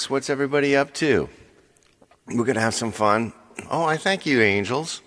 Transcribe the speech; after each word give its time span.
So 0.00 0.10
what's 0.10 0.30
everybody 0.30 0.76
up 0.76 0.94
to? 0.94 1.28
We're 2.28 2.44
going 2.44 2.54
to 2.54 2.60
have 2.60 2.72
some 2.72 2.92
fun. 2.92 3.32
Oh, 3.68 3.82
I 3.82 3.96
thank 3.96 4.26
you, 4.26 4.40
angels. 4.40 5.02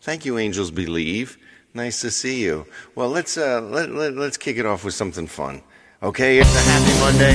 Thank 0.00 0.24
you, 0.24 0.38
angels 0.38 0.70
believe. 0.70 1.36
Nice 1.74 2.00
to 2.02 2.12
see 2.12 2.44
you. 2.44 2.64
Well, 2.94 3.08
let's 3.08 3.36
uh, 3.36 3.60
let, 3.60 3.90
let, 3.90 4.14
let's 4.14 4.36
kick 4.36 4.56
it 4.56 4.64
off 4.64 4.84
with 4.84 4.94
something 4.94 5.26
fun. 5.26 5.62
Okay, 6.00 6.38
it's 6.38 6.54
a 6.54 6.60
happy 6.60 6.94
Monday. 7.00 7.34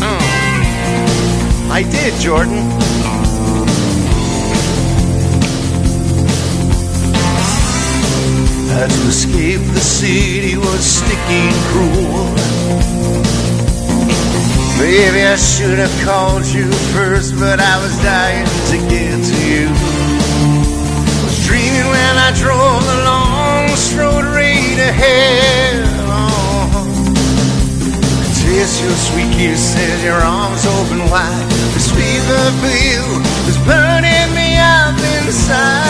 Oh. 0.00 1.68
I 1.72 1.82
did, 1.82 2.14
Jordan. 2.20 2.68
To 8.78 9.08
escape 9.08 9.62
the 9.74 9.80
city 9.80 10.56
was 10.56 10.84
sticky 10.86 11.50
cruel. 11.72 12.57
Maybe 14.78 15.26
I 15.26 15.34
should 15.36 15.78
have 15.78 15.94
called 16.06 16.46
you 16.46 16.70
first, 16.94 17.34
but 17.38 17.58
I 17.58 17.82
was 17.82 17.94
dying 17.98 18.46
to 18.70 18.76
get 18.88 19.18
to 19.18 19.38
you. 19.50 19.66
I 19.66 21.22
was 21.24 21.38
dreaming 21.46 21.88
when 21.90 22.14
I 22.16 22.30
drove 22.38 22.86
the 22.86 22.98
longest 23.04 23.96
road 23.98 24.24
right 24.24 24.78
ahead. 24.78 25.82
Oh. 26.06 26.70
Taste 28.38 28.80
your 28.82 28.96
sweet 29.08 29.32
kisses, 29.34 30.04
your 30.04 30.22
arms 30.22 30.64
open 30.64 31.10
wide. 31.10 31.50
Sweet 31.78 32.22
love 32.30 32.54
for 32.62 32.74
you 32.78 33.02
was 33.46 33.58
burning 33.66 34.30
me 34.34 34.58
up 34.58 34.94
inside. 35.18 35.88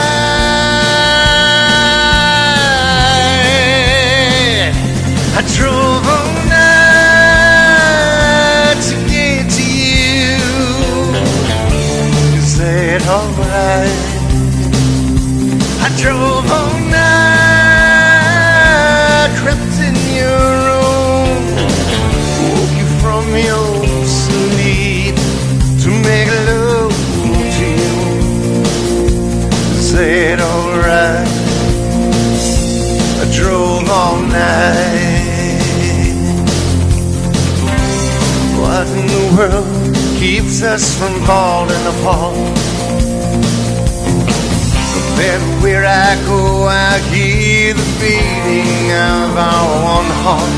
I 5.37 5.43
drove 5.57 6.38
That 12.98 13.09
alright? 13.11 14.02
I 15.87 15.88
drove 16.01 16.51
all 16.51 16.74
night, 16.91 17.30
crept 19.38 19.79
in 19.87 19.96
your 20.18 20.43
room, 20.66 21.38
woke 22.51 22.74
you 22.74 22.88
from 22.99 23.24
your 23.38 23.71
sleep 24.05 25.16
to 25.82 25.88
make 26.02 26.30
love 26.51 26.99
to 27.55 27.66
you. 27.82 27.99
Is 29.79 29.88
that 29.93 30.38
alright? 30.40 31.30
I 33.23 33.24
drove 33.33 33.87
all 33.88 34.18
night. 34.23 35.59
What 38.59 38.87
in 38.88 39.07
the 39.07 39.24
world 39.37 39.71
keeps 40.18 40.57
us 40.62 40.85
from 40.99 41.15
falling 41.24 41.87
apart? 41.87 42.68
Everywhere 45.19 45.85
I 45.85 46.15
go, 46.27 46.69
I 46.69 46.99
hear 47.11 47.74
the 47.74 47.88
beating 47.99 48.93
of 48.93 49.37
our 49.37 49.66
one 49.83 50.11
heart. 50.23 50.55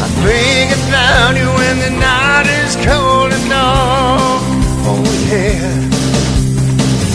I 0.00 0.08
think 0.24 0.72
about 0.88 1.36
you 1.36 1.48
when 1.60 1.76
the 1.84 1.92
night 2.00 2.46
is 2.64 2.74
cold 2.76 3.32
and 3.36 3.48
dark. 3.50 4.42
Oh 4.88 5.04
yeah. 5.28 5.76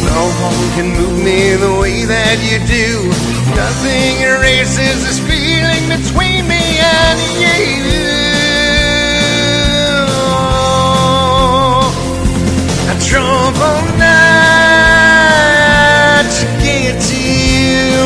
No 0.06 0.22
one 0.46 0.68
can 0.78 0.90
move 0.94 1.18
me 1.24 1.56
the 1.56 1.74
way 1.82 2.06
that 2.06 2.38
you 2.46 2.62
do. 2.70 3.10
Nothing 3.56 4.22
erases 4.22 5.02
this 5.06 5.20
feeling 5.20 5.90
between 5.90 6.48
me 6.48 6.78
and 6.78 7.20
you. 7.42 8.21
Drove 13.08 13.62
all 13.62 13.86
night 13.98 14.62
to 16.38 16.46
get 16.64 17.02
to 17.02 17.18
you. 17.18 18.06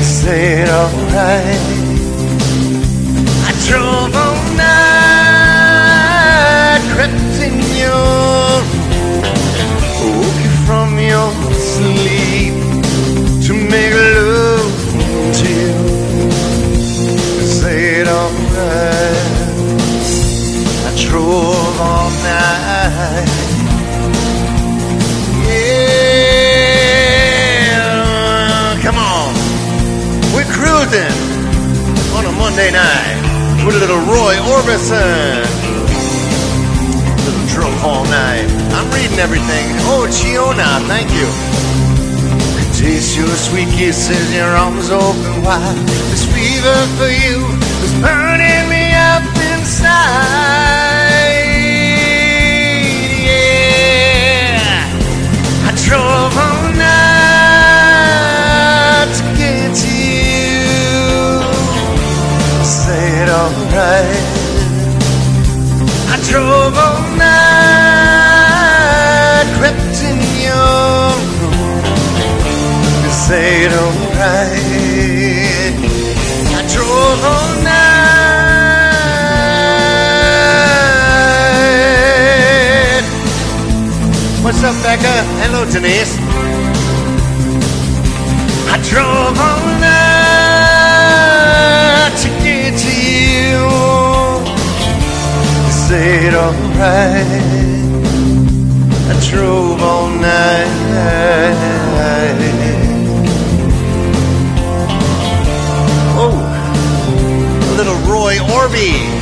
Is 0.00 0.12
that 0.24 0.68
alright? 0.80 1.62
I 3.48 3.50
drove 3.66 4.14
all 4.24 4.40
night, 4.56 5.72
crept 6.94 7.36
in 7.46 7.56
your 7.82 8.62
woke 10.16 10.38
you 10.44 10.52
from 10.66 10.88
your 10.98 11.30
sleep 11.54 12.56
to 13.46 13.52
make 13.54 13.94
love 13.94 14.74
to 15.38 15.46
you. 15.60 15.76
Is 17.42 17.54
that 17.62 18.06
alright? 18.08 18.95
A 32.56 32.58
Monday 32.58 32.72
night 32.72 33.66
with 33.66 33.76
a 33.76 33.78
little 33.78 34.00
Roy 34.00 34.34
Orbison. 34.48 35.44
Little 37.24 37.46
drove 37.48 37.84
all 37.84 38.04
night. 38.04 38.48
I'm 38.72 38.90
reading 38.92 39.18
everything. 39.18 39.66
Oh, 39.84 40.06
Chiona, 40.08 40.80
thank 40.86 41.10
you. 41.12 41.28
Taste 42.74 43.16
your 43.16 43.28
sweet 43.28 43.68
kisses, 43.68 44.34
your 44.34 44.48
arms 44.56 44.90
open 44.90 45.42
wide. 45.42 45.76
This 46.10 46.24
fever 46.32 46.86
for 46.96 47.08
you 47.08 47.44
is 47.84 47.92
burning 48.00 48.68
me 48.70 48.94
up 48.94 49.24
inside. 49.52 50.16
Yeah, 53.26 54.88
I 55.68 55.72
drove 55.84 56.36
all 56.36 56.55
it 63.22 63.28
alright. 63.28 64.24
I 66.12 66.16
drove 66.28 66.76
all 66.86 67.00
night, 67.16 67.96
crept 69.58 69.96
in 70.08 70.18
your 70.44 71.16
room. 71.40 71.80
Say 73.26 73.46
it 73.66 73.72
alright. 73.82 75.74
I 76.58 76.60
drove 76.74 77.20
all 77.32 77.50
night. 77.64 77.86
What's 84.44 84.62
up, 84.62 84.76
Becca? 84.82 85.14
Hello, 85.42 85.60
Denise. 85.72 86.14
I 88.68 88.76
drove 88.90 89.38
all 89.48 89.64
night 89.80 90.06
you. 93.46 93.62
Say 95.86 96.26
it 96.28 96.34
alright. 96.34 97.26
I 99.10 99.14
drove 99.30 99.82
all 99.82 100.08
night. 100.10 100.86
Oh, 106.18 106.36
little 107.76 107.98
Roy 108.10 108.36
Orby. 108.58 109.16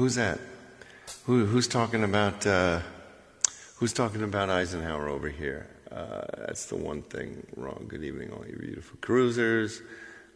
Who's 0.00 0.14
that? 0.14 0.40
Who, 1.26 1.44
who's 1.44 1.68
talking 1.68 2.02
about? 2.02 2.46
Uh, 2.46 2.80
who's 3.76 3.92
talking 3.92 4.22
about 4.22 4.48
Eisenhower 4.48 5.10
over 5.10 5.28
here? 5.28 5.68
Uh, 5.90 6.22
that's 6.46 6.66
the 6.66 6.76
one 6.76 7.02
thing 7.02 7.44
wrong. 7.56 7.84
Good 7.88 8.04
evening, 8.04 8.30
all 8.32 8.46
you 8.46 8.56
beautiful 8.56 8.96
cruisers. 9.00 9.82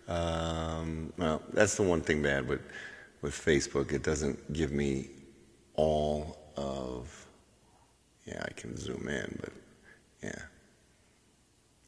Um, 0.08 1.12
well, 1.17 1.43
that's 1.52 1.76
the 1.76 1.82
one 1.82 2.00
thing 2.00 2.23
bad 2.23 2.49
with 2.49 2.61
with 3.23 3.34
Facebook. 3.34 3.93
It 3.93 4.02
doesn't 4.02 4.52
give 4.52 4.73
me 4.73 5.11
all 5.75 6.37
of. 6.56 7.26
Yeah, 8.26 8.43
I 8.44 8.52
can 8.52 8.76
zoom 8.76 9.06
in, 9.08 9.38
but 9.40 9.52
yeah, 10.23 10.43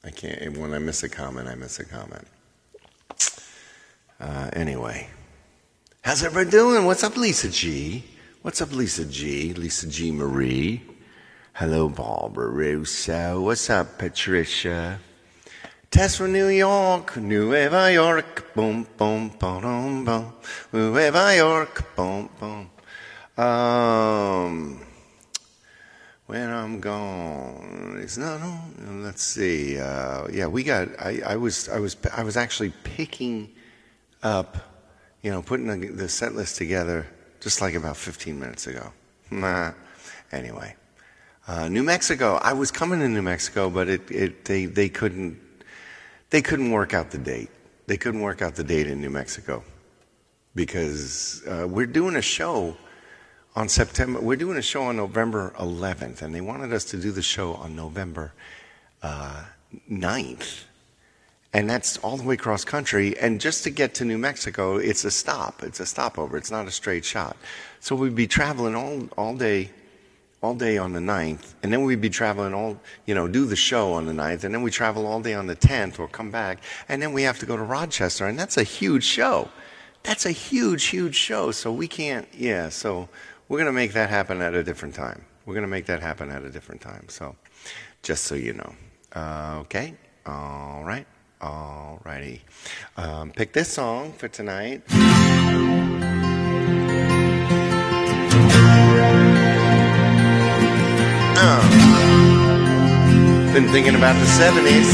I 0.05 0.11
can't. 0.11 0.57
When 0.57 0.73
I 0.73 0.79
miss 0.79 1.03
a 1.03 1.09
comment, 1.09 1.49
I 1.49 1.55
miss 1.57 1.81
a 1.81 1.85
comment. 1.85 2.27
Uh, 4.21 4.51
anyway, 4.53 5.09
how's 6.03 6.23
everybody 6.23 6.51
doing? 6.51 6.85
What's 6.85 7.03
up, 7.03 7.17
Lisa 7.17 7.51
G? 7.51 8.05
What's 8.43 8.63
up, 8.63 8.73
Lisa 8.73 9.05
G? 9.05 9.55
Lisa 9.55 9.89
G. 9.89 10.13
Marie. 10.13 10.83
Hello, 11.59 11.89
Barbara 11.89 12.51
Russo. 12.51 13.41
What's 13.41 13.71
up, 13.71 13.97
Patricia? 13.97 15.01
Tess 15.91 16.19
from 16.19 16.35
New 16.35 16.49
York, 16.49 17.17
Nueva 17.17 17.91
York, 17.91 18.53
boom, 18.55 18.87
boom, 18.99 19.31
boom, 19.39 20.05
boom, 20.05 20.35
Nueva 20.71 21.35
York, 21.35 21.97
boom, 21.97 22.29
boom. 22.39 22.71
Um, 23.43 24.81
when 26.27 26.51
I'm 26.51 26.79
gone. 26.79 28.01
It's 28.03 28.19
not 28.19 28.43
on. 28.43 29.03
Let's 29.03 29.23
see. 29.23 29.81
Uh, 29.81 30.29
yeah, 30.31 30.49
we 30.49 30.63
got. 30.63 30.89
I, 31.01 31.23
I 31.25 31.37
was. 31.37 31.71
I 31.71 31.79
was. 31.79 31.97
I 32.15 32.23
was 32.23 32.37
actually 32.37 32.75
picking 32.85 33.51
up. 34.23 34.59
You 35.23 35.31
know, 35.31 35.41
putting 35.41 35.69
the, 35.69 35.89
the 35.89 36.11
set 36.11 36.35
list 36.35 36.57
together 36.57 37.07
just 37.41 37.63
like 37.63 37.73
about 37.73 37.97
15 37.97 38.39
minutes 38.39 38.67
ago. 38.67 38.93
Anyway, 40.31 40.77
uh, 41.47 41.69
New 41.69 41.83
Mexico. 41.83 42.39
I 42.43 42.53
was 42.53 42.71
coming 42.71 43.01
to 43.01 43.09
New 43.09 43.23
Mexico, 43.23 43.71
but 43.71 43.89
it, 43.89 44.11
it 44.11 44.45
they 44.45 44.67
they 44.67 44.89
couldn't 44.89 45.41
they 46.31 46.43
couldn't 46.43 46.71
work 46.71 46.95
out 46.95 47.11
the 47.11 47.19
date. 47.19 47.51
They 47.87 47.97
couldn't 47.97 48.21
work 48.21 48.43
out 48.43 48.57
the 48.57 48.65
date 48.65 48.89
in 48.89 49.01
New 49.01 49.11
Mexico 49.11 49.63
because 50.55 51.43
uh, 51.47 51.67
we're 51.69 51.87
doing 51.87 52.17
a 52.17 52.23
show 52.23 52.77
on 53.55 53.69
September. 53.69 54.21
We're 54.21 54.37
doing 54.37 54.57
a 54.57 54.63
show 54.63 54.83
on 54.83 54.97
November 54.97 55.55
11th, 55.59 56.23
and 56.23 56.35
they 56.35 56.41
wanted 56.41 56.73
us 56.73 56.85
to 56.87 56.97
do 56.97 57.13
the 57.13 57.23
show 57.23 57.55
on 57.55 57.77
November 57.77 58.33
uh, 59.03 59.45
9th. 59.91 60.65
And 61.53 61.71
that's 61.71 61.97
all 61.99 62.17
the 62.17 62.25
way 62.25 62.35
across 62.35 62.65
country. 62.65 63.17
And 63.19 63.41
just 63.41 63.65
to 63.65 63.71
get 63.71 63.95
to 63.95 64.05
New 64.05 64.19
Mexico, 64.19 64.77
it's 64.77 65.05
a 65.05 65.11
stop. 65.11 65.63
It's 65.63 65.81
a 65.81 65.87
stopover. 65.87 66.37
It's 66.37 66.51
not 66.51 66.67
a 66.67 66.71
straight 66.71 67.05
shot. 67.05 67.37
So 67.81 67.95
we'd 67.97 68.15
be 68.15 68.27
traveling 68.27 68.75
all, 68.75 69.09
all 69.17 69.35
day, 69.37 69.71
all 70.43 70.55
day 70.55 70.79
on 70.79 70.93
the 70.93 71.01
9th. 71.01 71.55
And 71.63 71.73
then 71.73 71.83
we'd 71.83 72.01
be 72.01 72.11
traveling 72.11 72.55
all, 72.55 72.79
you 73.07 73.15
know, 73.15 73.27
do 73.27 73.47
the 73.47 73.57
show 73.57 73.93
on 73.93 74.07
the 74.07 74.13
9th. 74.13 74.45
And 74.45 74.55
then 74.55 74.63
we 74.63 74.71
travel 74.71 75.07
all 75.07 75.21
day 75.21 75.35
on 75.35 75.47
the 75.47 75.57
10th 75.57 75.99
or 75.99 76.09
come 76.09 76.31
back. 76.31 76.63
And 76.89 77.01
then 77.03 77.13
we 77.13 77.23
have 77.23 77.39
to 77.41 77.47
go 77.47 77.57
to 77.57 77.63
Rochester. 77.63 78.27
And 78.27 78.39
that's 78.39 78.57
a 78.57 78.63
huge 78.63 79.05
show. 79.05 79.49
That's 80.03 80.27
a 80.27 80.31
huge, 80.31 80.85
huge 80.85 81.17
show. 81.17 81.51
So 81.51 81.73
we 81.73 81.89
can't, 81.89 82.29
yeah. 82.33 82.69
So 82.69 83.09
we're 83.49 83.59
going 83.59 83.67
to 83.67 83.73
make 83.73 83.93
that 83.95 84.11
happen 84.11 84.41
at 84.41 84.55
a 84.55 84.63
different 84.63 84.95
time. 84.95 85.25
We're 85.47 85.55
going 85.55 85.63
to 85.63 85.69
make 85.69 85.87
that 85.87 86.01
happen 86.01 86.31
at 86.31 86.43
a 86.43 86.51
different 86.51 86.81
time. 86.81 87.07
So 87.09 87.35
just 88.03 88.25
so 88.25 88.35
you 88.35 88.53
know. 88.53 88.75
Uh, 89.15 89.59
okay. 89.61 89.95
All 90.27 90.85
right. 90.85 91.07
All 91.41 92.01
righty. 92.05 92.43
Um, 92.97 93.31
pick 93.33 93.53
this 93.53 93.69
song 93.69 94.13
for 94.13 94.29
tonight. 94.29 94.83
Uh, 101.39 101.61
been 103.53 103.69
thinking 103.69 103.95
about 103.95 104.17
the 104.17 104.25
70s. 104.41 104.89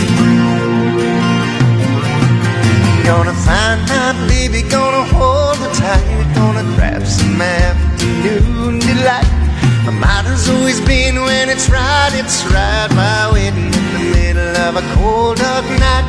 Gonna 3.06 3.32
find 3.32 3.80
my 3.88 4.12
baby, 4.26 4.62
gonna 4.68 5.04
hold 5.14 5.56
her 5.58 5.72
tight, 5.72 6.34
gonna 6.34 6.64
grab 6.74 7.06
some 7.06 7.40
afternoon 7.40 8.80
delight. 8.80 9.30
My 9.86 9.92
motto's 9.92 10.48
always 10.48 10.80
been 10.80 11.20
when 11.20 11.48
it's 11.48 11.70
right, 11.70 12.10
it's 12.12 12.44
right. 12.46 12.88
My 12.90 13.30
wedding 13.30 13.66
in 13.66 13.92
the 13.94 14.04
middle 14.16 14.56
of 14.66 14.76
a 14.76 14.82
cold, 14.94 15.38
dark 15.38 15.64
night. 15.78 16.06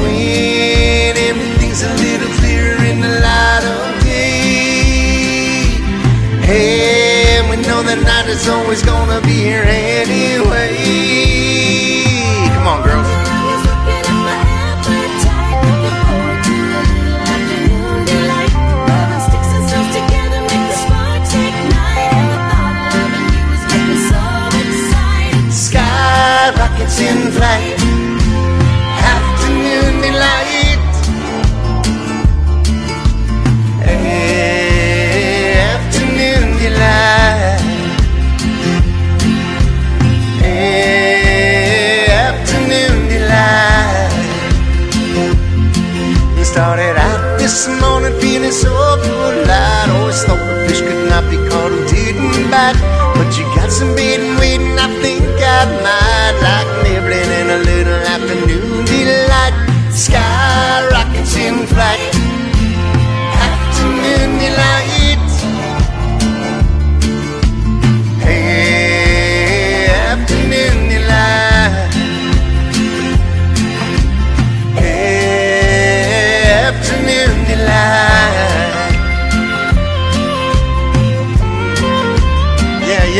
When 0.00 1.16
everything's 1.16 1.82
a 1.82 1.92
little 2.04 2.32
clearer 2.38 2.82
in 2.82 3.00
the 3.02 3.12
light 3.20 3.64
of 3.64 4.04
day. 4.04 5.68
Hey, 6.48 6.95
know 7.76 7.82
that 7.82 8.02
night 8.02 8.28
is 8.28 8.48
always 8.48 8.82
gonna 8.82 9.20
be 9.20 9.34
here 9.34 9.64
anyway. 9.64 10.76
Come 12.54 12.66
on, 12.72 12.82
girls. 12.82 13.06
Sky 25.50 26.52
rockets 26.56 27.00
in 27.00 27.32
flight, 27.32 27.75
started 46.56 46.96
out 46.96 47.38
this 47.38 47.68
morning 47.82 48.18
feeling 48.18 48.50
so 48.50 48.72
good. 49.04 49.46
I 49.46 49.92
always 49.92 50.24
thought 50.24 50.40
the 50.40 50.64
fish 50.66 50.80
could 50.80 51.04
not 51.12 51.28
be 51.28 51.36
caught 51.50 51.70
who 51.70 51.84
didn't 51.84 52.48
bite. 52.50 52.80
But 53.12 53.28
you 53.36 53.44
got 53.56 53.70
some 53.70 53.92
and 53.92 54.38
waiting, 54.40 54.72
I 54.80 54.88
think 55.04 55.20
I 55.36 55.60
might 55.84 56.36
like 56.46 56.70
nibbling 56.80 57.30
in 57.40 57.46
a 57.56 57.60
little 57.70 58.00
afternoon 58.14 58.86
delight. 58.88 59.54
Sky 59.92 60.88
rockets 60.92 61.36
in 61.36 61.66
flight, 61.66 62.15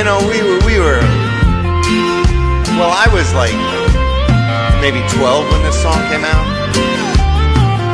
know, 0.06 0.22
we 0.30 0.38
were, 0.38 0.62
we 0.62 0.78
were. 0.78 1.02
Well, 2.78 2.94
I 2.94 3.10
was 3.10 3.26
like 3.34 3.58
maybe 4.78 5.02
12 5.18 5.50
when 5.50 5.62
this 5.66 5.74
song 5.82 5.98
came 6.06 6.22
out. 6.22 6.46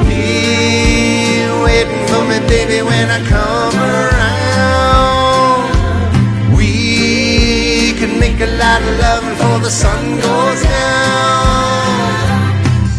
Be 0.05 1.49
waiting 1.65 2.05
for 2.13 2.23
me, 2.29 2.37
baby, 2.53 2.85
when 2.85 3.09
I 3.09 3.21
come 3.33 3.77
around. 3.81 4.93
We 6.53 7.97
can 7.97 8.21
make 8.21 8.41
a 8.45 8.51
lot 8.61 8.83
of 8.85 8.93
love 9.01 9.25
before 9.33 9.59
the 9.65 9.73
sun 9.73 10.21
goes 10.21 10.61
down. 10.61 11.89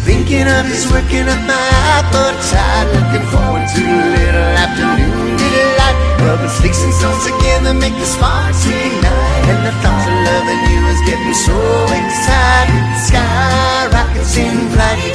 Thinking 0.02 0.48
of 0.50 0.66
is 0.74 0.90
working 0.90 1.28
up 1.30 1.38
my 1.46 1.66
appetite. 1.94 2.88
Looking 2.98 3.26
forward 3.30 3.66
to 3.78 3.82
a 3.86 4.10
little 4.18 4.50
afternoon. 4.64 5.33
Rubbing 6.24 6.48
sticks 6.48 6.82
and 6.82 6.92
stones 6.94 7.24
together 7.24 7.74
make 7.74 7.94
the 7.94 8.06
sparks 8.06 8.64
ignite. 8.66 9.44
And 9.50 9.60
the 9.66 9.74
thought 9.82 10.06
of 10.08 10.18
loving 10.28 10.62
you 10.72 10.80
is 10.92 11.00
getting 11.08 11.36
so 11.46 11.58
excited. 11.92 12.84
Sky 13.08 13.88
rockets 13.92 14.36
in 14.36 14.56
flight. 14.72 15.14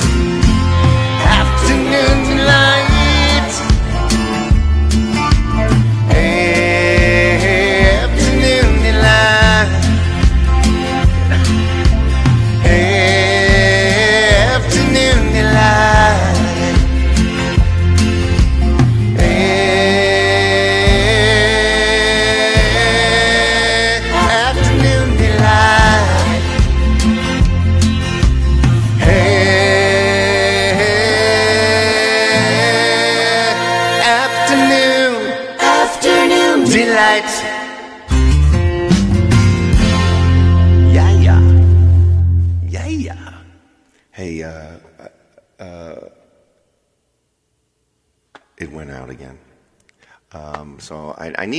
Afternoon 1.40 2.18
delight. 2.30 2.79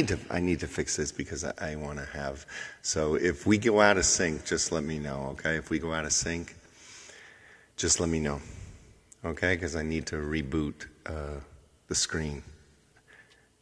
Need 0.00 0.08
to 0.08 0.18
I 0.30 0.40
need 0.40 0.60
to 0.60 0.66
fix 0.66 0.96
this 0.96 1.12
because 1.12 1.44
I, 1.44 1.52
I 1.60 1.76
want 1.76 1.98
to 1.98 2.06
have. 2.06 2.46
So 2.82 3.14
if 3.14 3.46
we 3.46 3.58
go 3.58 3.80
out 3.80 3.98
of 3.98 4.04
sync, 4.04 4.46
just 4.46 4.72
let 4.72 4.84
me 4.84 4.98
know, 4.98 5.28
okay? 5.32 5.56
If 5.56 5.70
we 5.70 5.78
go 5.78 5.92
out 5.92 6.04
of 6.04 6.12
sync, 6.12 6.56
just 7.76 8.00
let 8.00 8.08
me 8.08 8.20
know, 8.20 8.40
okay? 9.24 9.54
Because 9.54 9.76
I 9.76 9.82
need 9.82 10.06
to 10.06 10.16
reboot 10.16 10.86
uh, 11.06 11.40
the 11.88 11.94
screen. 11.94 12.42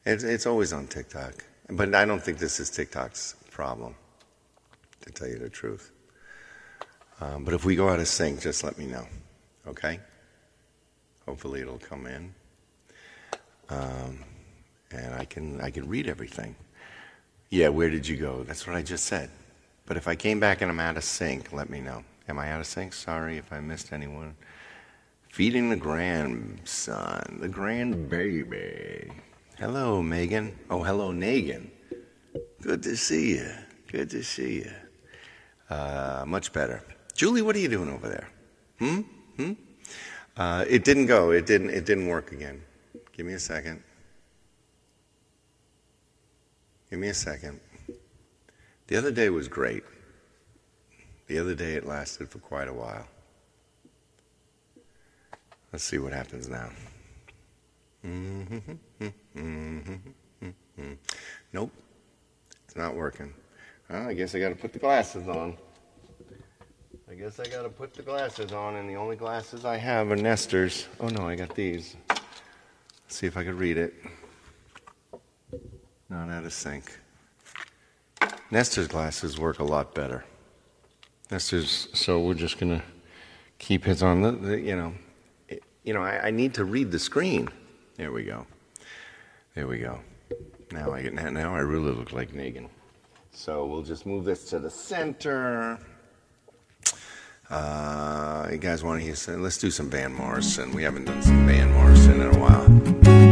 It's 0.05 0.25
it's 0.25 0.47
always 0.47 0.73
on 0.73 0.87
TikTok, 0.87 1.45
but 1.71 1.95
I 1.95 2.05
don't 2.05 2.23
think 2.23 2.39
this 2.39 2.61
is 2.61 2.71
TikTok's 2.71 3.35
problem, 3.51 3.95
to 5.01 5.11
tell 5.11 5.29
you 5.29 5.39
the 5.39 5.51
truth. 5.51 5.91
Um, 7.21 7.45
but 7.45 7.53
if 7.53 7.65
we 7.65 7.75
go 7.75 7.89
out 7.89 7.99
of 7.99 8.07
sync, 8.07 8.41
just 8.41 8.63
let 8.63 8.79
me 8.79 8.87
know, 8.87 9.07
okay? 9.67 9.99
Hopefully 11.27 11.61
it'll 11.61 11.79
come 11.79 12.07
in. 12.07 12.33
Um, 13.69 14.25
and 14.93 15.15
I 15.15 15.25
can 15.25 15.61
I 15.61 15.71
can 15.71 15.89
read 15.89 16.09
everything. 16.09 16.57
Yeah, 17.51 17.69
where 17.69 17.89
did 17.89 18.07
you 18.07 18.17
go? 18.17 18.45
That's 18.45 18.67
what 18.67 18.77
I 18.77 18.83
just 18.83 19.05
said. 19.05 19.31
But 19.87 19.97
if 19.97 20.07
I 20.07 20.15
came 20.15 20.39
back 20.39 20.61
and 20.61 20.71
I'm 20.71 20.81
out 20.81 20.97
of 20.97 21.05
sync, 21.05 21.53
let 21.53 21.71
me 21.71 21.81
know. 21.81 22.05
Am 22.29 22.39
I 22.39 22.51
out 22.53 22.61
of 22.61 22.67
sync? 22.67 22.93
Sorry 22.93 23.39
if 23.39 23.53
I 23.53 23.61
missed 23.61 23.93
anyone. 23.93 24.37
Feeding 25.31 25.71
the 25.71 25.77
grandson, 25.77 27.39
the 27.41 27.49
grandbaby. 27.49 29.11
Hello, 29.59 30.03
Megan. 30.03 30.57
Oh, 30.69 30.83
hello, 30.83 31.11
Nagan. 31.11 31.69
Good 32.61 32.83
to 32.83 32.97
see 32.97 33.37
you. 33.37 33.51
Good 33.91 34.11
to 34.11 34.23
see 34.23 34.57
you. 34.57 34.71
Uh, 35.71 36.25
much 36.27 36.53
better. 36.53 36.83
Julie, 37.15 37.43
what 37.43 37.57
are 37.57 37.59
you 37.59 37.69
doing 37.69 37.91
over 37.91 38.09
there? 38.09 38.29
Hmm? 38.79 39.01
Hmm? 39.37 39.53
Uh, 40.37 40.65
it 40.69 40.85
didn't 40.85 41.07
go. 41.07 41.31
It 41.31 41.47
didn't. 41.47 41.71
It 41.71 41.85
didn't 41.85 42.09
work 42.09 42.33
again. 42.33 42.63
Give 43.13 43.27
me 43.27 43.33
a 43.33 43.41
second. 43.41 43.83
Give 46.91 46.99
me 46.99 47.09
a 47.09 47.15
second. 47.15 47.61
The 48.87 48.97
other 48.97 49.11
day 49.11 49.29
was 49.29 49.49
great. 49.49 49.85
The 51.27 51.39
other 51.39 51.55
day 51.55 51.75
it 51.75 51.87
lasted 51.87 52.31
for 52.31 52.39
quite 52.39 52.69
a 52.69 52.73
while. 52.73 53.07
Let's 55.73 55.85
see 55.85 55.99
what 55.99 56.13
happens 56.13 56.49
now. 56.49 56.71
Nope, 61.53 61.73
it's 62.67 62.77
not 62.77 62.95
working. 62.95 63.33
Well, 63.89 64.07
I 64.09 64.13
guess 64.13 64.35
I 64.35 64.39
got 64.39 64.51
to 64.51 64.55
put 64.55 64.73
the 64.73 64.79
glasses 64.79 65.27
on. 65.29 65.57
I 67.11 67.15
guess 67.15 67.41
I 67.41 67.45
got 67.49 67.63
to 67.63 67.71
put 67.71 67.95
the 67.95 68.03
glasses 68.03 68.53
on, 68.53 68.77
and 68.77 68.89
the 68.89 68.97
only 68.97 69.17
glasses 69.17 69.65
I 69.65 69.79
have 69.79 70.11
are 70.11 70.17
Nestor's. 70.17 70.87
Oh 71.01 71.09
no, 71.09 71.27
I 71.27 71.37
got 71.37 71.55
these. 71.55 71.97
Let's 72.09 72.23
see 73.09 73.27
if 73.27 73.37
I 73.37 73.45
could 73.45 73.55
read 73.55 73.79
it. 73.79 73.95
Not 76.11 76.31
out 76.31 76.45
of 76.45 76.53
sync. 76.53 76.99
Nestor's 78.51 78.89
glasses 78.89 79.39
work 79.39 79.59
a 79.59 79.65
lot 79.65 79.95
better. 79.95 80.25
Nestor's, 81.31 81.89
so 81.93 82.21
we're 82.21 82.35
just 82.35 82.59
gonna 82.59 82.83
keep 83.59 83.85
his 83.85 84.03
on. 84.03 84.23
The, 84.23 84.33
the 84.33 84.61
you 84.61 84.75
know, 84.75 84.95
it, 85.49 85.63
you 85.85 85.93
know, 85.93 86.03
I, 86.03 86.29
I 86.29 86.31
need 86.31 86.55
to 86.55 86.65
read 86.65 86.91
the 86.91 86.99
screen. 86.99 87.49
There 87.97 88.13
we 88.13 88.25
go. 88.25 88.47
There 89.55 89.67
we 89.67 89.79
go. 89.79 90.01
Now 90.73 90.93
I 90.93 91.03
get 91.03 91.15
now 91.15 91.55
I 91.55 91.61
really 91.61 91.93
look 91.93 92.13
like 92.13 92.33
Negan. 92.33 92.69
So 93.31 93.67
we'll 93.67 93.83
just 93.83 94.07
move 94.07 94.25
this 94.25 94.49
to 94.51 94.59
the 94.59 94.71
center. 94.71 95.79
Uh, 97.51 98.49
you 98.51 98.59
guys 98.59 98.83
want 98.83 99.01
to 99.01 99.05
hear? 99.05 99.37
Let's 99.39 99.59
do 99.59 99.71
some 99.71 99.89
Van 99.89 100.13
Morrison. 100.13 100.73
We 100.73 100.83
haven't 100.83 101.05
done 101.05 101.23
some 101.23 101.47
Van 101.47 101.73
Morrison 101.73 102.21
in 102.21 102.35
a 102.35 102.39
while. 102.39 103.28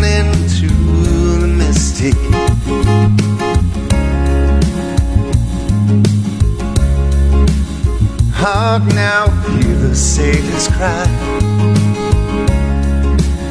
Into 0.00 0.68
the 1.40 1.46
mystic. 1.46 2.14
Hark 8.32 8.84
now, 8.94 9.28
hear 9.50 9.76
the 9.76 9.94
sailors 9.94 10.68
cry. 10.68 11.06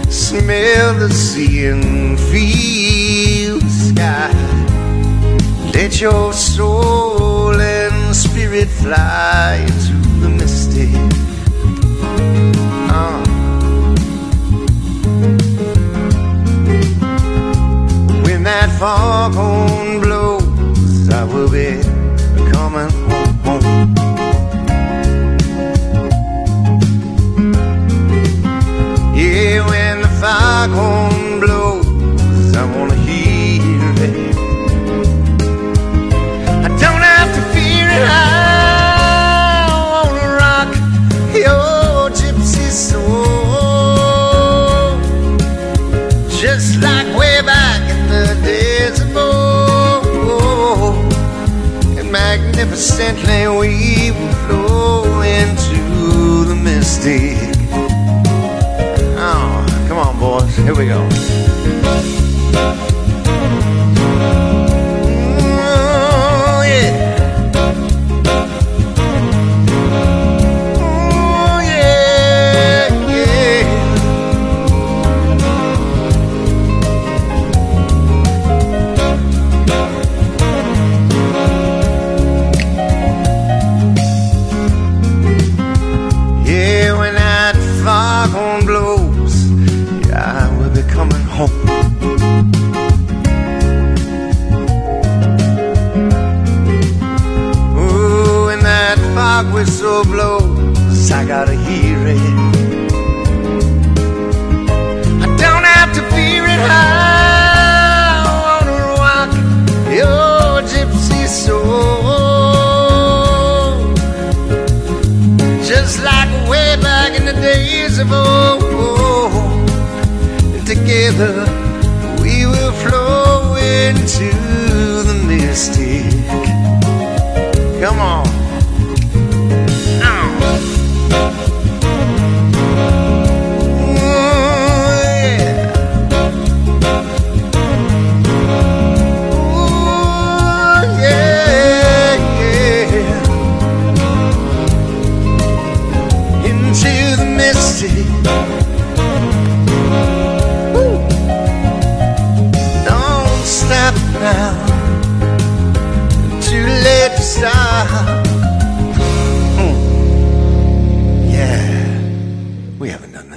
Smell 0.10 0.95
the 0.95 1.10
sea 1.13 1.67
and 1.67 2.19
feel 2.19 3.60
the 3.60 3.69
sky. 3.69 4.33
Let 5.75 6.01
your 6.01 6.33
soul 6.33 7.53
and 7.62 8.15
spirit 8.15 8.69
fly 8.69 9.65
into 9.67 9.95
the 10.21 10.29
mystic. 10.29 11.11
When 18.81 19.61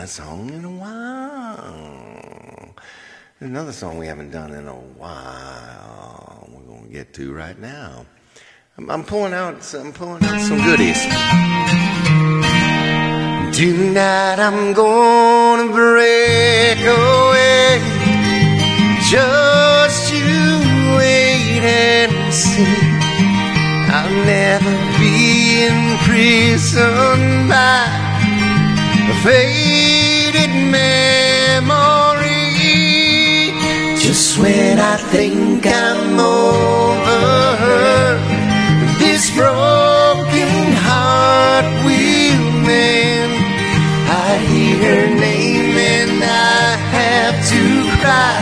that 0.05 0.11
song 0.11 0.51
in 0.51 0.67
a 0.67 0.71
while. 0.71 1.65
Another 3.41 3.73
song 3.73 3.97
we 3.97 4.07
haven't 4.07 4.31
done 4.31 4.53
in 4.53 4.69
a 4.69 4.75
while. 5.01 6.47
We're 6.53 6.75
gonna 6.75 6.89
get 6.89 7.15
to 7.15 7.33
right 7.33 7.59
now. 7.59 8.05
I'm, 8.77 8.91
I'm 8.91 9.03
pulling 9.03 9.33
out. 9.33 9.65
I'm 9.75 9.95
pulling 9.95 10.23
out 10.23 10.41
some 10.43 10.59
goodies. 10.59 11.01
Tonight 13.57 14.39
I'm 14.49 14.75
gonna 14.75 15.73
break 15.73 16.81
away. 16.85 17.81
Just 19.09 20.13
you 20.13 20.61
wait 20.99 21.65
and 21.65 22.13
see. 22.35 22.77
I'll 23.89 24.11
never 24.27 24.75
be 24.99 25.65
imprisoned 25.65 27.49
by 27.49 28.04
a 29.11 29.15
faded 29.23 30.51
memory. 30.71 32.45
Just 33.99 34.39
when 34.39 34.79
I 34.79 34.97
think 34.97 35.67
I'm 35.67 36.19
over 36.19 37.57
her, 37.65 38.19
this 38.99 39.31
broken 39.35 40.73
heart 40.87 41.67
will 41.87 42.45
mend. 42.69 43.35
I 44.27 44.39
hear 44.51 44.77
her 44.89 45.07
name 45.27 45.77
and 45.97 46.23
I 46.23 46.77
have 46.99 47.37
to 47.53 47.63
cry. 48.03 48.39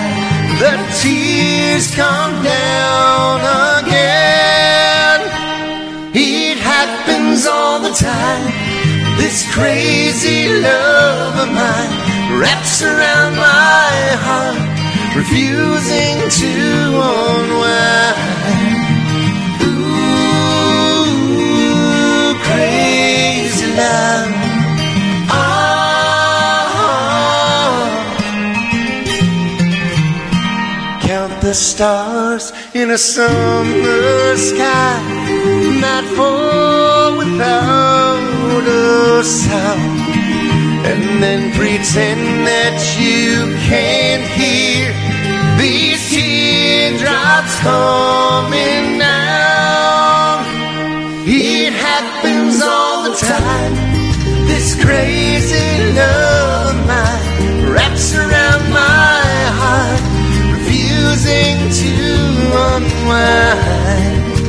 The 0.62 0.74
tears 1.00 1.94
come 1.94 2.34
down 2.44 3.40
again. 3.78 5.20
It 6.14 6.58
happens 6.58 7.46
all 7.46 7.80
the 7.80 7.94
time. 7.94 8.71
This 9.22 9.38
crazy 9.54 10.40
love 10.48 11.34
of 11.44 11.50
mine 11.54 11.94
wraps 12.40 12.82
around 12.82 13.36
my 13.36 13.94
heart, 14.26 14.58
refusing 15.16 16.16
to 16.40 16.52
unwind. 17.14 18.18
Ooh, 19.62 21.14
crazy 22.48 23.68
love. 23.80 24.32
Ah. 25.30 25.62
Count 31.00 31.34
the 31.40 31.54
stars 31.54 32.52
in 32.74 32.90
a 32.90 32.98
summer 32.98 34.36
sky, 34.36 35.00
not 35.80 36.04
fall 36.16 37.16
without 37.18 38.31
a 38.66 39.22
sound, 39.22 40.00
and 40.86 41.22
then 41.22 41.52
pretend 41.52 42.46
that 42.46 42.78
you 42.98 43.54
can't 43.68 44.26
hear 44.38 44.92
these 45.58 46.00
teardrops 46.10 47.54
coming 47.60 48.98
down. 48.98 50.44
It 51.26 51.72
happens 51.72 52.60
all 52.62 53.04
the 53.08 53.14
time. 53.16 53.74
This 54.46 54.74
crazy 54.82 55.92
love 55.94 56.74
of 56.74 56.86
mine 56.86 57.70
wraps 57.72 58.14
around 58.14 58.64
my 58.70 59.22
heart, 59.60 60.02
refusing 60.52 61.58
to 61.80 61.94
unwind. 62.68 64.41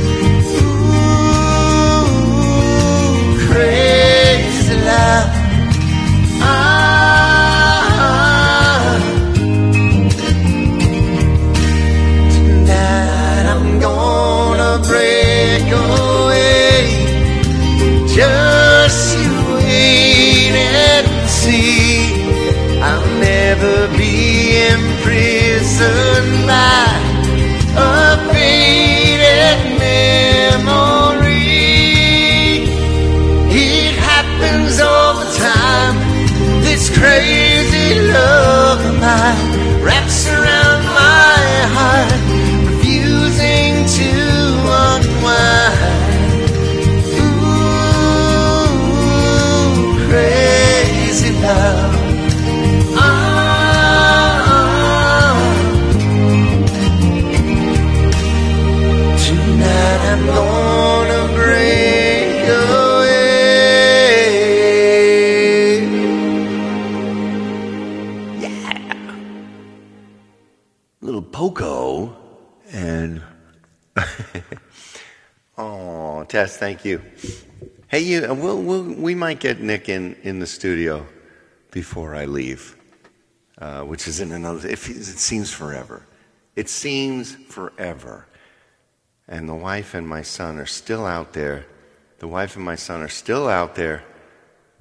Never 23.55 23.87
be 23.97 24.57
imprisoned 24.73 26.47
by 26.47 26.87
a 27.77 28.17
faded 28.31 29.59
memory. 29.77 31.03
It 33.51 33.93
happens 34.11 34.79
all 34.79 35.13
the 35.21 35.29
time. 35.37 35.97
This 36.63 36.89
crazy 36.97 37.89
love 38.11 38.79
of 38.89 38.99
mine 38.99 39.52
Tess, 76.43 76.57
thank 76.57 76.83
you. 76.83 77.01
Hey, 77.87 78.01
you. 78.01 78.25
uh, 78.29 78.33
We'll, 78.33 78.61
we'll, 78.61 78.83
we 78.83 79.15
might 79.15 79.39
get 79.39 79.61
Nick 79.61 79.87
in 79.87 80.17
in 80.23 80.39
the 80.39 80.45
studio 80.45 81.07
before 81.71 82.15
I 82.15 82.25
leave, 82.25 82.75
uh, 83.59 83.83
which 83.83 84.09
is 84.09 84.19
in 84.19 84.33
another. 84.33 84.67
It, 84.67 84.73
it 84.73 85.05
seems 85.29 85.53
forever. 85.53 86.05
It 86.57 86.67
seems 86.67 87.33
forever. 87.33 88.27
And 89.25 89.47
the 89.47 89.55
wife 89.55 89.93
and 89.93 90.05
my 90.05 90.21
son 90.21 90.59
are 90.59 90.65
still 90.65 91.05
out 91.05 91.31
there. 91.31 91.65
The 92.19 92.27
wife 92.27 92.57
and 92.57 92.65
my 92.65 92.75
son 92.75 93.01
are 93.01 93.07
still 93.23 93.47
out 93.47 93.75
there 93.75 94.03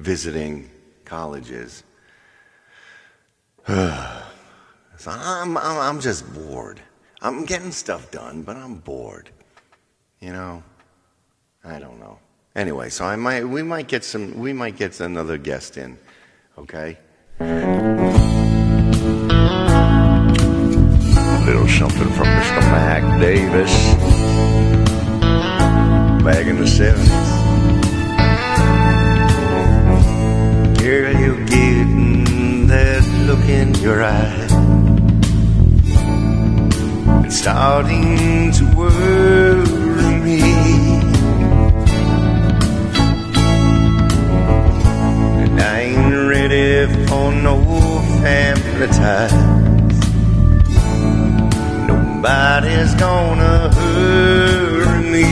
visiting 0.01 0.69
colleges. 1.05 1.85
So 4.99 5.11
I'm, 5.11 5.57
I'm, 5.57 5.79
I'm 5.79 6.01
just 6.01 6.33
bored. 6.33 6.81
I'm 7.23 7.45
getting 7.45 7.73
stuff 7.73 8.13
done, 8.13 8.43
but 8.43 8.57
I'm 8.57 8.77
bored. 8.77 9.31
You 10.21 10.33
know, 10.33 10.63
I 11.65 11.79
don't 11.79 12.01
know. 12.01 12.19
Anyway, 12.57 12.91
so 12.91 13.05
I 13.05 13.15
might, 13.17 13.45
we 13.45 13.63
might 13.63 13.87
get 13.87 14.03
some, 14.05 14.39
we 14.39 14.53
might 14.53 14.77
get 14.77 14.99
another 15.01 15.39
guest 15.39 15.77
in. 15.77 15.97
Okay. 16.59 16.99
A 17.39 17.45
little 21.47 21.69
something 21.69 22.11
from 22.11 22.27
Mr. 22.27 22.61
Mac 22.73 23.21
Davis 23.21 23.73
back 26.25 26.47
in 26.47 26.57
the 26.59 26.65
70s. 26.65 27.43
Girl, 30.81 31.13
you're 31.21 31.47
getting 31.47 32.67
that 32.67 33.05
look 33.27 33.49
in 33.49 33.75
your 33.77 34.03
eye. 34.03 34.49
It's 37.25 37.39
starting 37.39 38.51
to 38.51 38.65
worry 38.77 39.42
no 47.31 47.57
family 48.23 48.87
ties. 48.89 49.33
Nobody's 51.87 52.95
gonna 52.95 53.71
hurt 53.73 55.03
me. 55.15 55.29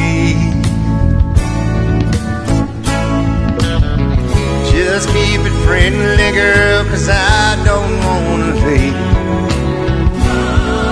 Just 4.71 5.09
keep 5.09 5.41
it 5.41 5.57
friendly, 5.67 6.31
girl, 6.33 6.85
cause 6.85 7.09
I 7.09 7.57
don't 7.65 7.95
wanna 8.07 8.53
leave. 8.67 8.99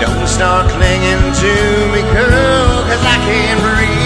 Don't 0.02 0.26
start 0.26 0.70
clinging 0.70 1.24
to 1.42 1.54
me, 1.92 2.02
girl, 2.14 2.82
cause 2.88 3.04
I 3.14 3.18
can't 3.28 3.60
breathe. 3.66 3.98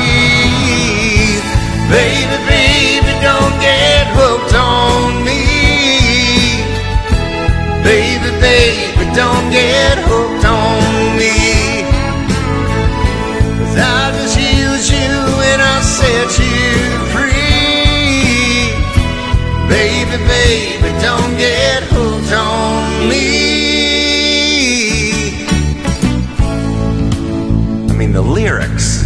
Baby, 1.91 2.37
baby, 2.49 3.13
don't 3.21 3.57
get 3.61 3.92
Baby, 7.83 8.31
baby, 8.41 9.05
don't 9.15 9.51
get 9.51 9.99
hooked 9.99 10.45
on 10.45 11.17
me. 11.19 11.83
Cause 13.59 13.77
I'll 13.77 14.13
just 14.13 14.39
use 14.39 14.89
you 14.89 15.15
and 15.51 15.61
I'll 15.61 15.83
set 15.83 16.39
you 16.39 16.71
free. 17.11 17.33
Baby, 19.69 20.17
baby, 20.29 20.91
don't 21.03 21.37
get 21.37 21.83
hooked 21.91 22.33
on 22.33 23.09
me. 23.09 23.33
I 27.91 27.93
mean, 27.95 28.13
the 28.13 28.23
lyrics. 28.23 29.03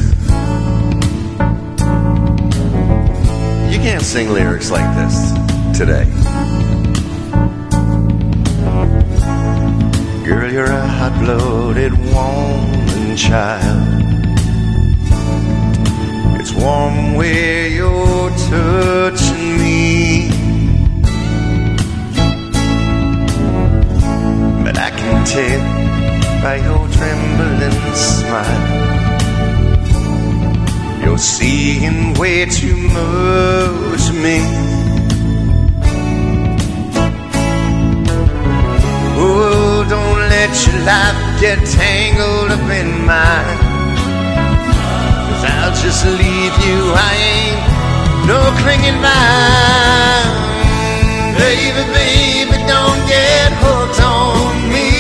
You 3.73 3.79
can't 3.81 4.03
sing 4.03 4.31
lyrics 4.33 4.71
like 4.71 4.95
this 4.97 5.33
today. 5.79 6.26
Hot-blooded 11.09 11.93
woman 12.13 13.17
child. 13.17 14.03
It's 16.41 16.53
warm 16.53 17.15
where 17.15 17.69
you're 17.69 18.31
touching 18.51 19.59
me. 19.63 20.29
But 24.65 24.77
I 24.79 24.91
can 24.99 25.25
tell 25.35 25.63
by 26.43 26.57
your 26.67 26.89
trembling 26.97 27.95
smile. 27.95 28.65
You're 31.05 31.19
seeing 31.19 32.15
way 32.15 32.47
too 32.47 32.77
much 32.77 34.09
of 34.09 34.17
me. 34.17 34.66
Life 40.87 41.41
get 41.41 41.59
tangled 41.67 42.51
up 42.55 42.67
in 42.71 42.91
mine. 43.05 43.59
Cause 45.27 45.45
I'll 45.53 45.75
just 45.75 46.07
leave 46.07 46.57
you. 46.67 46.79
I 46.95 47.13
ain't 47.35 47.63
no 48.31 48.39
clinging 48.63 49.01
vine. 49.03 50.31
Baby, 51.43 51.83
baby, 51.91 52.57
don't 52.71 53.03
get 53.11 53.51
hooked 53.63 54.01
on 54.01 54.55
me. 54.75 54.91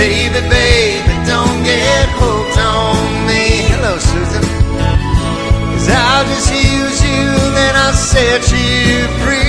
Baby, 0.00 0.40
baby, 0.48 1.14
don't 1.28 1.60
get 1.62 2.08
hooked 2.20 2.58
on 2.58 2.96
me. 3.28 3.44
Hello, 3.72 3.94
Susan. 3.98 4.44
Cause 5.76 5.88
I'll 5.90 6.24
just 6.32 6.50
use 6.50 6.98
you, 7.04 7.24
then 7.56 7.74
I'll 7.84 7.92
set 7.92 8.42
you 8.50 9.06
free. 9.22 9.41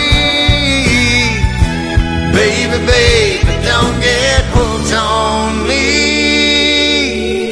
Baby, 2.74 2.88
baby, 2.88 3.54
don't 3.68 4.02
get 4.02 4.46
hooked 4.50 4.94
on 4.94 5.68
me. 5.68 7.52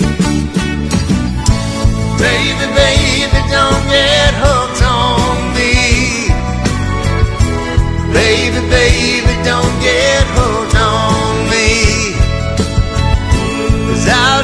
Baby, 2.18 2.66
baby, 2.74 3.40
don't 3.54 3.86
get 3.86 4.34
hooked 4.42 4.82
on 4.82 5.54
me. 5.54 6.26
Baby, 8.12 8.62
baby, 8.72 9.34
don't 9.46 9.78
get 9.86 10.26
hooked 10.34 10.76
on 10.76 11.50
me. 11.54 11.70
Cause 13.94 14.08
I'll 14.10 14.44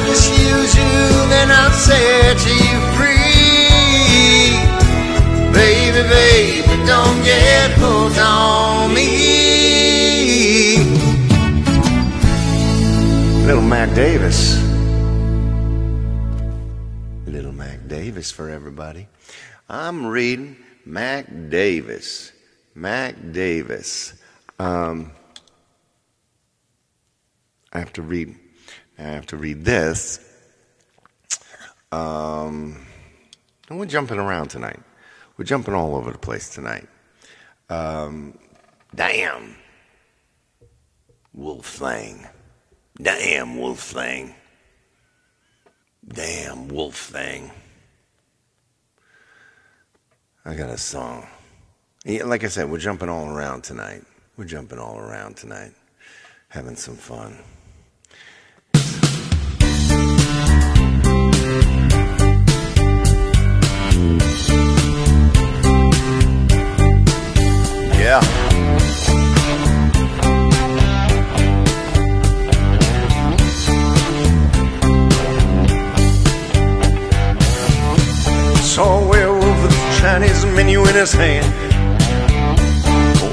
you, 0.78 0.94
then 1.28 1.50
I'll 1.50 1.72
set 1.72 2.38
you 2.46 2.78
free. 2.94 4.54
Baby, 5.52 6.08
baby, 6.08 6.74
don't 6.86 7.24
get 7.24 7.72
hooked 7.72 8.20
on 8.20 8.67
Little 13.48 13.62
Mac 13.62 13.94
Davis. 13.94 14.62
Little 17.26 17.54
Mac 17.54 17.88
Davis 17.88 18.30
for 18.30 18.50
everybody. 18.50 19.08
I'm 19.70 20.04
reading 20.04 20.54
Mac 20.84 21.24
Davis. 21.48 22.32
Mac 22.74 23.14
Davis. 23.32 24.12
Um, 24.58 25.12
I 27.72 27.78
have 27.78 27.90
to 27.94 28.02
read. 28.02 28.36
I 28.98 29.04
have 29.04 29.24
to 29.28 29.38
read 29.38 29.64
this. 29.64 30.20
Um, 31.90 32.86
and 33.70 33.78
we're 33.78 33.86
jumping 33.86 34.18
around 34.18 34.48
tonight. 34.48 34.80
We're 35.38 35.46
jumping 35.46 35.72
all 35.72 35.96
over 35.96 36.12
the 36.12 36.18
place 36.18 36.50
tonight. 36.50 36.86
Um, 37.70 38.38
damn. 38.94 39.56
Wolf 41.32 41.64
Fang. 41.64 42.28
Damn 43.00 43.56
Wolf 43.56 43.80
thing. 43.80 44.34
Damn 46.06 46.68
Wolf 46.68 46.96
thing. 46.96 47.50
I 50.44 50.54
got 50.54 50.70
a 50.70 50.78
song. 50.78 51.26
Yeah, 52.04 52.24
like 52.24 52.42
I 52.42 52.48
said, 52.48 52.70
we're 52.70 52.78
jumping 52.78 53.08
all 53.08 53.28
around 53.28 53.62
tonight. 53.62 54.02
We're 54.36 54.46
jumping 54.46 54.78
all 54.78 54.98
around 54.98 55.36
tonight, 55.36 55.72
having 56.48 56.74
some 56.74 56.96
fun. 56.96 57.36
Yeah. 67.94 68.37
Saw 78.78 79.00
a 79.00 79.08
werewolf 79.08 79.62
with 79.64 79.72
a 79.72 80.00
Chinese 80.00 80.46
menu 80.46 80.86
in 80.86 80.94
his 80.94 81.12
hand. 81.12 81.52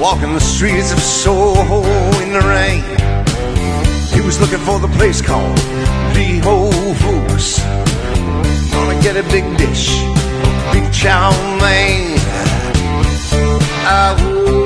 Walking 0.00 0.32
the 0.32 0.40
streets 0.40 0.92
of 0.92 0.98
Soho 0.98 1.84
in 2.20 2.32
the 2.32 2.40
rain. 2.40 2.82
He 4.12 4.20
was 4.26 4.40
looking 4.40 4.58
for 4.58 4.80
the 4.80 4.88
place 4.98 5.22
called 5.22 5.56
Lee 6.16 6.40
Ho 6.40 6.72
Fook's. 6.94 7.60
Gonna 8.72 9.00
get 9.00 9.16
a 9.16 9.22
big 9.30 9.44
dish, 9.56 10.02
beef 10.72 10.92
chow 10.92 11.30
mein. 11.60 12.18
Ah, 13.86 14.65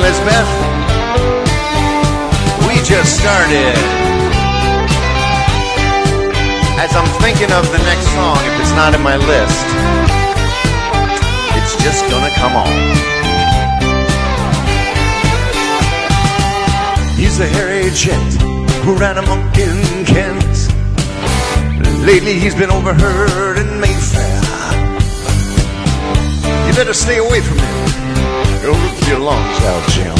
Lisbeth. 0.00 0.52
We 2.66 2.74
just 2.82 3.20
started. 3.20 3.76
As 6.80 6.96
I'm 6.96 7.08
thinking 7.20 7.52
of 7.52 7.70
the 7.70 7.78
next 7.84 8.08
song, 8.16 8.38
if 8.48 8.60
it's 8.60 8.72
not 8.72 8.94
in 8.94 9.02
my 9.02 9.16
list, 9.16 9.66
it's 11.58 11.74
just 11.84 12.08
gonna 12.08 12.32
come 12.40 12.56
on. 12.56 12.74
He's 17.16 17.38
a 17.38 17.46
hairy 17.46 17.90
gent 17.94 18.40
who 18.84 18.96
ran 18.96 19.18
amok 19.18 19.58
in 19.58 20.04
Kent. 20.06 20.56
Lately 22.06 22.38
he's 22.38 22.54
been 22.54 22.70
overheard 22.70 23.58
in 23.58 23.78
Mayfair. 23.78 24.40
You 26.66 26.72
better 26.72 26.94
stay 26.94 27.18
away 27.18 27.42
from 27.42 27.58
him. 27.58 27.79
He'll 28.60 28.74
rip 28.74 29.08
your 29.08 29.20
lungs 29.20 29.58
out, 29.72 29.84
Jim. 29.90 30.16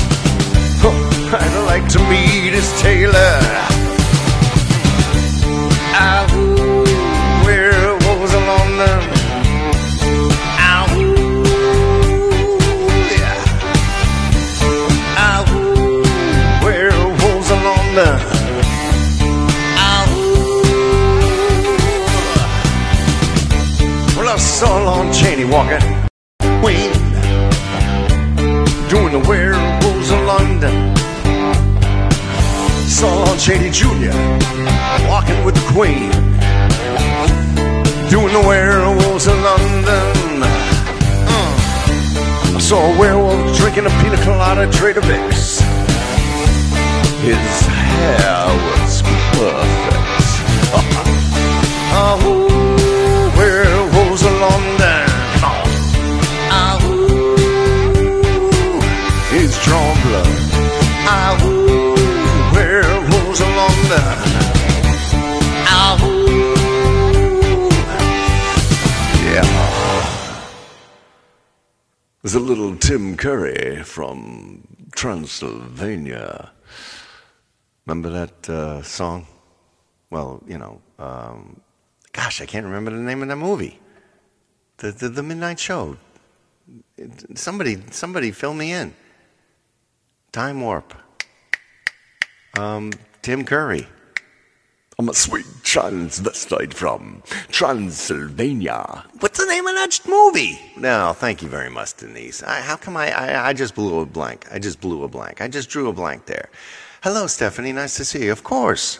I'd 1.32 1.64
like 1.66 1.86
to 1.90 1.98
meet 2.08 2.52
his 2.54 2.68
tailor. 2.80 3.40
London. 8.80 9.00
Ah, 10.58 10.86
ooh, 10.94 11.44
yeah. 13.16 13.38
Ah, 15.24 15.40
ooh, 15.52 16.02
werewolves 16.64 17.48
of 17.50 17.60
London. 17.70 18.14
Ooh. 20.12 20.60
Well, 24.16 24.28
I 24.28 24.36
saw 24.38 24.72
Lon 24.82 25.06
Chaney 25.12 25.44
walking, 25.44 25.84
when 29.10 29.22
the 29.22 29.28
werewolves 29.28 30.10
of 30.10 30.20
London 30.20 30.96
saw 32.86 33.36
Chaney 33.36 33.70
Jr. 33.70 34.12
walking 35.08 35.44
with 35.44 35.54
the 35.54 35.66
Queen, 35.72 36.10
doing 38.08 38.32
the 38.32 38.44
werewolves 38.46 39.26
of 39.26 39.38
London. 39.40 40.42
Mm. 41.26 42.56
I 42.56 42.58
saw 42.60 42.94
a 42.94 42.98
werewolf 42.98 43.56
drinking 43.56 43.86
a 43.86 43.90
pina 44.00 44.16
colada 44.22 44.70
Trader 44.72 45.00
Vic's. 45.00 45.60
His 47.20 47.66
hair 47.66 48.46
was 48.46 49.02
perfect. 49.32 50.96
A 72.32 72.38
little 72.38 72.76
Tim 72.76 73.16
Curry 73.16 73.82
from 73.82 74.62
Transylvania. 74.94 76.52
Remember 77.86 78.08
that 78.10 78.48
uh, 78.48 78.82
song? 78.82 79.26
Well, 80.10 80.40
you 80.46 80.56
know, 80.56 80.80
um, 80.98 81.60
gosh, 82.12 82.40
I 82.40 82.46
can't 82.46 82.64
remember 82.66 82.92
the 82.92 82.98
name 82.98 83.22
of 83.22 83.28
that 83.28 83.36
movie. 83.36 83.80
The, 84.76 84.92
the, 84.92 85.08
the 85.08 85.22
Midnight 85.22 85.58
Show. 85.58 85.96
It- 86.96 87.36
somebody, 87.36 87.82
somebody 87.90 88.30
fill 88.30 88.54
me 88.54 88.72
in. 88.72 88.94
Time 90.30 90.60
Warp. 90.60 90.94
Um, 92.56 92.92
Tim 93.22 93.44
Curry. 93.44 93.88
I'm 95.00 95.08
a 95.08 95.14
sweet 95.14 95.46
transvestite 95.62 96.74
from 96.74 97.22
Transylvania. 97.48 99.06
What's 99.20 99.38
the 99.38 99.46
name 99.46 99.66
of 99.66 99.74
that 99.76 99.98
movie? 100.06 100.60
No, 100.76 101.14
thank 101.14 101.40
you 101.40 101.48
very 101.48 101.70
much, 101.70 101.96
Denise. 101.96 102.42
I, 102.42 102.60
how 102.60 102.76
come 102.76 102.98
I, 102.98 103.10
I, 103.10 103.48
I 103.48 103.52
just 103.54 103.74
blew 103.74 104.00
a 104.00 104.04
blank? 104.04 104.46
I 104.52 104.58
just 104.58 104.78
blew 104.78 105.02
a 105.02 105.08
blank. 105.08 105.40
I 105.40 105.48
just 105.48 105.70
drew 105.70 105.88
a 105.88 105.94
blank 105.94 106.26
there. 106.26 106.50
Hello, 107.02 107.26
Stephanie. 107.28 107.72
Nice 107.72 107.96
to 107.96 108.04
see 108.04 108.26
you. 108.26 108.32
Of 108.32 108.44
course. 108.44 108.98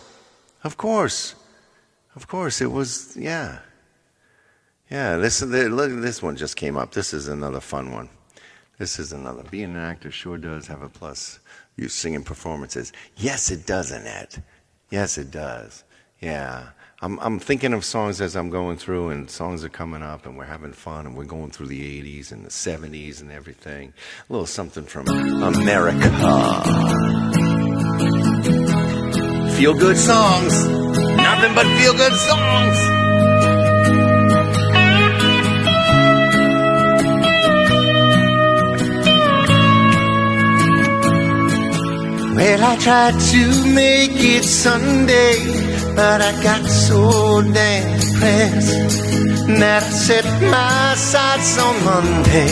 Of 0.65 0.79
course. 0.79 1.35
Of 2.17 2.27
course. 2.29 2.63
It 2.63 2.73
was, 2.73 3.15
yeah. 3.15 3.59
Yeah, 4.91 5.19
this, 5.19 5.43
look, 5.43 6.01
this 6.01 6.23
one 6.23 6.35
just 6.35 6.57
came 6.57 6.79
up. 6.79 6.93
This 6.93 7.13
is 7.13 7.29
another 7.29 7.61
fun 7.61 7.93
one. 7.93 8.09
This 8.79 8.99
is 8.99 9.13
another. 9.13 9.43
Being 9.51 9.77
an 9.77 9.77
actor 9.77 10.11
sure 10.11 10.39
does 10.39 10.67
have 10.67 10.81
a 10.81 10.89
plus. 10.89 11.41
You 11.77 11.91
singing 11.91 12.25
performances. 12.25 12.91
Yes, 13.19 13.51
it 13.51 13.67
does, 13.67 13.91
Annette. 13.91 14.39
Yes, 14.89 15.19
it 15.19 15.31
does. 15.31 15.85
Yeah. 16.20 16.68
I'm, 17.02 17.18
I'm 17.20 17.38
thinking 17.38 17.72
of 17.72 17.83
songs 17.83 18.20
as 18.20 18.37
I'm 18.37 18.50
going 18.50 18.76
through, 18.76 19.09
and 19.09 19.30
songs 19.30 19.64
are 19.64 19.70
coming 19.70 20.02
up, 20.02 20.26
and 20.26 20.37
we're 20.37 20.44
having 20.44 20.74
fun, 20.74 21.06
and 21.06 21.16
we're 21.16 21.24
going 21.24 21.50
through 21.50 21.68
the 21.68 22.02
80s 22.02 22.30
and 22.30 22.44
the 22.44 22.50
70s 22.50 23.22
and 23.22 23.33
everything. 23.33 23.94
A 24.28 24.33
little 24.33 24.46
something 24.46 24.85
from 24.85 25.09
America. 25.09 26.11
Feel 29.56 29.74
good 29.74 29.96
songs. 29.96 30.68
Nothing 30.68 31.54
but 31.54 31.66
feel 31.78 31.94
good 31.94 32.12
songs. 32.12 33.00
Well, 42.37 42.64
I 42.64 42.76
tried 42.78 43.20
to 43.20 43.74
make 43.74 44.12
it 44.14 44.44
Sunday, 44.44 45.37
but 45.94 46.20
I 46.22 46.33
got 46.42 46.64
so 46.68 47.42
damn 47.42 48.00
depressed 48.00 49.11
that 49.61 49.83
I 49.83 49.90
set 49.90 50.24
my 50.42 50.94
sights 50.94 51.59
on 51.59 51.74
Monday 51.85 52.50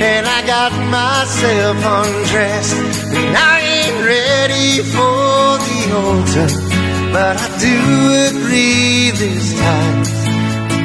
and 0.00 0.26
I 0.26 0.46
got 0.46 0.72
myself 0.98 1.76
undressed. 1.98 2.76
And 3.16 3.36
I 3.36 3.60
ain't 3.60 4.00
ready 4.04 4.82
for 4.94 5.58
the 5.66 5.80
altar, 6.02 6.48
but 7.12 7.34
I 7.36 7.48
do 7.66 7.76
agree 8.30 9.10
this 9.22 9.58
time 9.58 10.02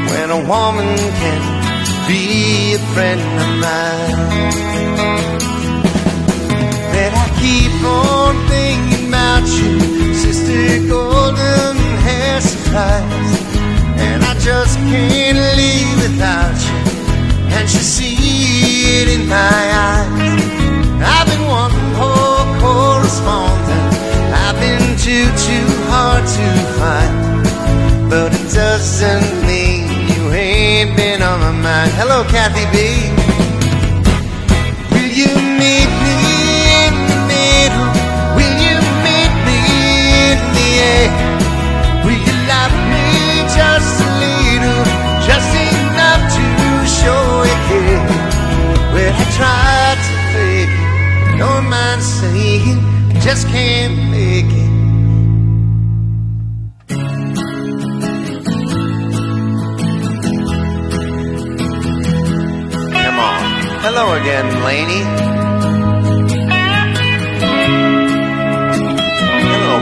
when 0.09 0.29
a 0.31 0.41
woman 0.47 0.97
can 1.21 1.41
be 2.07 2.75
a 2.75 2.79
friend 2.93 3.21
of 3.43 3.49
mine 3.61 5.42
keep 7.43 7.75
on 7.83 8.35
thinking 8.47 9.09
about 9.09 9.43
you, 9.57 9.71
Sister 10.15 10.79
Golden 10.87 11.75
Hair 12.05 12.39
Surprise. 12.39 13.31
And 14.05 14.23
I 14.23 14.33
just 14.39 14.77
can't 14.91 15.41
live 15.59 15.91
without 16.05 16.55
you. 16.65 16.77
Can't 17.51 17.69
you 17.75 17.83
see 17.95 18.15
it 18.99 19.07
in 19.15 19.27
my 19.27 19.61
eyes? 19.87 20.07
I've 21.15 21.27
been 21.31 21.45
one 21.61 21.75
poor 21.97 22.39
correspondent. 22.63 23.91
I've 24.43 24.57
been 24.63 24.87
too, 25.05 25.27
too 25.47 25.67
hard 25.91 26.23
to 26.37 26.47
find. 26.79 27.15
But 28.09 28.29
it 28.39 28.47
doesn't 28.55 29.29
mean 29.45 29.83
you 30.11 30.21
ain't 30.31 30.95
been 30.95 31.21
on 31.21 31.39
my 31.41 31.51
mind. 31.51 31.91
Hello, 31.99 32.23
Kathy 32.23 32.65
B. 32.71 33.22
Will 42.05 42.19
you 42.27 42.35
love 42.53 42.75
me 42.93 43.07
just 43.57 43.93
a 44.01 44.09
little, 44.23 44.83
just 45.27 45.51
enough 45.55 46.23
to 46.37 46.45
show 46.99 47.23
you 47.49 47.57
care? 47.67 48.03
Well, 48.93 49.13
I 49.13 49.25
tried 49.39 49.99
to 50.05 50.13
fake 50.31 50.69
it, 50.69 51.37
don't 51.39 51.65
mind 51.69 52.01
saying, 52.01 52.77
I 53.09 53.19
just 53.21 53.47
can't 53.47 53.95
make 54.11 54.45
it. 54.45 54.71
Come 63.03 63.19
on. 63.19 63.41
Hello 63.85 64.05
again, 64.13 64.47
Laney. 64.63 65.03
Hello, 69.49 69.73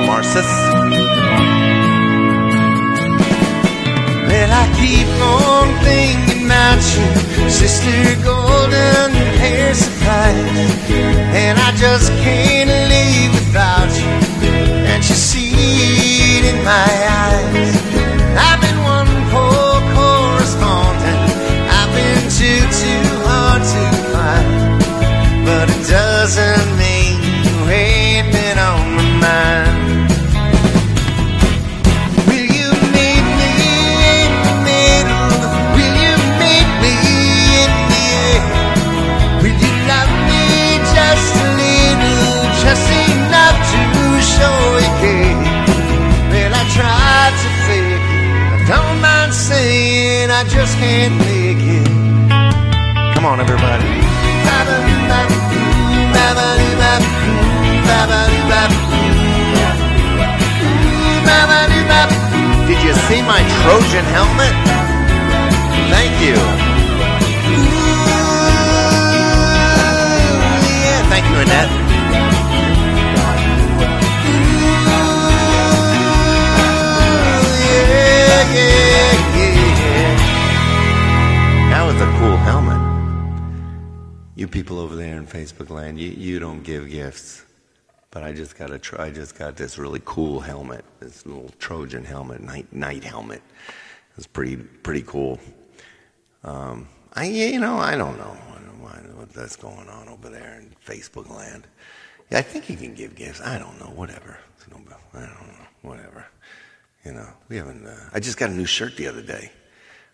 keep 4.82 5.08
on 5.22 5.68
thinking 5.86 6.46
about 6.46 6.82
you, 6.94 7.06
Sister 7.50 8.02
Golden 8.26 9.12
Hair 9.42 9.74
Surprise. 9.76 10.72
And 11.42 11.56
I 11.60 11.70
just 11.76 12.10
can't 12.26 12.72
live 12.94 13.32
without 13.40 13.92
you. 14.02 14.12
And 14.92 15.00
you 15.08 15.16
see 15.16 15.54
it 16.38 16.44
in 16.52 16.60
my 16.66 16.92
eyes. 17.24 17.74
I've 18.48 18.60
been 18.66 18.80
one 18.96 19.12
poor 19.32 19.72
correspondent. 19.96 21.22
I've 21.78 21.92
been 21.98 22.24
too, 22.40 22.62
too 22.82 23.06
hard 23.28 23.62
to 23.74 23.84
find. 24.14 24.50
But 25.46 25.66
it 25.76 25.84
doesn't 25.88 26.68
mean 26.82 27.11
I 50.42 50.44
just 50.44 50.76
can't 50.80 51.16
make 51.20 51.62
it. 51.62 51.86
Come 53.14 53.28
on, 53.28 53.40
everybody. 53.40 53.86
Did 62.66 62.82
you 62.82 62.94
see 63.06 63.22
my 63.22 63.46
Trojan 63.62 64.06
helmet? 64.18 64.56
Thank 65.94 66.14
you. 66.26 66.34
Yeah, 70.82 71.10
thank 71.10 71.30
you, 71.30 71.38
Annette. 71.38 71.81
A 82.02 82.18
cool 82.18 82.38
helmet. 82.38 82.82
You 84.36 84.48
people 84.48 84.80
over 84.80 84.96
there 84.96 85.18
in 85.18 85.28
Facebook 85.28 85.70
land, 85.70 86.00
you, 86.00 86.10
you 86.10 86.40
don't 86.40 86.64
give 86.64 86.90
gifts. 86.90 87.44
But 88.10 88.24
I 88.24 88.34
just 88.34 88.58
got 88.58 88.72
a 88.72 88.80
tr- 88.80 89.00
I 89.00 89.12
just 89.12 89.38
got 89.38 89.56
this 89.56 89.78
really 89.78 90.02
cool 90.04 90.40
helmet, 90.40 90.84
this 91.00 91.26
little 91.28 91.52
Trojan 91.60 92.04
helmet, 92.04 92.42
night 92.42 92.74
night 92.74 93.04
helmet. 93.04 93.42
It's 94.18 94.26
pretty 94.26 94.58
pretty 94.58 95.04
cool. 95.04 95.40
Um, 96.44 96.88
I 97.14 97.26
you 97.26 97.60
know 97.60 97.78
I 97.78 97.96
don't 97.96 98.18
know. 98.18 98.26
What- 98.26 98.52
that's 99.34 99.56
going 99.56 99.88
on 99.88 100.10
over 100.10 100.30
there 100.30 100.60
in 100.60 100.76
Facebook 100.86 101.30
land. 101.30 101.66
Yeah, 102.30 102.40
I 102.40 102.42
think 102.42 102.70
you 102.70 102.76
can 102.76 102.94
give 102.94 103.16
gifts. 103.16 103.40
I 103.42 103.58
don't 103.58 103.80
know. 103.80 103.88
Whatever. 103.88 104.38
I 104.68 105.20
don't 105.20 105.48
know. 105.48 105.66
Whatever. 105.82 106.26
You 107.06 107.14
know, 107.14 107.28
we 107.50 107.58
haven't. 107.58 107.86
Uh, 107.86 108.10
I 108.14 108.20
just 108.20 108.38
got 108.38 108.50
a 108.50 108.54
new 108.54 108.66
shirt 108.66 108.98
the 108.98 109.08
other 109.08 109.22
day. 109.22 109.52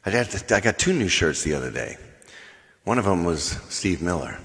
I 0.07 0.09
got, 0.09 0.51
I 0.53 0.61
got 0.61 0.79
two 0.79 0.93
new 0.93 1.09
shirts 1.09 1.43
the 1.43 1.53
other 1.53 1.69
day. 1.69 1.97
One 2.85 2.97
of 2.97 3.03
them 3.03 3.25
was 3.25 3.57
Steve 3.67 4.01
Miller. 4.01 4.39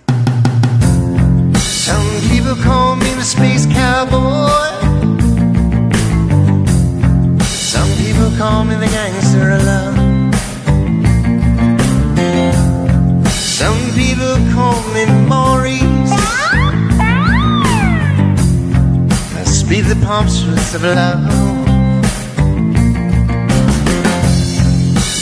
Some 1.55 2.20
people 2.31 2.57
call 2.57 2.96
me 2.96 3.14
the 3.14 3.22
space 3.22 3.66
cowboy. 3.66 4.48
Some 7.44 7.88
people 7.96 8.37
call 8.37 8.64
me 8.64 8.75
the 8.75 8.87
gangster 8.87 9.53
of 9.53 9.64
love. 9.64 9.94
Some 13.31 13.79
people 13.94 14.35
call 14.55 14.83
me 14.94 15.07
Maurice. 15.29 16.11
I 19.38 19.44
speak 19.44 19.87
the 19.87 19.94
pomps 20.05 20.42
of 20.75 20.83
love. 20.83 21.62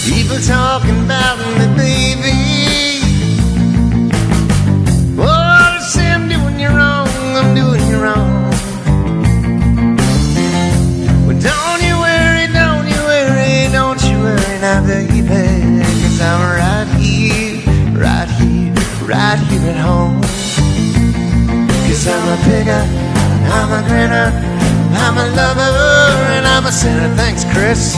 People 0.06 0.38
talking 0.40 1.04
about 1.04 1.38
me, 1.58 1.66
baby. 1.76 3.00
Oh, 5.18 5.78
say 5.80 6.10
I'm 6.10 6.28
doing 6.28 6.58
you 6.58 6.68
wrong, 6.68 7.08
I'm 7.36 7.54
doing 7.54 7.86
you 7.88 8.02
wrong. 8.02 8.50
Well, 11.26 11.38
don't 11.38 11.82
you 11.82 11.94
worry, 12.00 12.46
don't 12.52 12.88
you 12.88 13.00
worry, 13.04 13.68
don't 13.72 14.02
you 14.08 14.18
worry 14.18 14.58
now, 14.60 14.84
baby. 14.86 15.20
Cause 15.22 16.20
I'm 16.20 16.40
right 16.58 16.88
here, 16.98 17.60
right 17.92 18.28
here, 18.40 18.72
right 19.06 19.38
here 19.38 19.70
at 19.70 19.76
home. 19.76 20.20
Cause 21.86 22.06
I'm 22.08 22.26
a 22.28 22.36
picker, 22.48 22.84
I'm 23.52 23.70
a 23.72 23.86
grinner, 23.86 24.32
I'm 24.96 25.18
a 25.18 25.26
lover, 25.36 25.70
and 26.34 26.46
I'm 26.46 26.66
a 26.66 26.72
sinner. 26.72 27.14
Thanks, 27.16 27.44
Chris. 27.52 27.96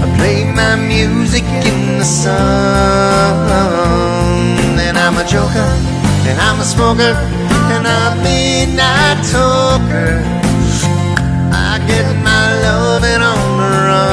I 0.00 0.06
play 0.16 0.44
my 0.44 0.76
music 0.76 1.44
in 1.44 1.98
the 1.98 2.04
sun. 2.04 2.38
And 4.78 4.96
I'm 4.96 5.16
a 5.16 5.24
joker, 5.26 5.70
and 6.28 6.38
I'm 6.40 6.60
a 6.60 6.64
smoker, 6.64 7.14
and 7.74 7.86
I'm 7.86 8.18
a 8.18 8.22
midnight 8.22 9.24
talker. 9.30 10.22
I 11.52 11.78
get 11.86 12.16
my 12.22 12.54
loving 12.62 13.22
on 13.22 13.58
the 13.58 13.68
run. 13.88 14.08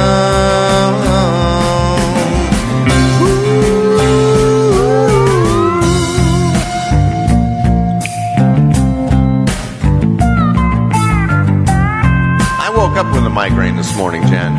I 12.58 12.69
woke 12.76 12.98
up 12.98 13.08
with 13.13 13.26
a 13.26 13.30
migraine 13.30 13.76
this 13.76 13.95
morning, 13.95 14.26
Jen. 14.28 14.58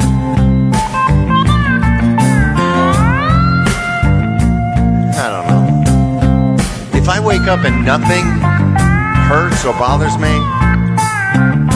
Wake 7.26 7.48
up 7.48 7.64
and 7.64 7.84
nothing 7.84 8.24
hurts 9.26 9.64
or 9.64 9.72
bothers 9.72 10.16
me, 10.16 10.30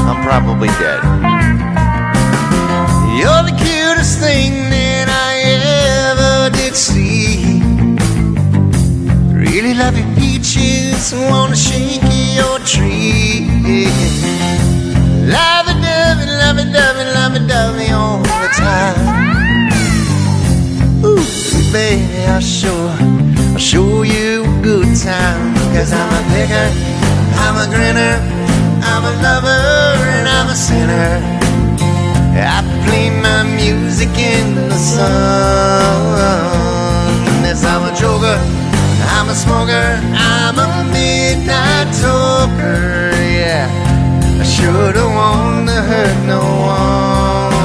I'm 0.07 0.23
probably 0.23 0.69
dead. 0.79 1.03
You're 3.19 3.43
the 3.43 3.57
cutest 3.59 4.21
thing 4.21 4.53
that 4.71 5.09
I 5.11 5.33
ever 6.13 6.57
did 6.57 6.77
see. 6.77 7.61
Really 9.35 9.75
love 9.75 9.99
your 9.99 10.07
peaches, 10.15 11.13
wanna 11.13 11.57
shake 11.57 12.05
your 12.39 12.61
tree. 12.61 13.49
Love 15.27 15.67
it, 15.67 15.81
dove 15.83 16.21
it, 16.23 16.31
love 16.43 16.59
it, 16.59 16.73
dove 16.73 16.97
it, 17.03 17.13
love 17.19 17.35
it, 17.35 17.49
dove 17.49 17.77
it 17.77 17.91
all 17.91 18.19
the 18.23 18.51
time. 18.55 18.99
Ooh, 21.05 21.73
baby, 21.73 22.41
show, 22.41 22.87
I'll 23.01 23.20
show 23.61 24.03
you 24.03 24.43
a 24.43 24.63
good 24.63 24.97
time. 24.97 25.55
Cause 25.75 25.93
I'm 25.93 26.09
a 26.09 26.23
picker, 26.33 26.69
I'm 27.45 27.57
a 27.61 27.67
grinner, 27.69 28.17
I'm 28.83 29.05
a 29.05 29.13
lover, 29.23 29.61
and 30.17 30.27
I'm 30.27 30.49
a 30.49 30.55
sinner. 30.55 31.21
I 32.33 32.63
play 32.87 33.11
my 33.11 33.43
music 33.43 34.09
in 34.17 34.55
the 34.55 34.79
sun. 34.79 35.11
Yes, 37.45 37.63
I'm 37.63 37.85
a 37.85 37.95
joker, 37.95 38.39
I'm 39.15 39.29
a 39.29 39.35
smoker, 39.35 40.01
I'm 40.17 40.59
a 40.59 40.69
midnight 40.91 41.93
talker. 42.01 43.13
Yeah, 43.21 43.69
I 44.41 44.45
should've 44.45 45.05
warned 45.05 45.69
to 45.69 45.83
hurt 45.83 46.27
no 46.27 46.41
one. 46.41 47.60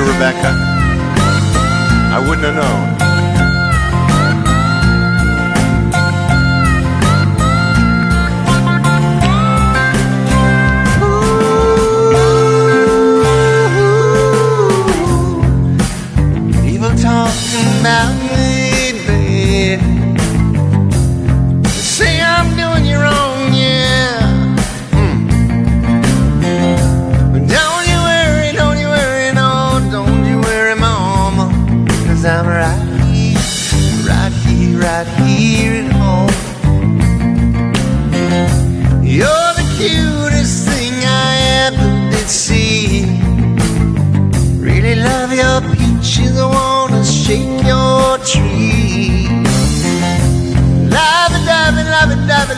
Rebecca? 0.00 0.56
I 2.14 2.18
wouldn't 2.26 2.46
have 2.46 2.54
known. 2.54 2.91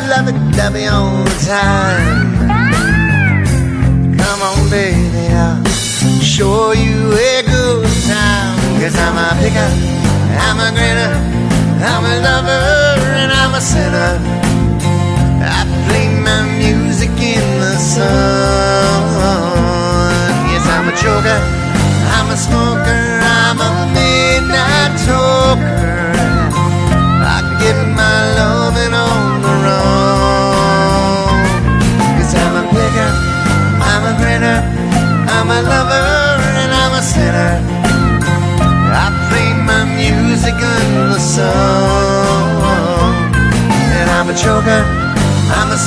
Love 0.09 0.29
it, 0.29 0.37
love 0.57 0.77
it 0.77 0.89
all 0.93 1.25
the 1.25 1.39
time. 1.47 2.47
Come 4.17 4.43
on, 4.43 4.71
baby, 4.71 5.29
I'll 5.33 5.65
show 6.21 6.73
you 6.73 7.13
a 7.13 7.43
good 7.43 7.87
time. 8.07 8.81
Cause 8.81 8.97
I'm 8.97 9.17
a 9.17 9.29
picker, 9.41 9.71
I'm 10.47 10.59
a 10.61 10.71
grinner, 10.77 11.15
I'm 11.83 12.05
a 12.05 12.15
lover, 12.21 13.01
and 13.17 13.33
I'm 13.33 13.55
a 13.55 13.61
sinner. 13.61 14.44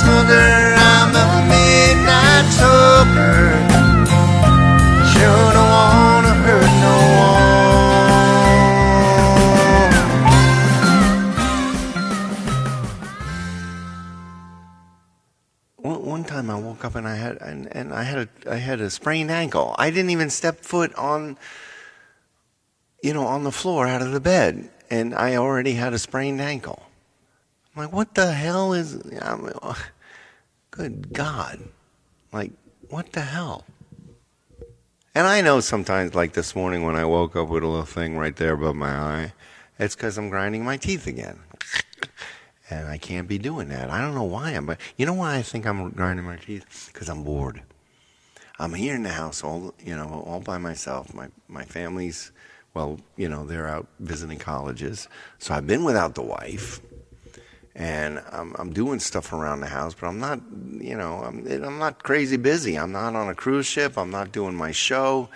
Smoker, 0.08 0.74
I'm 0.78 1.12
a 1.14 1.26
midnight 1.52 2.46
talker. 2.56 3.36
Sure 5.12 5.48
don't 5.52 5.68
wanna 5.68 6.34
hurt 6.44 6.72
no 6.80 6.94
one. 15.84 15.92
One, 15.92 16.00
one 16.06 16.24
time 16.24 16.48
I 16.48 16.54
woke 16.54 16.86
up 16.86 16.94
and 16.94 17.06
I 17.06 17.16
had 17.16 17.36
and, 17.42 17.68
and 17.76 17.92
I 17.92 18.02
had 18.02 18.18
a 18.18 18.28
I 18.50 18.56
had 18.56 18.80
a 18.80 18.88
sprained 18.88 19.30
ankle. 19.30 19.74
I 19.78 19.90
didn't 19.90 20.08
even 20.10 20.30
step 20.30 20.60
foot 20.60 20.94
on 20.94 21.36
you 23.02 23.12
know 23.12 23.26
on 23.26 23.44
the 23.44 23.52
floor 23.52 23.86
out 23.86 24.00
of 24.00 24.12
the 24.12 24.20
bed, 24.20 24.70
and 24.88 25.14
I 25.14 25.36
already 25.36 25.74
had 25.74 25.92
a 25.92 25.98
sprained 25.98 26.40
ankle. 26.40 26.82
I'm 27.76 27.82
like, 27.84 27.92
what 27.92 28.14
the 28.14 28.32
hell 28.32 28.72
is? 28.72 28.94
I'm, 29.20 29.50
Good 30.78 31.12
God. 31.12 31.58
Like, 32.32 32.52
what 32.88 33.10
the 33.12 33.22
hell? 33.22 33.64
And 35.12 35.26
I 35.26 35.40
know 35.40 35.58
sometimes, 35.58 36.14
like 36.14 36.34
this 36.34 36.54
morning 36.54 36.84
when 36.84 36.94
I 36.94 37.04
woke 37.04 37.34
up 37.34 37.48
with 37.48 37.64
a 37.64 37.66
little 37.66 37.84
thing 37.84 38.16
right 38.16 38.36
there 38.36 38.52
above 38.52 38.76
my 38.76 38.92
eye, 38.96 39.32
it's 39.80 39.96
because 39.96 40.16
I'm 40.16 40.28
grinding 40.28 40.64
my 40.64 40.76
teeth 40.76 41.06
again. 41.06 41.40
And 42.70 42.86
I 42.86 42.98
can't 42.98 43.26
be 43.26 43.38
doing 43.38 43.70
that. 43.70 43.88
I 43.88 43.98
don't 44.02 44.14
know 44.14 44.24
why 44.24 44.50
I'm, 44.50 44.66
but 44.66 44.78
you 44.98 45.06
know 45.06 45.14
why 45.14 45.36
I 45.36 45.42
think 45.42 45.66
I'm 45.66 45.88
grinding 45.88 46.26
my 46.26 46.36
teeth? 46.36 46.90
Because 46.92 47.08
I'm 47.08 47.24
bored. 47.24 47.62
I'm 48.58 48.74
here 48.74 48.94
in 48.94 49.04
the 49.04 49.08
house 49.08 49.42
all, 49.42 49.72
you 49.82 49.96
know, 49.96 50.22
all 50.26 50.40
by 50.40 50.58
myself. 50.58 51.14
My, 51.14 51.28
my 51.48 51.64
family's, 51.64 52.30
well, 52.74 53.00
you 53.16 53.26
know, 53.26 53.46
they're 53.46 53.66
out 53.66 53.86
visiting 54.00 54.38
colleges. 54.38 55.08
So 55.38 55.54
I've 55.54 55.66
been 55.66 55.82
without 55.82 56.14
the 56.14 56.20
wife 56.20 56.82
and 57.74 58.22
I'm, 58.32 58.54
I'm 58.58 58.72
doing 58.72 58.98
stuff 58.98 59.32
around 59.32 59.60
the 59.60 59.66
house, 59.66 59.94
but 59.94 60.08
I'm 60.08 60.18
not, 60.18 60.40
you 60.78 60.96
know, 60.96 61.22
I'm, 61.22 61.46
I'm 61.64 61.78
not 61.78 62.02
crazy 62.02 62.36
busy. 62.36 62.76
I'm 62.76 62.92
not 62.92 63.14
on 63.14 63.28
a 63.28 63.34
cruise 63.34 63.66
ship. 63.66 63.96
I'm 63.96 64.10
not 64.10 64.32
doing 64.32 64.54
my 64.54 64.72
show. 64.72 65.28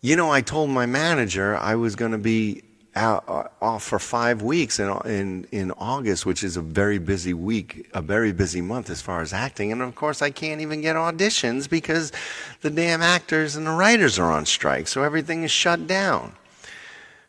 You 0.00 0.14
know, 0.14 0.30
I 0.30 0.40
told 0.40 0.70
my 0.70 0.86
manager 0.86 1.56
I 1.56 1.74
was 1.74 1.96
going 1.96 2.12
to 2.12 2.18
be 2.18 2.62
out, 2.94 3.24
uh, 3.28 3.44
off 3.60 3.84
for 3.84 3.98
five 3.98 4.42
weeks 4.42 4.78
in, 4.78 4.88
in, 5.04 5.46
in 5.50 5.70
August, 5.72 6.26
which 6.26 6.42
is 6.44 6.56
a 6.56 6.62
very 6.62 6.98
busy 6.98 7.34
week, 7.34 7.88
a 7.94 8.02
very 8.02 8.32
busy 8.32 8.60
month 8.60 8.90
as 8.90 9.00
far 9.00 9.20
as 9.20 9.32
acting. 9.32 9.72
And 9.72 9.82
of 9.82 9.94
course, 9.94 10.20
I 10.20 10.30
can't 10.30 10.60
even 10.60 10.80
get 10.80 10.96
auditions 10.96 11.68
because 11.68 12.12
the 12.60 12.70
damn 12.70 13.02
actors 13.02 13.56
and 13.56 13.66
the 13.66 13.72
writers 13.72 14.18
are 14.18 14.30
on 14.30 14.46
strike. 14.46 14.88
So 14.88 15.02
everything 15.02 15.44
is 15.44 15.50
shut 15.50 15.86
down. 15.86 16.34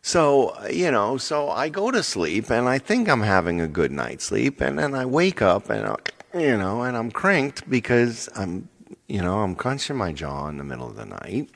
So, 0.02 0.66
you 0.68 0.90
know, 0.90 1.18
so 1.18 1.50
I 1.50 1.68
go 1.68 1.90
to 1.90 2.02
sleep 2.02 2.50
and 2.50 2.68
I 2.68 2.78
think 2.78 3.08
I'm 3.08 3.20
having 3.22 3.60
a 3.60 3.68
good 3.68 3.92
night's 3.92 4.24
sleep 4.24 4.60
and 4.60 4.78
then 4.78 4.94
I 4.94 5.04
wake 5.04 5.42
up 5.42 5.68
and, 5.68 5.86
I, 5.86 5.96
you 6.38 6.56
know, 6.56 6.82
and 6.82 6.96
I'm 6.96 7.10
cranked 7.10 7.68
because 7.68 8.28
I'm, 8.34 8.68
you 9.08 9.20
know, 9.20 9.40
I'm 9.40 9.54
clenching 9.54 9.96
my 9.96 10.12
jaw 10.12 10.48
in 10.48 10.56
the 10.56 10.64
middle 10.64 10.88
of 10.88 10.96
the 10.96 11.04
night. 11.04 11.50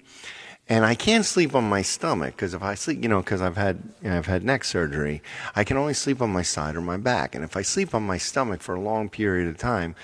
And 0.67 0.85
I 0.87 0.95
can't 0.95 1.27
sleep 1.27 1.55
on 1.55 1.65
my 1.65 1.83
stomach 1.83 2.37
because 2.37 2.55
if 2.55 2.63
I 2.63 2.75
sleep, 2.75 3.03
you 3.03 3.09
know, 3.09 3.21
because 3.21 3.43
I've 3.43 3.57
had 3.57 3.83
you 4.03 4.09
know, 4.09 4.17
I've 4.17 4.27
had 4.27 4.45
neck 4.45 4.65
surgery, 4.65 5.23
I 5.55 5.63
can 5.63 5.77
only 5.77 5.93
sleep 5.93 6.23
on 6.23 6.31
my 6.31 6.43
side 6.43 6.75
or 6.75 6.81
my 6.81 6.97
back. 6.97 7.35
And 7.35 7.45
if 7.45 7.57
I 7.57 7.63
sleep 7.63 7.95
on 7.95 8.03
my 8.03 8.17
stomach 8.17 8.63
for 8.63 8.75
a 8.75 8.81
long 8.81 9.11
period 9.11 9.49
of 9.49 9.59
time, 9.59 9.95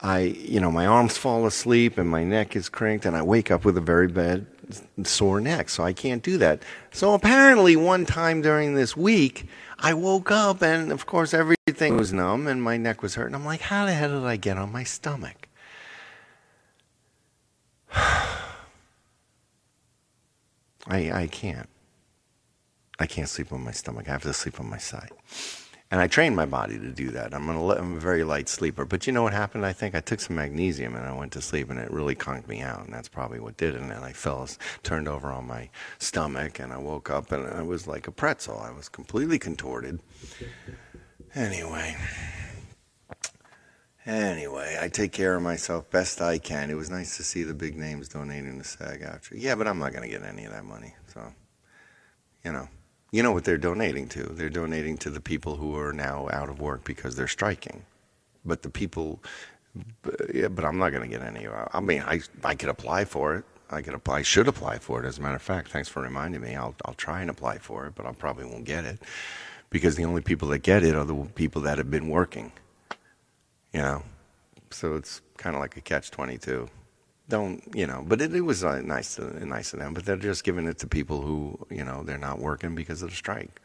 I, 0.00 0.20
you 0.20 0.60
know, 0.60 0.70
my 0.70 0.86
arms 0.86 1.16
fall 1.16 1.46
asleep 1.46 1.98
and 1.98 2.08
my 2.08 2.22
neck 2.22 2.54
is 2.54 2.68
cranked, 2.68 3.04
and 3.04 3.16
I 3.16 3.22
wake 3.22 3.50
up 3.50 3.64
with 3.64 3.76
a 3.76 3.80
very 3.80 4.06
bad 4.06 4.46
sore 5.04 5.40
neck, 5.40 5.68
so 5.68 5.82
I 5.84 5.92
can't 5.92 6.22
do 6.22 6.38
that. 6.38 6.62
So 6.90 7.14
apparently, 7.14 7.76
one 7.76 8.06
time 8.06 8.42
during 8.42 8.74
this 8.74 8.96
week, 8.96 9.46
I 9.78 9.94
woke 9.94 10.30
up 10.30 10.62
and, 10.62 10.90
of 10.90 11.06
course, 11.06 11.32
everything 11.32 11.96
was 11.96 12.12
numb 12.12 12.46
and 12.46 12.62
my 12.62 12.76
neck 12.76 13.02
was 13.02 13.14
hurt. 13.14 13.26
And 13.26 13.36
I'm 13.36 13.44
like, 13.44 13.60
how 13.60 13.86
the 13.86 13.94
hell 13.94 14.20
did 14.20 14.26
I 14.26 14.36
get 14.36 14.58
on 14.58 14.72
my 14.72 14.84
stomach? 14.84 15.48
I, 17.94 18.40
I 20.88 21.28
can't. 21.30 21.68
I 22.98 23.06
can't 23.06 23.28
sleep 23.28 23.52
on 23.52 23.62
my 23.62 23.70
stomach. 23.70 24.08
I 24.08 24.12
have 24.12 24.22
to 24.22 24.32
sleep 24.32 24.58
on 24.58 24.68
my 24.68 24.78
side. 24.78 25.10
And 25.90 26.02
I 26.02 26.06
trained 26.06 26.36
my 26.36 26.44
body 26.44 26.78
to 26.78 26.90
do 26.90 27.10
that. 27.12 27.32
I'm, 27.32 27.48
I'm 27.48 27.96
a 27.96 28.00
very 28.00 28.22
light 28.22 28.50
sleeper. 28.50 28.84
But 28.84 29.06
you 29.06 29.12
know 29.12 29.22
what 29.22 29.32
happened? 29.32 29.64
I 29.64 29.72
think 29.72 29.94
I 29.94 30.00
took 30.00 30.20
some 30.20 30.36
magnesium 30.36 30.94
and 30.94 31.06
I 31.06 31.12
went 31.14 31.32
to 31.32 31.40
sleep 31.40 31.70
and 31.70 31.78
it 31.78 31.90
really 31.90 32.14
conked 32.14 32.46
me 32.46 32.60
out. 32.60 32.84
And 32.84 32.92
that's 32.92 33.08
probably 33.08 33.40
what 33.40 33.56
did 33.56 33.74
it. 33.74 33.80
And 33.80 33.92
I 33.92 34.12
fell, 34.12 34.46
turned 34.82 35.08
over 35.08 35.30
on 35.32 35.46
my 35.46 35.70
stomach 35.98 36.58
and 36.58 36.74
I 36.74 36.78
woke 36.78 37.08
up 37.08 37.32
and 37.32 37.46
I 37.46 37.62
was 37.62 37.86
like 37.86 38.06
a 38.06 38.10
pretzel. 38.10 38.58
I 38.58 38.70
was 38.70 38.90
completely 38.90 39.38
contorted. 39.38 40.00
Anyway. 41.34 41.96
Anyway, 44.04 44.78
I 44.80 44.88
take 44.88 45.12
care 45.12 45.36
of 45.36 45.42
myself 45.42 45.90
best 45.90 46.22
I 46.22 46.38
can. 46.38 46.70
It 46.70 46.76
was 46.76 46.88
nice 46.88 47.18
to 47.18 47.22
see 47.22 47.42
the 47.42 47.52
big 47.52 47.76
names 47.76 48.08
donating 48.08 48.58
to 48.58 48.64
SAG-AFTRA. 48.64 49.32
Yeah, 49.36 49.54
but 49.54 49.68
I'm 49.68 49.78
not 49.78 49.92
going 49.92 50.02
to 50.02 50.08
get 50.08 50.22
any 50.26 50.46
of 50.46 50.52
that 50.52 50.64
money. 50.64 50.94
So, 51.12 51.32
you 52.42 52.52
know. 52.52 52.68
You 53.10 53.22
know 53.22 53.32
what 53.32 53.44
they're 53.44 53.58
donating 53.58 54.08
to? 54.10 54.22
They're 54.24 54.50
donating 54.50 54.98
to 54.98 55.10
the 55.10 55.20
people 55.20 55.56
who 55.56 55.76
are 55.76 55.92
now 55.92 56.28
out 56.30 56.50
of 56.50 56.60
work 56.60 56.84
because 56.84 57.16
they're 57.16 57.26
striking. 57.26 57.84
But 58.44 58.62
the 58.62 58.70
people, 58.70 59.22
yeah, 60.32 60.48
but 60.48 60.64
I'm 60.64 60.78
not 60.78 60.90
going 60.90 61.08
to 61.10 61.18
get 61.18 61.26
any. 61.26 61.46
Uh, 61.46 61.66
I 61.72 61.80
mean, 61.80 62.02
I 62.02 62.20
I 62.44 62.54
could 62.54 62.68
apply 62.68 63.06
for 63.06 63.36
it. 63.36 63.44
I 63.70 63.82
could 63.82 63.94
apply. 63.94 64.18
I 64.18 64.22
should 64.22 64.48
apply 64.48 64.78
for 64.78 65.02
it. 65.02 65.06
As 65.06 65.18
a 65.18 65.22
matter 65.22 65.36
of 65.36 65.42
fact, 65.42 65.70
thanks 65.70 65.88
for 65.88 66.02
reminding 66.02 66.42
me. 66.42 66.54
I'll 66.54 66.74
I'll 66.84 66.94
try 66.94 67.20
and 67.22 67.30
apply 67.30 67.58
for 67.58 67.86
it, 67.86 67.94
but 67.94 68.06
I 68.06 68.12
probably 68.12 68.44
won't 68.44 68.64
get 68.64 68.84
it 68.84 69.00
because 69.70 69.96
the 69.96 70.04
only 70.04 70.20
people 70.22 70.48
that 70.48 70.60
get 70.60 70.82
it 70.82 70.94
are 70.94 71.04
the 71.04 71.16
people 71.34 71.62
that 71.62 71.78
have 71.78 71.90
been 71.90 72.08
working. 72.08 72.52
You 73.72 73.82
know, 73.82 74.02
so 74.70 74.96
it's 74.96 75.22
kind 75.36 75.56
of 75.56 75.60
like 75.60 75.76
a 75.76 75.80
catch 75.80 76.10
twenty 76.10 76.38
two 76.38 76.68
don't 77.28 77.62
you 77.74 77.86
know 77.86 78.04
but 78.06 78.20
it, 78.20 78.34
it 78.34 78.40
was 78.40 78.64
uh, 78.64 78.80
nice 78.80 79.16
to, 79.16 79.44
nice 79.44 79.72
of 79.72 79.78
them 79.78 79.92
but 79.94 80.04
they're 80.04 80.16
just 80.16 80.44
giving 80.44 80.66
it 80.66 80.78
to 80.78 80.86
people 80.86 81.20
who 81.20 81.58
you 81.70 81.84
know 81.84 82.02
they're 82.02 82.18
not 82.18 82.38
working 82.38 82.74
because 82.74 83.02
of 83.02 83.10
the 83.10 83.16
strike. 83.16 83.60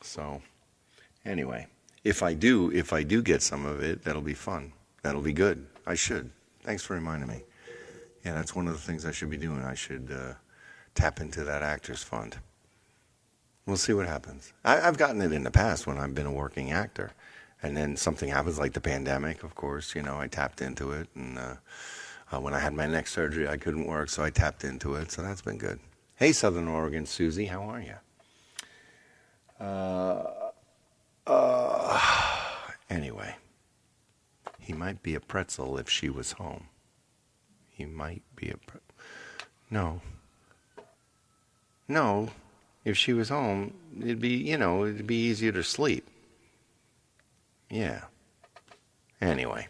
So 0.00 0.42
anyway 1.24 1.66
if 2.04 2.22
i 2.22 2.34
do 2.34 2.70
if 2.72 2.92
i 2.92 3.02
do 3.02 3.22
get 3.22 3.42
some 3.42 3.64
of 3.64 3.82
it 3.82 4.04
that'll 4.04 4.22
be 4.22 4.34
fun. 4.34 4.72
That'll 5.02 5.22
be 5.22 5.32
good. 5.32 5.66
I 5.86 5.94
should. 5.94 6.30
Thanks 6.62 6.82
for 6.82 6.94
reminding 6.94 7.28
me. 7.28 7.42
Yeah 8.24 8.34
that's 8.34 8.54
one 8.54 8.66
of 8.66 8.74
the 8.74 8.80
things 8.80 9.04
i 9.04 9.12
should 9.12 9.30
be 9.30 9.36
doing. 9.36 9.62
I 9.62 9.74
should 9.74 10.10
uh, 10.12 10.34
tap 10.94 11.20
into 11.20 11.44
that 11.44 11.62
actors 11.62 12.02
fund. 12.02 12.36
We'll 13.66 13.76
see 13.76 13.92
what 13.92 14.06
happens. 14.06 14.52
I, 14.64 14.80
i've 14.80 14.98
gotten 14.98 15.20
it 15.20 15.32
in 15.32 15.42
the 15.44 15.50
past 15.50 15.86
when 15.86 15.98
i've 15.98 16.14
been 16.14 16.26
a 16.26 16.32
working 16.32 16.72
actor 16.72 17.12
and 17.62 17.76
then 17.76 17.96
something 17.96 18.28
happens 18.28 18.58
like 18.58 18.72
the 18.72 18.80
pandemic 18.80 19.42
of 19.44 19.54
course 19.54 19.94
you 19.94 20.02
know 20.02 20.18
i 20.18 20.26
tapped 20.26 20.60
into 20.60 20.92
it 20.92 21.08
and 21.14 21.38
uh, 21.38 21.54
uh, 22.32 22.40
when 22.40 22.54
I 22.54 22.58
had 22.58 22.72
my 22.72 22.86
neck 22.86 23.06
surgery, 23.06 23.46
I 23.46 23.56
couldn't 23.56 23.86
work, 23.86 24.08
so 24.08 24.22
I 24.22 24.30
tapped 24.30 24.64
into 24.64 24.94
it. 24.94 25.10
So 25.12 25.22
that's 25.22 25.42
been 25.42 25.58
good. 25.58 25.78
Hey, 26.14 26.32
Southern 26.32 26.68
Oregon, 26.68 27.04
Susie, 27.04 27.46
how 27.46 27.62
are 27.62 27.80
you? 27.80 27.94
Uh, 29.60 30.24
uh, 31.26 32.00
anyway, 32.90 33.36
he 34.58 34.72
might 34.72 35.02
be 35.02 35.14
a 35.14 35.20
pretzel 35.20 35.78
if 35.78 35.88
she 35.88 36.08
was 36.08 36.32
home. 36.32 36.68
He 37.68 37.84
might 37.84 38.22
be 38.34 38.48
a 38.50 38.56
pre- 38.56 38.80
no. 39.70 40.00
No, 41.88 42.28
if 42.84 42.96
she 42.96 43.12
was 43.12 43.28
home, 43.28 43.74
it'd 44.00 44.20
be 44.20 44.30
you 44.30 44.56
know 44.56 44.84
it'd 44.84 45.06
be 45.06 45.16
easier 45.16 45.52
to 45.52 45.62
sleep. 45.62 46.08
Yeah. 47.68 48.02
Anyway, 49.20 49.68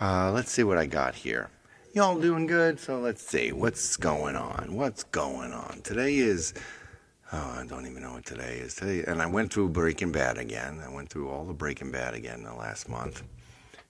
uh, 0.00 0.30
let's 0.32 0.50
see 0.50 0.62
what 0.62 0.78
I 0.78 0.86
got 0.86 1.14
here. 1.14 1.50
Y'all 1.98 2.20
doing 2.20 2.46
good? 2.46 2.78
So 2.78 3.00
let's 3.00 3.26
see. 3.26 3.50
What's 3.50 3.96
going 3.96 4.36
on? 4.36 4.76
What's 4.76 5.02
going 5.02 5.52
on? 5.52 5.80
Today 5.82 6.14
is, 6.18 6.54
oh, 7.32 7.56
I 7.58 7.66
don't 7.66 7.86
even 7.86 8.02
know 8.02 8.12
what 8.12 8.24
today 8.24 8.58
is. 8.58 8.76
Today, 8.76 9.02
and 9.02 9.20
I 9.20 9.26
went 9.26 9.52
through 9.52 9.70
Breaking 9.70 10.12
Bad 10.12 10.38
again. 10.38 10.80
I 10.80 10.94
went 10.94 11.10
through 11.10 11.28
all 11.28 11.44
the 11.44 11.52
Breaking 11.52 11.90
Bad 11.90 12.14
again 12.14 12.44
the 12.44 12.54
last 12.54 12.88
month. 12.88 13.24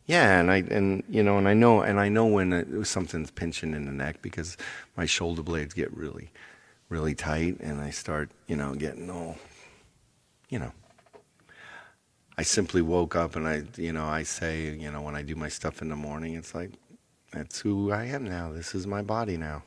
Yeah, 0.06 0.40
and 0.40 0.50
I 0.50 0.64
and 0.70 1.02
you 1.10 1.22
know, 1.22 1.36
and 1.36 1.46
I 1.46 1.52
know, 1.52 1.82
and 1.82 2.00
I 2.00 2.08
know 2.08 2.24
when 2.24 2.54
it, 2.54 2.86
something's 2.86 3.30
pinching 3.30 3.74
in 3.74 3.84
the 3.84 3.92
neck 3.92 4.22
because 4.22 4.56
my 4.96 5.04
shoulder 5.04 5.42
blades 5.42 5.74
get 5.74 5.94
really, 5.94 6.30
really 6.88 7.14
tight, 7.14 7.58
and 7.60 7.78
I 7.78 7.90
start, 7.90 8.30
you 8.46 8.56
know, 8.56 8.74
getting 8.74 9.10
all, 9.10 9.36
you 10.48 10.60
know. 10.60 10.72
I 12.38 12.42
simply 12.42 12.80
woke 12.80 13.16
up 13.16 13.36
and 13.36 13.46
I, 13.46 13.64
you 13.76 13.92
know, 13.92 14.06
I 14.06 14.22
say, 14.22 14.70
you 14.70 14.90
know, 14.90 15.02
when 15.02 15.14
I 15.14 15.20
do 15.20 15.34
my 15.34 15.50
stuff 15.50 15.82
in 15.82 15.90
the 15.90 15.96
morning, 15.96 16.36
it's 16.36 16.54
like, 16.54 16.70
that's 17.30 17.60
who 17.60 17.92
I 17.92 18.04
am 18.04 18.24
now. 18.24 18.52
This 18.52 18.74
is 18.74 18.86
my 18.86 19.02
body 19.02 19.36
now. 19.36 19.62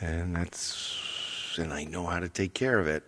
And 0.00 0.34
that's, 0.34 1.56
and 1.58 1.72
I 1.72 1.84
know 1.84 2.06
how 2.06 2.20
to 2.20 2.28
take 2.28 2.54
care 2.54 2.78
of 2.78 2.86
it. 2.86 3.02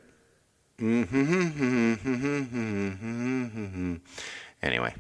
Anyway. 4.63 4.95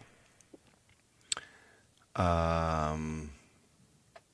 Um, 2.16 3.30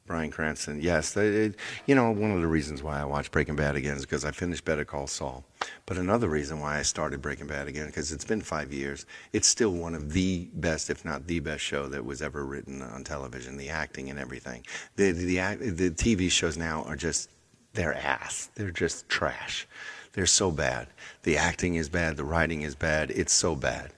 Bryan 0.09 0.31
Cranston. 0.31 0.81
Yes, 0.81 1.17
it, 1.17 1.55
you 1.87 1.95
know 1.95 2.11
one 2.11 2.33
of 2.33 2.41
the 2.41 2.49
reasons 2.49 2.83
why 2.83 2.99
I 2.99 3.05
watched 3.05 3.31
Breaking 3.31 3.55
Bad 3.55 3.77
again 3.77 3.97
is 3.97 4.03
because 4.03 4.25
I 4.25 4.33
finished 4.33 4.65
Better 4.65 4.85
Call 4.85 5.07
Saul. 5.07 5.45
But 5.87 5.99
another 5.99 6.29
reason 6.29 6.59
why 6.59 6.79
I 6.79 6.83
started 6.83 7.21
Breaking 7.21 7.47
Bad 7.47 7.69
again 7.69 7.87
because 7.87 8.11
it's 8.11 8.25
been 8.25 8.41
five 8.41 8.73
years. 8.73 9.05
It's 9.35 9.47
still 9.47 9.71
one 9.71 9.95
of 9.95 10.13
the 10.13 10.49
best, 10.55 10.89
if 10.89 11.05
not 11.05 11.27
the 11.27 11.41
best, 11.41 11.63
show 11.63 11.87
that 11.89 12.05
was 12.05 12.23
ever 12.23 12.47
written 12.47 12.81
on 12.81 13.05
television. 13.05 13.59
The 13.59 13.69
acting 13.69 14.09
and 14.09 14.19
everything. 14.19 14.65
The 14.97 15.13
the 15.13 15.37
the, 15.37 15.71
the 15.71 15.91
TV 15.91 16.31
shows 16.31 16.57
now 16.57 16.83
are 16.85 16.97
just 16.97 17.31
they're 17.75 17.95
ass. 17.95 18.51
They're 18.55 18.71
just 18.71 19.09
trash. 19.09 19.69
They're 20.15 20.27
so 20.27 20.51
bad. 20.51 20.89
The 21.23 21.37
acting 21.37 21.75
is 21.75 21.91
bad. 21.91 22.17
The 22.17 22.25
writing 22.25 22.63
is 22.63 22.75
bad. 22.75 23.11
It's 23.11 23.33
so 23.33 23.55
bad. 23.55 23.93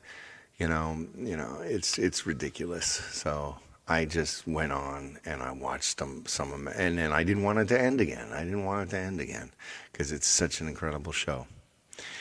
You 0.58 0.66
know. 0.66 1.06
You 1.16 1.36
know. 1.36 1.60
It's 1.62 1.98
it's 1.98 2.26
ridiculous. 2.26 2.86
So. 2.86 3.56
I 3.90 4.04
just 4.04 4.46
went 4.46 4.70
on 4.70 5.18
and 5.24 5.42
I 5.42 5.50
watched 5.50 5.98
them, 5.98 6.22
some 6.24 6.52
of 6.52 6.64
them, 6.64 6.68
and 6.68 6.96
then 6.96 7.10
I 7.10 7.24
didn't 7.24 7.42
want 7.42 7.58
it 7.58 7.66
to 7.68 7.80
end 7.80 8.00
again. 8.00 8.28
I 8.32 8.44
didn't 8.44 8.64
want 8.64 8.86
it 8.86 8.90
to 8.90 8.98
end 8.98 9.20
again 9.20 9.50
because 9.90 10.12
it's 10.12 10.28
such 10.28 10.60
an 10.60 10.68
incredible 10.68 11.10
show. 11.10 11.48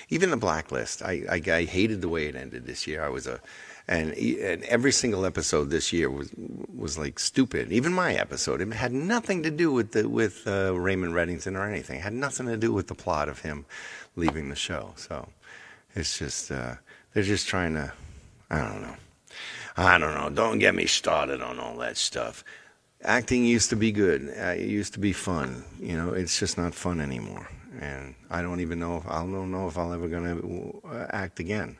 Even 0.09 0.31
the 0.31 0.37
Blacklist, 0.37 1.03
I, 1.03 1.21
I, 1.29 1.41
I, 1.51 1.65
hated 1.65 2.01
the 2.01 2.09
way 2.09 2.25
it 2.25 2.35
ended 2.35 2.65
this 2.65 2.87
year. 2.87 3.03
I 3.03 3.09
was 3.09 3.27
a, 3.27 3.39
and, 3.87 4.13
and 4.13 4.63
every 4.63 4.91
single 4.91 5.27
episode 5.27 5.69
this 5.69 5.93
year 5.93 6.09
was 6.09 6.31
was 6.75 6.97
like 6.97 7.19
stupid. 7.19 7.71
Even 7.71 7.93
my 7.93 8.15
episode, 8.15 8.61
it 8.61 8.73
had 8.73 8.91
nothing 8.91 9.43
to 9.43 9.51
do 9.51 9.71
with 9.71 9.91
the 9.91 10.09
with 10.09 10.47
uh, 10.47 10.73
Raymond 10.73 11.13
Reddington 11.13 11.55
or 11.55 11.69
anything. 11.69 11.99
It 11.99 12.03
had 12.03 12.13
nothing 12.13 12.47
to 12.47 12.57
do 12.57 12.73
with 12.73 12.87
the 12.87 12.95
plot 12.95 13.29
of 13.29 13.41
him 13.41 13.65
leaving 14.15 14.49
the 14.49 14.55
show. 14.55 14.93
So 14.95 15.29
it's 15.95 16.17
just 16.17 16.51
uh, 16.51 16.75
they're 17.13 17.21
just 17.21 17.47
trying 17.47 17.75
to. 17.75 17.93
I 18.49 18.57
don't 18.57 18.81
know. 18.81 18.95
I 19.77 19.97
don't 19.97 20.13
know. 20.13 20.29
Don't 20.29 20.59
get 20.59 20.75
me 20.75 20.85
started 20.85 21.41
on 21.41 21.59
all 21.59 21.77
that 21.77 21.97
stuff. 21.97 22.43
Acting 23.03 23.45
used 23.45 23.69
to 23.69 23.75
be 23.75 23.91
good. 23.91 24.33
Uh, 24.37 24.55
it 24.57 24.67
used 24.67 24.93
to 24.93 24.99
be 24.99 25.13
fun. 25.13 25.63
You 25.79 25.95
know, 25.95 26.13
it's 26.13 26.39
just 26.39 26.57
not 26.57 26.73
fun 26.73 26.99
anymore. 26.99 27.49
And 27.79 28.15
I 28.29 28.41
don't 28.41 28.59
even 28.59 28.79
know 28.79 28.97
if 28.97 29.07
I 29.07 29.19
don't 29.19 29.51
know 29.51 29.67
if 29.67 29.77
I'll 29.77 29.93
ever 29.93 30.07
gonna 30.07 30.37
uh, 30.85 31.07
act 31.11 31.39
again. 31.39 31.77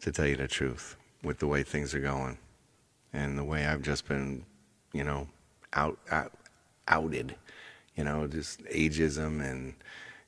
To 0.00 0.12
tell 0.12 0.26
you 0.26 0.36
the 0.36 0.46
truth, 0.46 0.96
with 1.22 1.38
the 1.38 1.46
way 1.46 1.62
things 1.62 1.94
are 1.94 2.00
going, 2.00 2.36
and 3.14 3.38
the 3.38 3.44
way 3.44 3.64
I've 3.64 3.80
just 3.80 4.06
been, 4.06 4.44
you 4.92 5.02
know, 5.02 5.26
out, 5.72 5.98
out 6.10 6.32
outed. 6.88 7.34
You 7.96 8.04
know, 8.04 8.26
just 8.26 8.62
ageism 8.64 9.42
and 9.42 9.74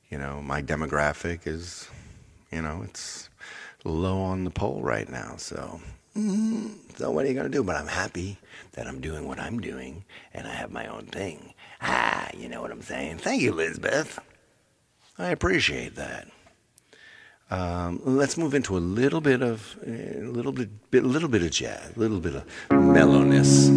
you 0.09 0.17
know 0.17 0.41
my 0.41 0.61
demographic 0.61 1.45
is, 1.45 1.89
you 2.51 2.61
know, 2.61 2.81
it's 2.83 3.29
low 3.83 4.19
on 4.19 4.43
the 4.43 4.49
pole 4.49 4.81
right 4.81 5.07
now. 5.09 5.35
So 5.37 5.79
Mm, 6.17 6.71
so 6.97 7.11
what 7.11 7.25
are 7.25 7.27
you 7.27 7.35
going 7.35 7.45
to 7.45 7.55
do? 7.55 7.63
But 7.63 7.75
I'm 7.75 7.87
happy 7.87 8.39
that 8.73 8.87
I'm 8.87 8.99
doing 8.99 9.27
what 9.27 9.39
I'm 9.39 9.59
doing 9.59 10.03
and 10.33 10.47
I 10.47 10.53
have 10.53 10.71
my 10.71 10.87
own 10.87 11.05
thing. 11.05 11.53
Ah, 11.81 12.29
you 12.35 12.49
know 12.49 12.61
what 12.61 12.71
I'm 12.71 12.81
saying? 12.81 13.19
Thank 13.19 13.41
you, 13.43 13.51
Lisbeth. 13.53 14.19
I 15.19 15.29
appreciate 15.29 15.95
that. 15.95 16.27
Um, 17.49 18.01
let's 18.03 18.35
move 18.35 18.53
into 18.53 18.77
a 18.77 18.79
little 18.79 19.21
bit 19.21 19.41
of 19.41 19.77
a 19.85 20.19
little 20.21 20.51
bit, 20.51 20.91
bit, 20.91 21.03
little 21.05 21.29
bit 21.29 21.43
of 21.43 21.51
jazz, 21.51 21.95
a 21.95 21.99
little 21.99 22.19
bit 22.19 22.35
of 22.35 22.45
mellowness. 22.71 23.69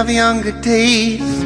Of 0.00 0.10
younger 0.10 0.52
days. 0.60 1.44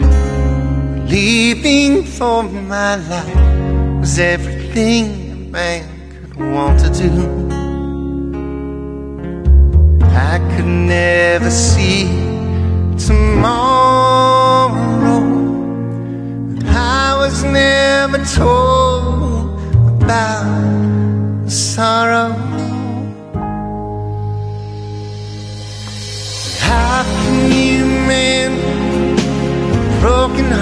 Leaving 1.08 2.04
for 2.04 2.42
my 2.42 2.96
life 2.96 4.00
was 4.00 4.18
everything 4.18 5.06
a 5.30 5.36
man 5.56 5.84
could 6.10 6.36
want 6.54 6.80
to 6.80 6.90
do. 6.90 7.12
I 10.32 10.38
could 10.50 10.66
never 10.66 11.50
see 11.50 12.06
tomorrow. 13.06 14.74
I 16.66 17.16
was 17.20 17.44
never 17.44 18.18
told 18.24 19.60
about 20.02 21.44
the 21.44 21.50
sorrow. 21.50 22.39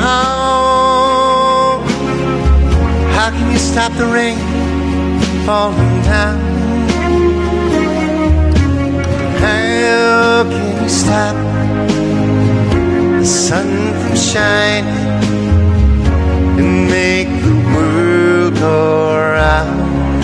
Heart? 0.09 1.83
How 3.17 3.31
can 3.31 3.47
you 3.53 3.59
stop 3.59 3.93
the 3.93 4.07
rain 4.07 4.39
falling 5.47 6.03
down? 6.03 6.39
How 9.43 10.45
can 10.53 10.83
you 10.83 10.89
stop 10.89 11.37
the 13.21 13.25
sun 13.25 13.69
from 14.01 14.15
shining 14.17 15.09
and 16.61 16.71
make 16.91 17.31
the 17.47 17.57
world 17.73 18.55
go 18.55 18.79
round? 19.37 20.23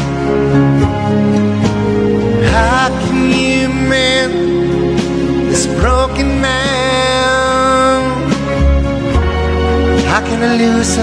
How 2.54 2.86
can 3.02 3.20
you 3.30 3.68
mend 3.68 4.34
this 5.50 5.66
broken 5.80 6.33
Can 10.44 10.58
lose? 10.58 10.96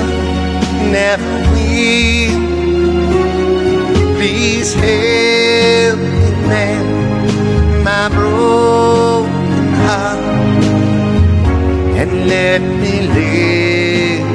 Never 0.93 1.33
will. 1.51 2.41
Please 4.17 4.71
help 4.75 5.99
me, 5.99 6.29
man, 6.51 6.85
my 7.83 8.07
broken 8.09 9.63
heart, 9.81 10.19
and 11.99 12.11
let 12.27 12.61
me 12.61 12.93
live. 13.17 14.27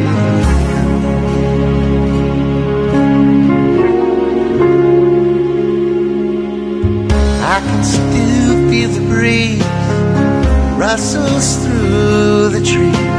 I 7.55 7.57
can 7.67 7.83
still 7.85 8.55
feel 8.69 8.91
the 8.99 9.05
breeze 9.09 9.63
rustles 10.77 11.65
through 11.65 12.49
the 12.49 12.61
trees. 12.65 13.16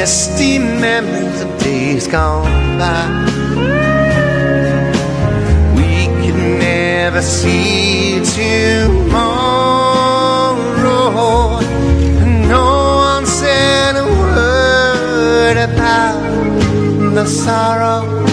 Misty 0.00 0.58
memories 0.58 1.42
of 1.42 1.58
days 1.58 2.06
gone 2.08 2.78
by. 2.78 3.04
We 5.76 6.06
could 6.22 6.36
never 6.36 7.20
see 7.20 8.22
tomorrow. 8.24 9.20
No 12.48 12.66
one 13.12 13.26
said 13.26 13.96
a 13.96 14.06
word 14.06 15.58
about 15.68 16.22
the 17.14 17.26
sorrow. 17.26 18.29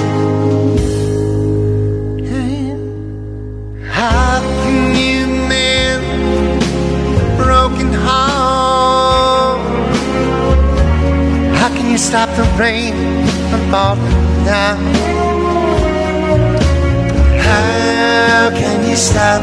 Stop 12.07 12.29
the 12.37 12.43
rain 12.57 12.95
from 13.49 13.69
falling 13.69 14.45
down? 14.45 14.77
How 17.47 18.49
can 18.59 18.89
you 18.89 18.95
stop 18.95 19.41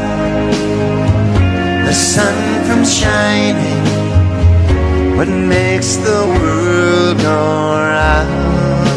the 1.85 1.93
sun 1.93 2.35
from 2.65 2.83
shining? 2.83 3.85
What 5.15 5.27
makes 5.27 5.97
the 5.97 6.21
world 6.37 7.17
go 7.19 7.37
round? 7.93 8.89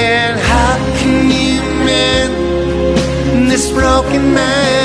And 0.00 0.40
how 0.40 0.76
can 1.00 1.28
you 1.30 1.60
mend 1.84 3.50
this 3.50 3.70
broken 3.70 4.32
man? 4.32 4.75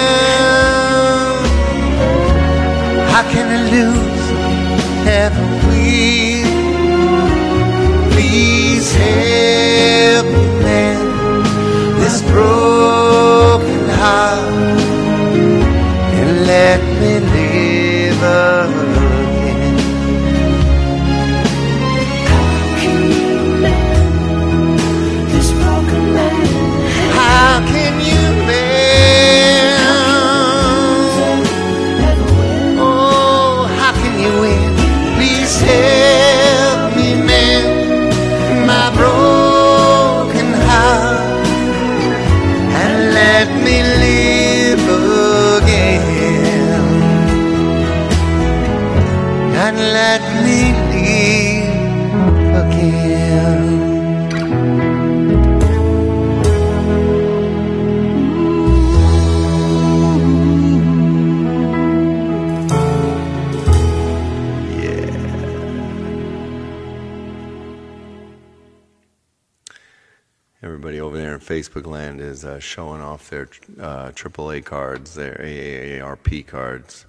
Their 73.31 73.49
uh, 73.79 74.11
AAA 74.11 74.63
cards, 74.63 75.15
their 75.15 75.33
AARP 75.35 76.45
cards. 76.45 77.07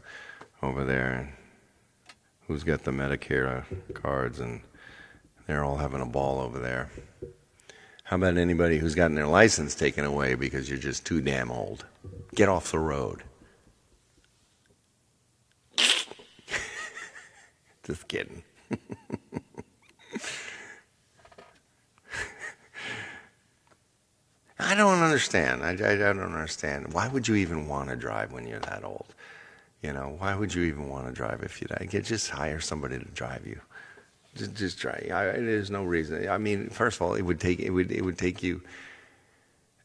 over 0.62 0.84
there, 0.84 1.36
who's 2.46 2.62
got 2.64 2.84
the 2.84 2.92
Medicare 2.92 3.64
cards, 3.92 4.40
and 4.40 4.62
they're 5.46 5.64
all 5.64 5.76
having 5.76 6.00
a 6.00 6.06
ball 6.06 6.40
over 6.40 6.58
there. 6.58 6.90
How 8.04 8.16
about 8.16 8.36
anybody 8.36 8.78
who's 8.78 8.94
gotten 8.94 9.16
their 9.16 9.26
license 9.26 9.74
taken 9.74 10.04
away 10.04 10.34
because 10.34 10.68
you're 10.68 10.78
just 10.78 11.04
too 11.04 11.20
damn 11.20 11.50
old? 11.50 11.84
Get 12.34 12.48
off 12.48 12.70
the 12.70 12.78
road. 12.78 13.24
just 17.84 18.06
kidding. 18.08 18.44
I 24.62 24.74
don't 24.74 25.02
understand. 25.02 25.62
I, 25.62 25.70
I, 25.70 25.92
I 25.92 25.96
don't 25.96 26.20
understand. 26.20 26.92
Why 26.92 27.08
would 27.08 27.28
you 27.28 27.34
even 27.36 27.66
want 27.66 27.90
to 27.90 27.96
drive 27.96 28.32
when 28.32 28.46
you're 28.46 28.60
that 28.60 28.84
old? 28.84 29.14
You 29.82 29.92
know, 29.92 30.14
why 30.18 30.34
would 30.34 30.54
you 30.54 30.62
even 30.64 30.88
want 30.88 31.06
to 31.06 31.12
drive 31.12 31.42
if 31.42 31.60
you 31.60 31.66
die? 31.66 31.86
Get 31.90 32.04
just 32.04 32.30
hire 32.30 32.60
somebody 32.60 32.98
to 32.98 33.04
drive 33.06 33.46
you. 33.46 33.60
Just, 34.36 34.54
just. 34.54 34.86
I, 34.86 35.32
there's 35.32 35.70
no 35.70 35.84
reason. 35.84 36.28
I 36.28 36.38
mean, 36.38 36.70
first 36.70 36.98
of 36.98 37.02
all, 37.02 37.14
it 37.14 37.22
would 37.22 37.40
take 37.40 37.60
it 37.60 37.70
would 37.70 37.90
it 37.90 38.02
would 38.04 38.16
take 38.16 38.42
you 38.42 38.62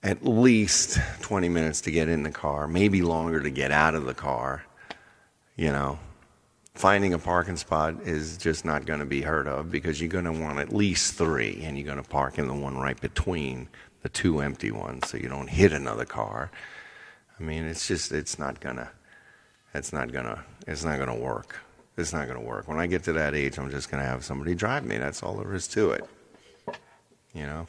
at 0.04 0.26
least 0.26 1.00
20 1.22 1.50
minutes 1.50 1.82
to 1.82 1.92
get 1.92 2.08
in 2.08 2.24
the 2.24 2.32
car, 2.32 2.68
maybe 2.68 3.02
longer 3.02 3.42
to 3.42 3.50
get 3.50 3.72
out 3.72 3.96
of 3.96 4.06
the 4.06 4.14
car. 4.14 4.64
You 5.56 5.72
know, 5.72 5.98
finding 6.76 7.14
a 7.14 7.20
parking 7.20 7.58
spot 7.58 7.96
is 8.04 8.38
just 8.38 8.64
not 8.64 8.86
going 8.86 9.00
to 9.00 9.06
be 9.06 9.22
heard 9.22 9.48
of 9.48 9.72
because 9.72 10.00
you're 10.00 10.10
going 10.10 10.26
to 10.26 10.32
want 10.32 10.60
at 10.60 10.72
least 10.72 11.16
three, 11.16 11.62
and 11.64 11.78
you're 11.78 11.86
going 11.86 12.02
to 12.02 12.08
park 12.08 12.38
in 12.38 12.48
the 12.48 12.54
one 12.54 12.78
right 12.78 13.00
between 13.02 13.68
the 14.04 14.10
two 14.10 14.40
empty 14.40 14.72
ones 14.72 15.10
so 15.10 15.18
you 15.18 15.30
don't 15.30 15.50
hit 15.50 15.74
another 15.74 16.06
car. 16.06 16.52
I 17.40 17.44
mean, 17.44 17.64
it's 17.64 17.88
just 17.88 18.12
it's 18.12 18.40
not 18.40 18.60
gonna 18.60 18.90
it's 19.74 19.94
not 19.94 20.12
gonna 20.12 20.44
it's 20.66 20.84
not 20.84 21.00
gonna 21.00 21.16
work. 21.16 21.60
It's 21.98 22.14
not 22.14 22.28
gonna 22.28 22.42
work. 22.42 22.68
When 22.68 22.80
I 22.80 22.88
get 22.88 23.04
to 23.04 23.14
that 23.14 23.36
age, 23.36 23.58
I'm 23.58 23.72
just 23.72 23.90
gonna 23.90 24.04
have 24.04 24.24
somebody 24.24 24.56
drive 24.56 24.86
me. 24.86 24.98
That's 24.98 25.24
all 25.24 25.36
there 25.36 25.54
is 25.54 25.68
to 25.70 25.92
it. 25.92 26.06
You 27.34 27.44
know, 27.44 27.68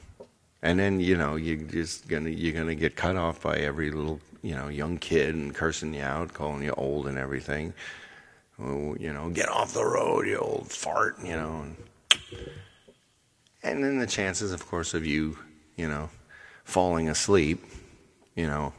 and 0.63 0.79
then 0.79 1.01
you 1.01 1.17
know 1.17 1.37
you're 1.37 1.57
just 1.57 2.09
gonna 2.09 2.31
you're 2.31 2.55
gonna 2.55 2.75
get 2.75 2.97
cut 2.97 3.17
off 3.17 3.43
by 3.43 3.57
every 3.57 3.91
little 3.91 4.21
you 4.43 4.55
know 4.55 4.69
young 4.69 4.99
kid 4.99 5.35
and 5.35 5.55
cursing 5.55 5.95
you 5.95 6.03
out, 6.03 6.33
calling 6.33 6.63
you 6.63 6.73
old 6.73 7.07
and 7.07 7.19
everything. 7.19 7.73
You 8.59 9.13
know, 9.13 9.31
get 9.31 9.49
off 9.49 9.73
the 9.73 9.85
road, 9.85 10.27
you 10.27 10.39
old 10.39 10.71
fart. 10.71 11.17
You 11.23 11.37
know, 11.37 11.65
and, 11.65 11.77
and 13.63 13.85
then 13.85 13.99
the 13.99 14.07
chances, 14.07 14.53
of 14.53 14.67
course, 14.67 14.95
of 14.95 15.07
you 15.07 15.39
you 15.77 15.89
know 15.89 16.11
falling 16.69 17.09
asleep, 17.09 17.65
you 18.37 18.47
know, 18.47 18.75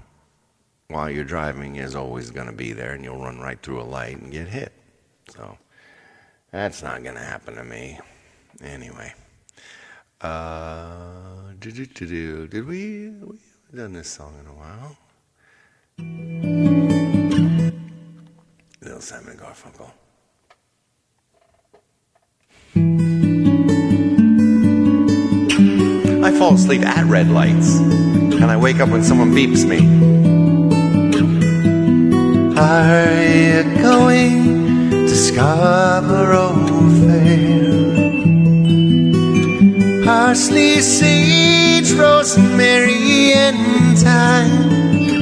while 0.89 1.09
you're 1.09 1.23
driving 1.23 1.77
is 1.77 1.95
always 1.95 2.29
going 2.29 2.45
to 2.45 2.53
be 2.53 2.71
there, 2.71 2.93
and 2.93 3.03
you'll 3.03 3.19
run 3.19 3.39
right 3.39 3.59
through 3.63 3.81
a 3.81 3.83
light 3.83 4.21
and 4.21 4.31
get 4.31 4.47
hit. 4.47 4.71
So 5.29 5.57
that's 6.51 6.83
not 6.83 7.01
going 7.01 7.15
to 7.15 7.21
happen 7.21 7.55
to 7.55 7.63
me. 7.63 7.99
Anyway, 8.63 9.11
uh, 10.21 11.51
did 11.59 11.79
we? 12.67 13.09
We 13.09 13.39
done 13.75 13.93
this 13.93 14.09
song 14.09 14.35
in 14.39 14.45
a 14.45 14.53
while. 14.53 14.95
Little 18.81 19.01
Simon 19.01 19.35
Garfunkel. 19.35 19.91
Fall 26.39 26.53
asleep 26.53 26.83
at 26.83 27.05
red 27.05 27.29
lights, 27.29 27.75
and 27.79 28.45
I 28.45 28.55
wake 28.55 28.79
up 28.79 28.87
when 28.87 29.03
someone 29.03 29.31
beeps 29.31 29.67
me. 29.67 29.79
Are 32.57 33.21
you 33.21 33.63
going 33.81 35.05
to 35.05 35.15
Scarborough 35.15 36.55
Fair? 37.01 37.65
Parsley, 40.05 40.79
sage, 40.79 41.91
rosemary, 41.91 43.33
and 43.33 43.97
thyme. 43.97 45.18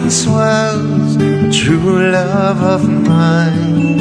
Once 0.00 0.26
was 0.26 1.16
a 1.16 1.50
true 1.50 2.10
love 2.12 2.62
of 2.62 2.88
mine. 2.88 3.98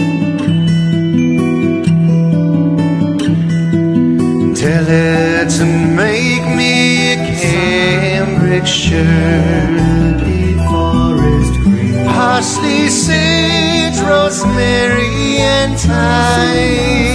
Tell 4.53 4.85
her 4.85 5.45
to 5.57 5.65
make 5.65 6.45
me 6.55 7.13
a 7.13 7.15
cambric 7.41 8.65
shirt 8.67 10.21
forest 10.69 11.53
green. 11.63 12.05
Parsley, 12.05 12.89
sage, 12.89 13.99
rosemary, 14.01 15.39
and 15.55 15.77
thyme. 15.79 17.07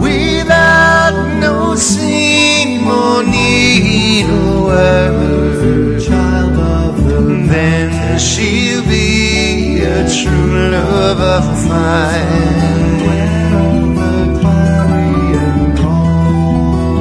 Without 0.00 1.16
no 1.40 1.74
seam 1.76 2.88
or 2.88 3.22
needlework, 4.74 5.94
then 7.48 8.18
she'll 8.18 8.82
be 8.84 9.82
a 9.82 10.08
true 10.08 10.70
love 10.70 11.20
of 11.20 11.68
mine. 11.68 12.62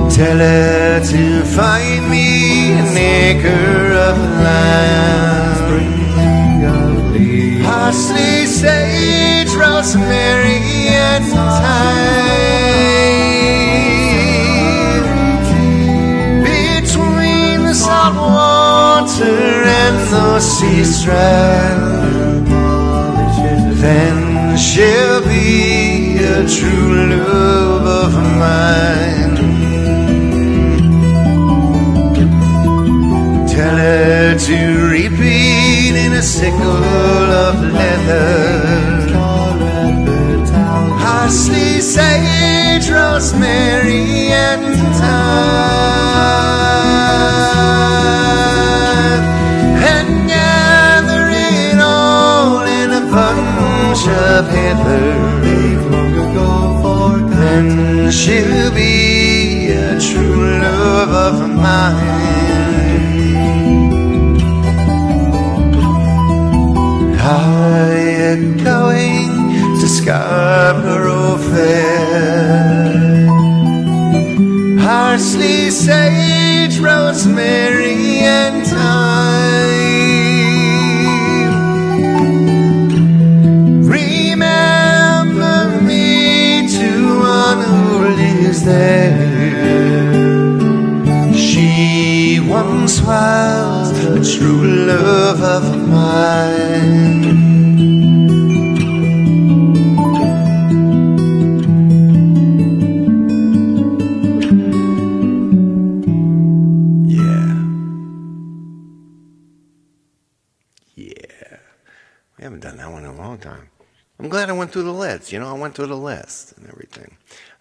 Tell 0.09 0.37
her 0.37 0.99
to 1.03 1.43
find 1.43 2.09
me 2.09 2.71
an 2.73 2.97
acre 2.97 3.93
of 4.09 4.17
land. 4.45 5.63
Parsley, 7.65 8.45
sage, 8.45 9.53
rosemary, 9.55 10.59
and 10.89 11.25
thyme. 11.25 12.22
Water 19.03 19.63
and 19.81 19.97
the 20.13 20.39
sea 20.39 20.83
strand, 20.83 22.47
then 23.83 24.57
she'll 24.57 25.21
be 25.25 26.17
a 26.23 26.47
true 26.47 27.07
love 27.09 27.85
of 28.05 28.13
mine. 28.39 28.92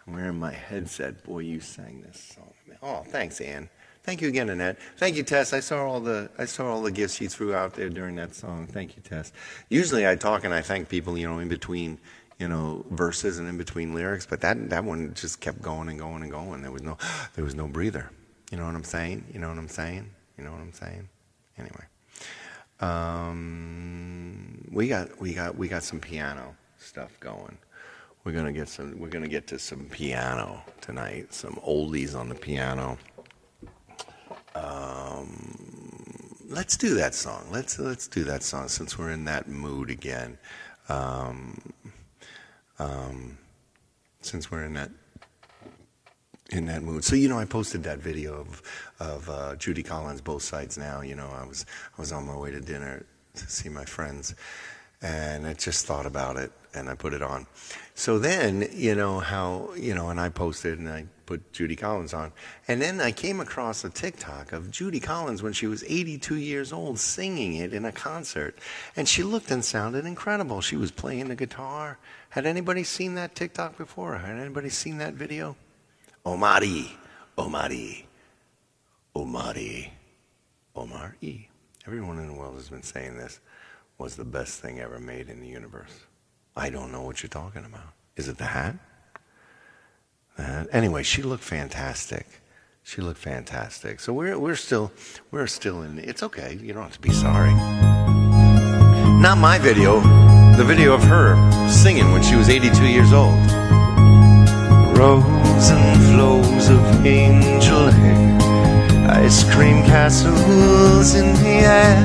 I'm 0.06 0.14
wearing 0.14 0.38
my 0.38 0.52
headset. 0.52 1.22
Boy, 1.24 1.40
you 1.40 1.60
sang 1.60 2.02
this 2.02 2.34
song. 2.34 2.52
Oh, 2.82 3.04
thanks, 3.06 3.40
Ann. 3.40 3.68
Thank 4.02 4.20
you 4.20 4.28
again, 4.28 4.50
Annette. 4.50 4.78
Thank 4.96 5.16
you, 5.16 5.22
Tess. 5.22 5.52
I 5.52 5.60
saw 5.60 5.86
all 5.86 6.00
the 6.00 6.28
I 6.36 6.44
saw 6.44 6.66
all 6.72 6.82
the 6.82 6.90
gifts 6.90 7.20
you 7.20 7.28
threw 7.28 7.54
out 7.54 7.74
there 7.74 7.88
during 7.88 8.16
that 8.16 8.34
song. 8.34 8.66
Thank 8.66 8.96
you, 8.96 9.02
Tess. 9.02 9.32
Usually, 9.68 10.08
I 10.08 10.16
talk 10.16 10.42
and 10.42 10.52
I 10.52 10.60
thank 10.60 10.88
people, 10.88 11.16
you 11.16 11.28
know, 11.28 11.38
in 11.38 11.48
between, 11.48 11.98
you 12.40 12.48
know, 12.48 12.84
verses 12.90 13.38
and 13.38 13.48
in 13.48 13.56
between 13.56 13.94
lyrics. 13.94 14.26
But 14.26 14.40
that 14.40 14.70
that 14.70 14.82
one 14.84 15.14
just 15.14 15.40
kept 15.40 15.62
going 15.62 15.88
and 15.88 16.00
going 16.00 16.22
and 16.22 16.32
going. 16.32 16.62
There 16.62 16.72
was 16.72 16.82
no 16.82 16.98
there 17.34 17.44
was 17.44 17.54
no 17.54 17.68
breather. 17.68 18.10
You 18.50 18.58
know 18.58 18.66
what 18.66 18.74
I'm 18.74 18.82
saying? 18.84 19.24
You 19.32 19.38
know 19.38 19.48
what 19.48 19.58
I'm 19.58 19.68
saying? 19.68 20.10
You 20.36 20.42
know 20.44 20.50
what 20.50 20.60
I'm 20.60 20.72
saying? 20.72 21.08
Anyway, 21.56 21.84
um, 22.80 24.66
we 24.72 24.88
got 24.88 25.20
we 25.20 25.32
got 25.32 25.56
we 25.56 25.68
got 25.68 25.84
some 25.84 26.00
piano 26.00 26.56
stuff 26.78 27.20
going. 27.20 27.56
We're 28.24 28.32
gonna 28.32 28.52
get 28.52 28.68
some. 28.68 28.98
We're 28.98 29.08
gonna 29.08 29.28
get 29.28 29.46
to 29.48 29.58
some 29.58 29.86
piano 29.86 30.62
tonight. 30.80 31.34
Some 31.34 31.54
oldies 31.66 32.16
on 32.18 32.28
the 32.28 32.34
piano. 32.36 32.96
Um, 34.54 36.36
let's 36.48 36.76
do 36.76 36.94
that 36.94 37.14
song. 37.14 37.46
Let's 37.50 37.78
let's 37.78 38.06
do 38.06 38.22
that 38.24 38.44
song 38.44 38.68
since 38.68 38.96
we're 38.96 39.10
in 39.10 39.24
that 39.24 39.48
mood 39.48 39.90
again. 39.90 40.38
Um, 40.88 41.60
um, 42.78 43.38
since 44.20 44.50
we're 44.50 44.64
in 44.64 44.74
that 44.74 44.90
in 46.50 46.66
that 46.66 46.82
mood. 46.82 47.02
So 47.02 47.16
you 47.16 47.28
know, 47.28 47.38
I 47.38 47.44
posted 47.44 47.82
that 47.84 47.98
video 47.98 48.34
of 48.34 48.62
of 49.00 49.28
uh, 49.28 49.56
Judy 49.56 49.82
Collins, 49.82 50.20
both 50.20 50.42
sides 50.42 50.78
now. 50.78 51.00
You 51.00 51.16
know, 51.16 51.28
I 51.34 51.44
was 51.44 51.66
I 51.98 52.00
was 52.00 52.12
on 52.12 52.26
my 52.26 52.36
way 52.36 52.52
to 52.52 52.60
dinner 52.60 53.04
to 53.34 53.50
see 53.50 53.68
my 53.68 53.84
friends, 53.84 54.34
and 55.02 55.46
I 55.46 55.54
just 55.54 55.86
thought 55.86 56.06
about 56.06 56.36
it, 56.36 56.52
and 56.74 56.88
I 56.88 56.94
put 56.94 57.12
it 57.12 57.22
on. 57.22 57.46
So 57.94 58.18
then, 58.18 58.68
you 58.72 58.94
know 58.94 59.18
how 59.20 59.70
you 59.76 59.94
know, 59.94 60.08
and 60.10 60.20
I 60.20 60.28
posted 60.28 60.78
and 60.78 60.88
I 60.88 61.06
put 61.26 61.52
Judy 61.52 61.76
Collins 61.76 62.14
on, 62.14 62.32
and 62.68 62.80
then 62.80 63.00
I 63.00 63.10
came 63.10 63.40
across 63.40 63.84
a 63.84 63.90
TikTok 63.90 64.52
of 64.52 64.70
Judy 64.70 65.00
Collins 65.00 65.42
when 65.42 65.52
she 65.52 65.66
was 65.66 65.84
82 65.84 66.36
years 66.36 66.72
old 66.72 66.98
singing 66.98 67.54
it 67.54 67.74
in 67.74 67.84
a 67.84 67.92
concert, 67.92 68.56
and 68.96 69.08
she 69.08 69.22
looked 69.22 69.50
and 69.50 69.64
sounded 69.64 70.06
incredible. 70.06 70.60
She 70.60 70.76
was 70.76 70.90
playing 70.90 71.28
the 71.28 71.36
guitar. 71.36 71.98
Had 72.30 72.46
anybody 72.46 72.84
seen 72.84 73.14
that 73.16 73.34
TikTok 73.34 73.76
before? 73.76 74.16
Had 74.16 74.38
anybody 74.38 74.68
seen 74.68 74.98
that 74.98 75.14
video? 75.14 75.56
Omari, 76.24 76.92
Omari, 77.36 78.06
Omari, 79.16 79.92
Omar. 80.76 81.16
Everyone 81.86 82.18
in 82.18 82.28
the 82.28 82.34
world 82.34 82.54
has 82.54 82.68
been 82.68 82.82
saying 82.82 83.16
this 83.16 83.40
was 84.02 84.16
the 84.16 84.24
best 84.24 84.60
thing 84.60 84.80
ever 84.80 84.98
made 84.98 85.28
in 85.28 85.40
the 85.40 85.46
universe. 85.46 85.92
I 86.56 86.70
don't 86.70 86.90
know 86.90 87.02
what 87.02 87.22
you're 87.22 87.30
talking 87.30 87.64
about. 87.64 87.92
Is 88.16 88.26
it 88.26 88.36
the 88.36 88.46
hat? 88.46 88.74
The 90.36 90.42
hat? 90.42 90.66
Anyway, 90.72 91.04
she 91.04 91.22
looked 91.22 91.44
fantastic. 91.44 92.26
She 92.82 93.00
looked 93.00 93.20
fantastic. 93.20 94.00
So 94.00 94.12
we're 94.12 94.36
we're 94.36 94.56
still 94.56 94.90
we're 95.30 95.46
still 95.46 95.82
in. 95.82 96.00
It's 96.00 96.24
okay. 96.24 96.58
You 96.60 96.72
don't 96.72 96.82
have 96.82 96.94
to 96.94 97.00
be 97.00 97.12
sorry. 97.12 97.54
Not 99.22 99.38
my 99.38 99.58
video. 99.60 100.00
The 100.56 100.64
video 100.64 100.94
of 100.94 101.04
her 101.04 101.36
singing 101.70 102.10
when 102.10 102.24
she 102.24 102.34
was 102.34 102.48
82 102.48 102.84
years 102.84 103.12
old. 103.12 103.38
Rows 104.98 105.70
and 105.70 106.02
flows 106.10 106.68
of 106.68 107.06
angel 107.06 107.86
hair, 107.88 109.08
ice 109.10 109.44
cream 109.54 109.84
castles 109.84 111.14
in 111.14 111.32
the 111.42 111.56
air, 111.78 111.96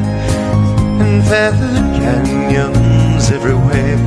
and 1.01 1.23
feathered 1.23 1.87
canyons 2.01 3.31
everywhere. 3.31 3.97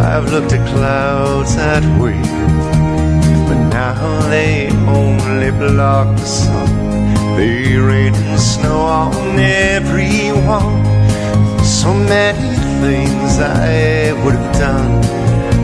I've 0.00 0.30
looked 0.32 0.52
at 0.52 0.66
clouds 0.68 1.56
that 1.56 1.82
way, 2.00 2.20
but 3.48 3.60
now 3.68 4.28
they 4.28 4.68
only 4.86 5.50
block 5.50 6.16
the 6.16 6.24
sun. 6.24 7.36
They 7.36 7.76
rain 7.76 8.14
and 8.14 8.40
snow 8.40 8.80
on 8.80 9.38
everyone. 9.38 10.84
So 11.64 11.92
many 11.92 12.56
things 12.82 13.38
I 13.40 14.12
would 14.24 14.34
have 14.34 14.52
done, 14.58 15.00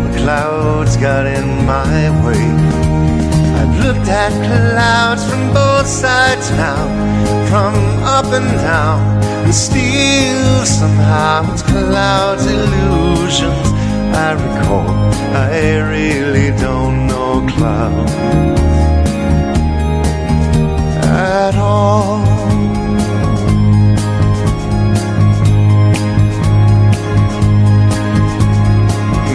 but 0.03 0.17
clouds 0.23 0.97
got 0.97 1.27
in 1.27 1.67
my 1.67 2.11
way. 2.25 3.10
Looked 3.91 4.09
at 4.09 4.31
clouds 4.47 5.29
from 5.29 5.53
both 5.53 5.85
sides 5.85 6.49
now, 6.53 6.87
from 7.49 7.75
up 8.05 8.27
and 8.27 8.47
down, 8.61 9.01
and 9.45 9.53
still 9.53 10.65
somehow 10.65 11.53
it's 11.53 11.63
clouds 11.63 12.47
illusions. 12.47 13.67
I 14.15 14.35
recall 14.35 14.89
I 15.35 15.81
really 15.91 16.57
don't 16.57 17.09
know 17.09 17.45
clouds 17.51 18.13
at 21.05 21.57
all. 21.57 22.21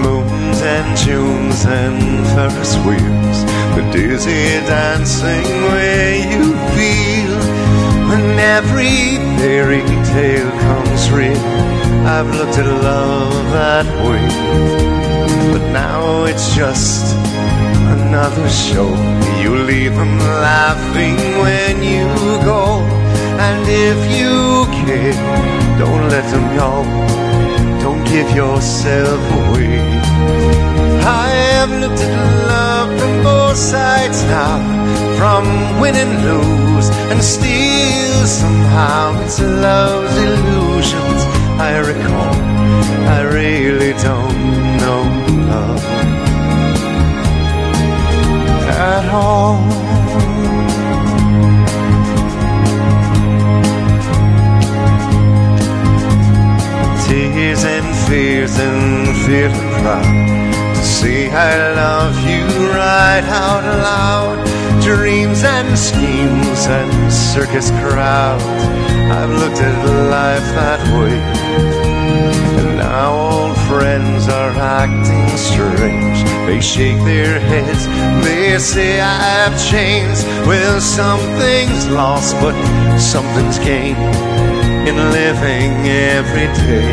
Moons 0.01 0.61
and 0.61 0.97
And 1.63 2.27
Ferris 2.35 2.75
wheels, 2.85 3.39
the 3.75 3.89
dizzy 3.91 4.59
dancing 4.67 5.45
way 5.71 6.19
you 6.29 6.53
feel 6.75 7.39
when 8.09 8.37
every 8.37 9.15
fairy 9.39 9.81
tale 10.11 10.51
comes 10.51 11.09
real. 11.11 11.37
I've 12.05 12.27
looked 12.35 12.57
at 12.59 12.67
love 12.67 13.33
that 13.53 13.87
way, 14.05 14.27
but 15.53 15.71
now 15.71 16.25
it's 16.25 16.53
just 16.53 17.15
another 17.97 18.47
show. 18.49 18.89
You 19.41 19.55
leave 19.55 19.95
them 19.95 20.19
laughing 20.19 21.17
when 21.41 21.81
you 21.81 22.05
go, 22.43 22.81
and 23.39 23.65
if 23.65 23.99
you 24.11 24.67
care, 24.85 25.13
don't 25.79 26.09
let 26.09 26.29
them 26.31 26.45
know. 26.57 26.83
Don't 27.81 28.03
give 28.05 28.29
yourself 28.35 29.21
away. 29.31 30.44
I 31.65 31.67
have 31.67 31.81
looked 31.81 31.99
at 31.99 32.47
love 32.47 32.99
from 32.99 33.23
both 33.23 33.57
sides 33.57 34.23
now, 34.25 34.59
from 35.17 35.79
win 35.81 35.95
and 35.95 36.13
lose, 36.23 36.89
and 37.09 37.23
still 37.23 38.27
somehow 38.27 39.19
it's 39.23 39.39
a 39.39 39.47
love's 39.47 40.15
illusions. 40.15 40.64
And 66.67 67.11
circus 67.11 67.69
crowds. 67.81 68.43
I've 68.43 69.29
looked 69.29 69.61
at 69.61 69.75
life 70.09 70.47
that 70.59 70.81
way. 70.97 71.17
And 72.59 72.77
now 72.77 73.13
old 73.13 73.57
friends 73.67 74.27
are 74.27 74.51
acting 74.51 75.37
strange. 75.37 76.23
They 76.47 76.61
shake 76.61 76.97
their 77.03 77.39
heads, 77.39 77.87
they 78.25 78.57
say 78.59 78.99
I've 78.99 79.57
changed. 79.69 80.25
Well, 80.47 80.79
something's 80.79 81.89
lost, 81.89 82.35
but 82.35 82.55
something's 82.97 83.59
gained 83.59 84.54
in 84.87 84.95
living 85.19 85.71
every 85.87 86.47
day. 86.65 86.91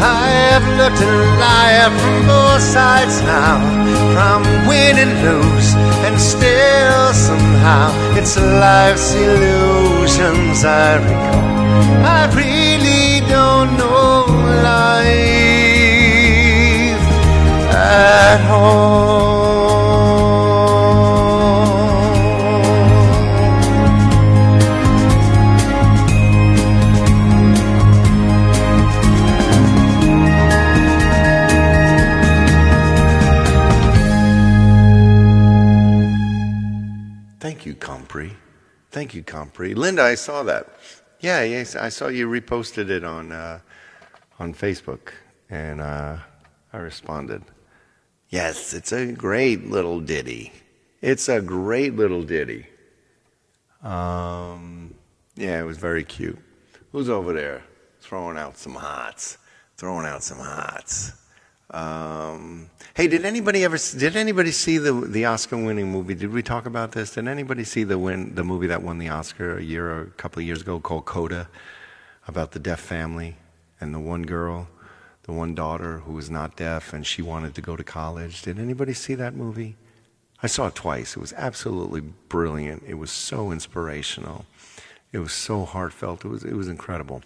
I 0.00 0.28
have 0.48 0.66
looked 0.80 1.02
at 1.02 1.14
life 1.46 1.94
from 2.02 2.26
both 2.26 2.62
sides 2.62 3.20
now, 3.22 3.58
from 4.14 4.40
win 4.66 4.96
and 5.04 5.14
lose, 5.26 5.74
and 6.06 6.14
still 6.18 7.12
somehow 7.12 7.92
it's 8.18 8.36
life's 8.38 9.14
illusions 9.14 10.64
I 10.64 10.96
recall. 11.04 11.50
I 12.18 12.20
really 12.34 13.20
don't 13.28 13.76
know 13.76 14.24
life 14.64 15.40
at 17.74 18.40
all. 18.50 19.29
Compre. 39.60 39.76
Linda, 39.76 40.02
I 40.02 40.14
saw 40.14 40.42
that. 40.44 40.66
Yeah, 41.20 41.42
yes, 41.42 41.76
I 41.76 41.90
saw 41.90 42.08
you 42.08 42.28
reposted 42.28 42.88
it 42.88 43.04
on 43.04 43.32
uh, 43.32 43.60
on 44.38 44.54
Facebook, 44.54 45.12
and 45.50 45.80
uh, 45.80 46.16
I 46.72 46.78
responded, 46.78 47.42
Yes, 48.30 48.72
it's 48.72 48.92
a 48.92 49.12
great 49.12 49.66
little 49.66 50.00
ditty. 50.00 50.52
It's 51.02 51.28
a 51.28 51.40
great 51.40 51.96
little 51.96 52.22
ditty. 52.22 52.66
Um, 53.82 54.94
yeah, 55.36 55.60
it 55.60 55.64
was 55.64 55.78
very 55.78 56.04
cute. 56.04 56.38
Who's 56.92 57.08
over 57.08 57.32
there 57.32 57.62
throwing 58.00 58.38
out 58.38 58.56
some 58.56 58.74
hots? 58.74 59.38
Throwing 59.76 60.06
out 60.06 60.22
some 60.22 60.38
hots. 60.38 61.12
Um, 61.70 62.68
hey, 62.94 63.06
did 63.06 63.24
anybody 63.24 63.62
ever 63.64 63.78
did 63.96 64.16
anybody 64.16 64.50
see 64.50 64.78
the 64.78 64.92
the 64.92 65.24
Oscar-winning 65.24 65.90
movie? 65.90 66.14
Did 66.14 66.32
we 66.32 66.42
talk 66.42 66.66
about 66.66 66.92
this? 66.92 67.14
Did 67.14 67.28
anybody 67.28 67.62
see 67.62 67.84
the 67.84 67.98
win 67.98 68.34
the 68.34 68.42
movie 68.42 68.66
that 68.66 68.82
won 68.82 68.98
the 68.98 69.08
Oscar 69.08 69.58
a 69.58 69.62
year 69.62 69.90
or 69.90 70.02
a 70.02 70.06
couple 70.06 70.40
of 70.40 70.46
years 70.46 70.62
ago 70.62 70.80
called 70.80 71.04
Coda, 71.04 71.48
about 72.26 72.52
the 72.52 72.58
deaf 72.58 72.80
family 72.80 73.36
and 73.80 73.94
the 73.94 74.00
one 74.00 74.22
girl, 74.22 74.68
the 75.22 75.32
one 75.32 75.54
daughter 75.54 76.00
who 76.00 76.14
was 76.14 76.28
not 76.28 76.56
deaf 76.56 76.92
and 76.92 77.06
she 77.06 77.22
wanted 77.22 77.54
to 77.54 77.60
go 77.60 77.76
to 77.76 77.84
college? 77.84 78.42
Did 78.42 78.58
anybody 78.58 78.92
see 78.92 79.14
that 79.14 79.34
movie? 79.34 79.76
I 80.42 80.48
saw 80.48 80.66
it 80.66 80.74
twice. 80.74 81.16
It 81.16 81.20
was 81.20 81.34
absolutely 81.34 82.00
brilliant. 82.00 82.82
It 82.84 82.94
was 82.94 83.12
so 83.12 83.52
inspirational. 83.52 84.44
It 85.12 85.18
was 85.18 85.32
so 85.32 85.64
heartfelt. 85.64 86.24
It 86.24 86.28
was 86.28 86.42
it 86.42 86.54
was 86.54 86.66
incredible. 86.66 87.22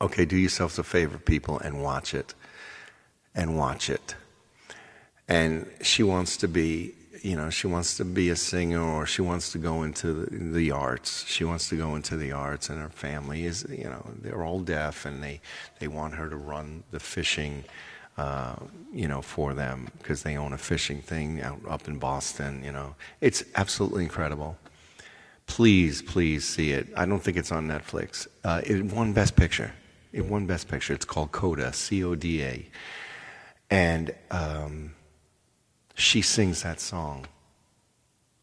Okay, 0.00 0.24
do 0.24 0.36
yourselves 0.36 0.80
a 0.80 0.82
favor, 0.82 1.16
people, 1.16 1.60
and 1.60 1.80
watch 1.80 2.12
it 2.12 2.34
and 3.34 3.56
watch 3.56 3.90
it. 3.90 4.14
And 5.28 5.66
she 5.80 6.02
wants 6.02 6.36
to 6.38 6.48
be, 6.48 6.94
you 7.22 7.36
know, 7.36 7.50
she 7.50 7.66
wants 7.66 7.96
to 7.98 8.04
be 8.04 8.30
a 8.30 8.36
singer 8.36 8.82
or 8.82 9.06
she 9.06 9.22
wants 9.22 9.52
to 9.52 9.58
go 9.58 9.82
into 9.84 10.12
the, 10.12 10.36
the 10.58 10.70
arts. 10.72 11.24
She 11.26 11.44
wants 11.44 11.68
to 11.68 11.76
go 11.76 11.94
into 11.94 12.16
the 12.16 12.32
arts, 12.32 12.68
and 12.68 12.80
her 12.80 12.88
family 12.88 13.44
is, 13.44 13.64
you 13.70 13.84
know, 13.84 14.04
they're 14.20 14.44
all 14.44 14.60
deaf, 14.60 15.06
and 15.06 15.22
they 15.22 15.40
they 15.78 15.88
want 15.88 16.14
her 16.14 16.28
to 16.28 16.36
run 16.36 16.82
the 16.90 17.00
fishing. 17.00 17.64
Uh, 18.18 18.56
you 18.92 19.08
know, 19.08 19.22
for 19.22 19.54
them 19.54 19.88
because 19.96 20.22
they 20.22 20.36
own 20.36 20.52
a 20.52 20.58
fishing 20.58 21.00
thing 21.00 21.40
out 21.40 21.58
up 21.66 21.88
in 21.88 21.98
Boston. 21.98 22.62
You 22.62 22.70
know, 22.70 22.94
it's 23.22 23.42
absolutely 23.54 24.04
incredible. 24.04 24.58
Please, 25.46 26.02
please 26.02 26.46
see 26.46 26.72
it. 26.72 26.88
I 26.94 27.06
don't 27.06 27.20
think 27.20 27.38
it's 27.38 27.50
on 27.50 27.66
Netflix. 27.68 28.26
Uh, 28.44 28.60
it 28.64 28.84
won 28.84 29.14
Best 29.14 29.34
Picture. 29.34 29.72
It 30.12 30.26
won 30.26 30.46
Best 30.46 30.68
Picture. 30.68 30.92
It's 30.92 31.06
called 31.06 31.32
Coda, 31.32 31.72
C 31.72 32.04
O 32.04 32.14
D 32.14 32.42
A. 32.42 32.66
And 33.72 34.14
um, 34.30 34.92
she 35.94 36.20
sings 36.20 36.62
that 36.62 36.78
song 36.78 37.26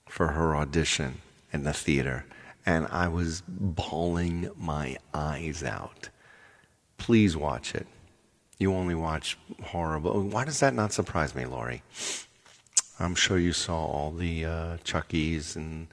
for 0.07 0.30
her 0.30 0.55
audition 0.55 1.21
in 1.53 1.61
the 1.65 1.71
theater. 1.71 2.25
And 2.65 2.88
I 2.89 3.09
was 3.09 3.43
bawling 3.47 4.49
my 4.57 4.97
eyes 5.13 5.63
out. 5.63 6.09
Please 6.97 7.38
watch 7.38 7.75
it. 7.75 7.86
You 8.57 8.73
only 8.73 8.95
watch 8.95 9.38
horrible. 9.65 10.19
Why 10.19 10.45
does 10.45 10.61
that 10.61 10.73
not 10.73 10.93
surprise 10.93 11.36
me, 11.36 11.45
Laurie? 11.45 11.84
I'm 12.99 13.13
sure 13.13 13.38
you 13.38 13.53
saw 13.53 13.86
all 13.86 14.11
the 14.11 14.45
uh, 14.45 14.77
Chuckies 14.84 15.55
and 15.55 15.89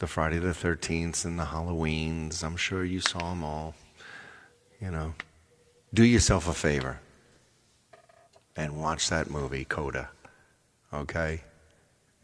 the 0.00 0.08
Friday 0.08 0.40
the 0.40 0.48
13th 0.48 1.24
and 1.24 1.38
the 1.38 1.44
Halloweens. 1.44 2.42
I'm 2.42 2.56
sure 2.56 2.84
you 2.84 2.98
saw 2.98 3.30
them 3.30 3.44
all. 3.44 3.76
You 4.80 4.90
know, 4.90 5.14
do 5.94 6.02
yourself 6.02 6.48
a 6.48 6.52
favor 6.52 6.98
and 8.56 8.80
watch 8.80 9.08
that 9.08 9.30
movie, 9.30 9.64
Coda. 9.64 10.10
Okay? 10.92 11.42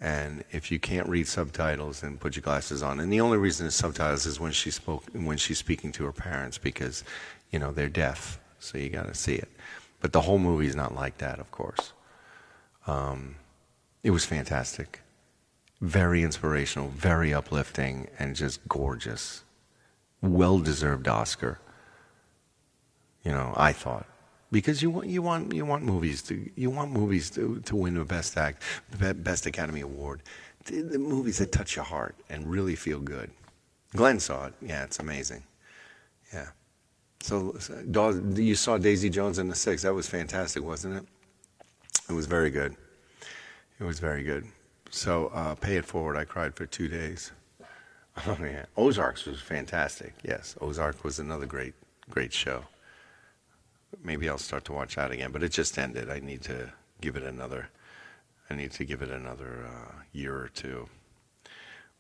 And 0.01 0.45
if 0.53 0.70
you 0.70 0.79
can't 0.79 1.09
read 1.09 1.26
subtitles, 1.26 2.01
then 2.01 2.18
put 2.18 2.37
your 2.37 2.43
glasses 2.43 2.83
on. 2.83 3.01
And 3.01 3.12
the 3.12 3.20
only 3.20 3.39
reason 3.39 3.66
it's 3.66 3.76
subtitles 3.76 4.26
is 4.26 4.39
when 4.39 4.53
she 4.53 4.70
spoke 4.70 5.05
when 5.12 5.37
she's 5.37 5.59
speaking 5.59 5.91
to 5.93 6.05
her 6.05 6.12
parents 6.12 6.57
because, 6.57 7.03
you 7.51 7.59
know, 7.59 7.72
they're 7.72 7.89
deaf. 7.89 8.39
So 8.61 8.79
you 8.79 8.91
got 8.91 9.07
to 9.07 9.14
see 9.14 9.35
it. 9.35 9.49
But 10.01 10.12
the 10.12 10.20
whole 10.20 10.39
movie 10.39 10.66
is 10.66 10.76
not 10.76 10.95
like 10.95 11.18
that, 11.18 11.41
of 11.41 11.51
course. 11.51 11.93
Um, 12.87 13.37
it 14.05 14.11
was 14.11 14.24
fantastic, 14.24 15.01
very 15.81 16.22
inspirational, 16.22 16.89
very 16.89 17.35
uplifting, 17.35 18.09
and 18.18 18.37
just 18.37 18.66
gorgeous. 18.68 19.43
Well 20.22 20.61
deserved 20.61 21.09
Oscar. 21.09 21.59
You 23.24 23.33
know, 23.33 23.53
I 23.57 23.72
thought 23.72 24.07
because 24.51 24.82
you 24.82 24.90
want 24.90 25.09
you 25.09 25.22
want 25.22 25.53
you 25.53 25.64
want 25.64 25.84
movies 25.84 26.22
to 26.22 26.51
you 26.57 26.70
want 26.70 26.90
movies 26.90 27.30
to 27.30 27.61
to 27.61 27.76
win 27.76 27.94
the 27.94 28.05
best 28.05 28.36
act 28.36 28.62
best 28.99 29.46
Academy 29.46 29.80
Award. 29.80 30.22
The, 30.64 30.82
the 30.82 30.99
movies 30.99 31.38
that 31.38 31.53
touch 31.53 31.76
your 31.76 31.84
heart 31.84 32.14
and 32.28 32.46
really 32.46 32.74
feel 32.74 33.01
good. 33.01 33.30
Glenn 33.94 34.20
saw 34.20 34.46
it. 34.46 34.55
Yeah, 34.61 34.84
it's 34.84 34.99
amazing. 34.99 35.42
Yeah. 36.32 36.49
So, 37.20 37.57
so 37.59 37.74
you 38.34 38.55
saw 38.55 38.76
Daisy 38.76 39.09
Jones 39.09 39.38
and 39.38 39.51
the 39.51 39.55
Six. 39.55 39.82
That 39.82 39.94
was 39.94 40.09
fantastic, 40.09 40.62
wasn't 40.62 40.96
it? 40.96 41.05
It 42.09 42.12
was 42.12 42.26
very 42.26 42.51
good. 42.51 42.76
It 43.80 43.84
was 43.84 43.99
very 43.99 44.22
good. 44.22 44.46
So, 44.90 45.28
uh, 45.28 45.55
pay 45.55 45.76
it 45.76 45.84
forward. 45.84 46.16
I 46.16 46.24
cried 46.24 46.55
for 46.55 46.66
two 46.66 46.88
days. 46.88 47.32
Oh 48.26 48.36
yeah, 48.40 48.64
Ozarks 48.76 49.26
was 49.26 49.40
fantastic. 49.40 50.12
Yes, 50.24 50.57
Ozark 50.61 51.05
was 51.05 51.20
another 51.20 51.46
great, 51.46 51.72
great 52.11 52.32
show 52.32 52.64
maybe 54.03 54.28
I'll 54.28 54.39
start 54.39 54.64
to 54.66 54.72
watch 54.72 54.97
that 54.97 55.11
again. 55.11 55.32
But 55.32 55.43
it 55.43 55.53
just 55.53 55.78
ended. 55.78 56.11
I 56.11 56.20
need 56.20 56.43
to 56.43 56.72
give 57.01 57.16
it 57.16 57.22
another. 57.22 57.68
I 58.51 58.55
need 58.55 58.72
to 58.72 58.84
give 58.84 59.03
it 59.03 59.11
another 59.11 59.66
uh, 59.66 59.93
year 60.12 60.36
or 60.36 60.49
two. 60.49 60.89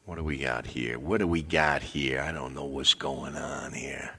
What 0.04 0.16
do 0.16 0.24
we 0.24 0.38
got 0.38 0.66
here? 0.66 0.98
What 0.98 1.18
do 1.18 1.26
we 1.26 1.42
got 1.42 1.82
here? 1.82 2.22
I 2.22 2.32
don't 2.32 2.54
know 2.54 2.64
what's 2.64 2.94
going 2.94 3.36
on 3.36 3.72
here. 3.74 4.12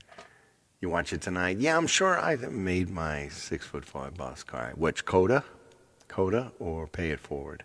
You 0.82 0.89
watch 0.89 1.11
it 1.11 1.22
tonight? 1.22 1.57
Yeah, 1.57 1.76
I'm 1.76 1.88
sure 1.88 2.20
I 2.20 2.36
made 2.36 2.89
my 2.89 3.28
six 3.30 3.65
foot 3.65 3.84
five 3.86 4.15
boss 4.15 4.43
car. 4.43 4.74
Which 4.76 5.03
Coda, 5.03 5.43
Coda, 6.07 6.51
or 6.59 6.88
Pay 6.88 7.09
It 7.09 7.20
Forward? 7.20 7.63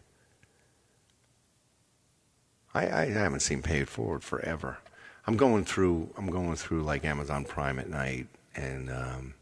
I, 2.73 3.03
I 3.03 3.05
haven't 3.07 3.41
seen 3.41 3.63
Pay 3.63 3.81
It 3.81 3.89
Forward 3.89 4.25
forever. 4.25 4.79
I'm 5.27 5.37
going 5.37 5.65
through. 5.65 6.11
I'm 6.19 6.27
going 6.27 6.57
through 6.57 6.83
like 6.83 7.05
Amazon 7.05 7.45
Prime 7.45 7.79
at 7.79 7.89
night, 7.89 8.27
and 8.57 8.91
um, 8.91 9.35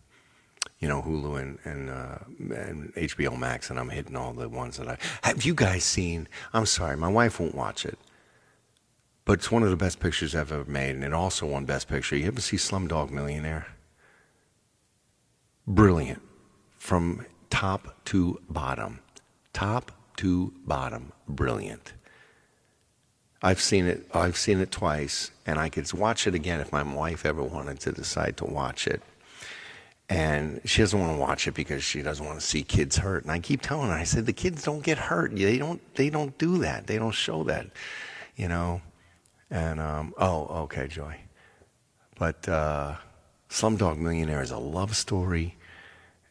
you 0.82 0.88
know, 0.88 1.00
Hulu 1.00 1.40
and 1.40 1.58
and, 1.64 1.90
uh, 1.90 2.18
and 2.56 2.92
HBO 2.94 3.38
Max, 3.38 3.70
and 3.70 3.78
I'm 3.78 3.88
hitting 3.88 4.16
all 4.16 4.32
the 4.32 4.48
ones 4.48 4.78
that 4.78 4.88
I 4.88 4.98
have. 5.22 5.44
You 5.44 5.54
guys 5.54 5.84
seen? 5.84 6.28
I'm 6.52 6.66
sorry, 6.66 6.96
my 6.96 7.08
wife 7.08 7.38
won't 7.38 7.54
watch 7.54 7.86
it, 7.86 7.98
but 9.24 9.34
it's 9.34 9.50
one 9.50 9.62
of 9.62 9.70
the 9.70 9.76
best 9.76 10.00
pictures 10.00 10.34
I've 10.34 10.50
ever 10.50 10.68
made, 10.68 10.96
and 10.96 11.04
it 11.04 11.14
also 11.14 11.46
won 11.46 11.64
Best 11.64 11.88
Picture. 11.88 12.16
You 12.16 12.26
ever 12.26 12.40
see 12.40 12.56
Slumdog 12.56 13.10
Millionaire? 13.10 13.68
Brilliant, 15.68 16.20
from 16.76 17.24
top 17.48 18.04
to 18.06 18.40
bottom, 18.50 18.98
top 19.52 19.92
to 20.16 20.52
bottom, 20.66 21.12
brilliant. 21.28 21.92
I've 23.40 23.60
seen 23.60 23.86
it. 23.86 24.06
I've 24.12 24.36
seen 24.36 24.58
it 24.58 24.72
twice, 24.72 25.30
and 25.46 25.60
I 25.60 25.68
could 25.68 25.92
watch 25.92 26.26
it 26.26 26.34
again 26.34 26.58
if 26.60 26.72
my 26.72 26.82
wife 26.82 27.24
ever 27.24 27.42
wanted 27.44 27.78
to 27.80 27.92
decide 27.92 28.36
to 28.38 28.44
watch 28.44 28.88
it 28.88 29.02
and 30.08 30.60
she 30.64 30.82
doesn't 30.82 30.98
want 30.98 31.12
to 31.12 31.18
watch 31.18 31.46
it 31.48 31.54
because 31.54 31.82
she 31.82 32.02
doesn't 32.02 32.24
want 32.24 32.38
to 32.38 32.46
see 32.46 32.62
kids 32.62 32.98
hurt. 32.98 33.22
And 33.22 33.32
I 33.32 33.38
keep 33.38 33.62
telling 33.62 33.88
her, 33.88 33.94
I 33.94 34.04
said, 34.04 34.26
the 34.26 34.32
kids 34.32 34.62
don't 34.62 34.82
get 34.82 34.98
hurt. 34.98 35.34
They 35.34 35.58
don't. 35.58 35.80
They 35.94 36.10
don't 36.10 36.36
do 36.38 36.58
that. 36.58 36.86
They 36.86 36.98
don't 36.98 37.12
show 37.12 37.44
that, 37.44 37.66
you 38.36 38.48
know. 38.48 38.82
And 39.50 39.80
um, 39.80 40.14
oh, 40.18 40.46
okay, 40.64 40.88
Joy. 40.88 41.16
But 42.18 42.48
uh, 42.48 42.96
Slumdog 43.48 43.98
Millionaire 43.98 44.42
is 44.42 44.50
a 44.50 44.58
love 44.58 44.96
story, 44.96 45.56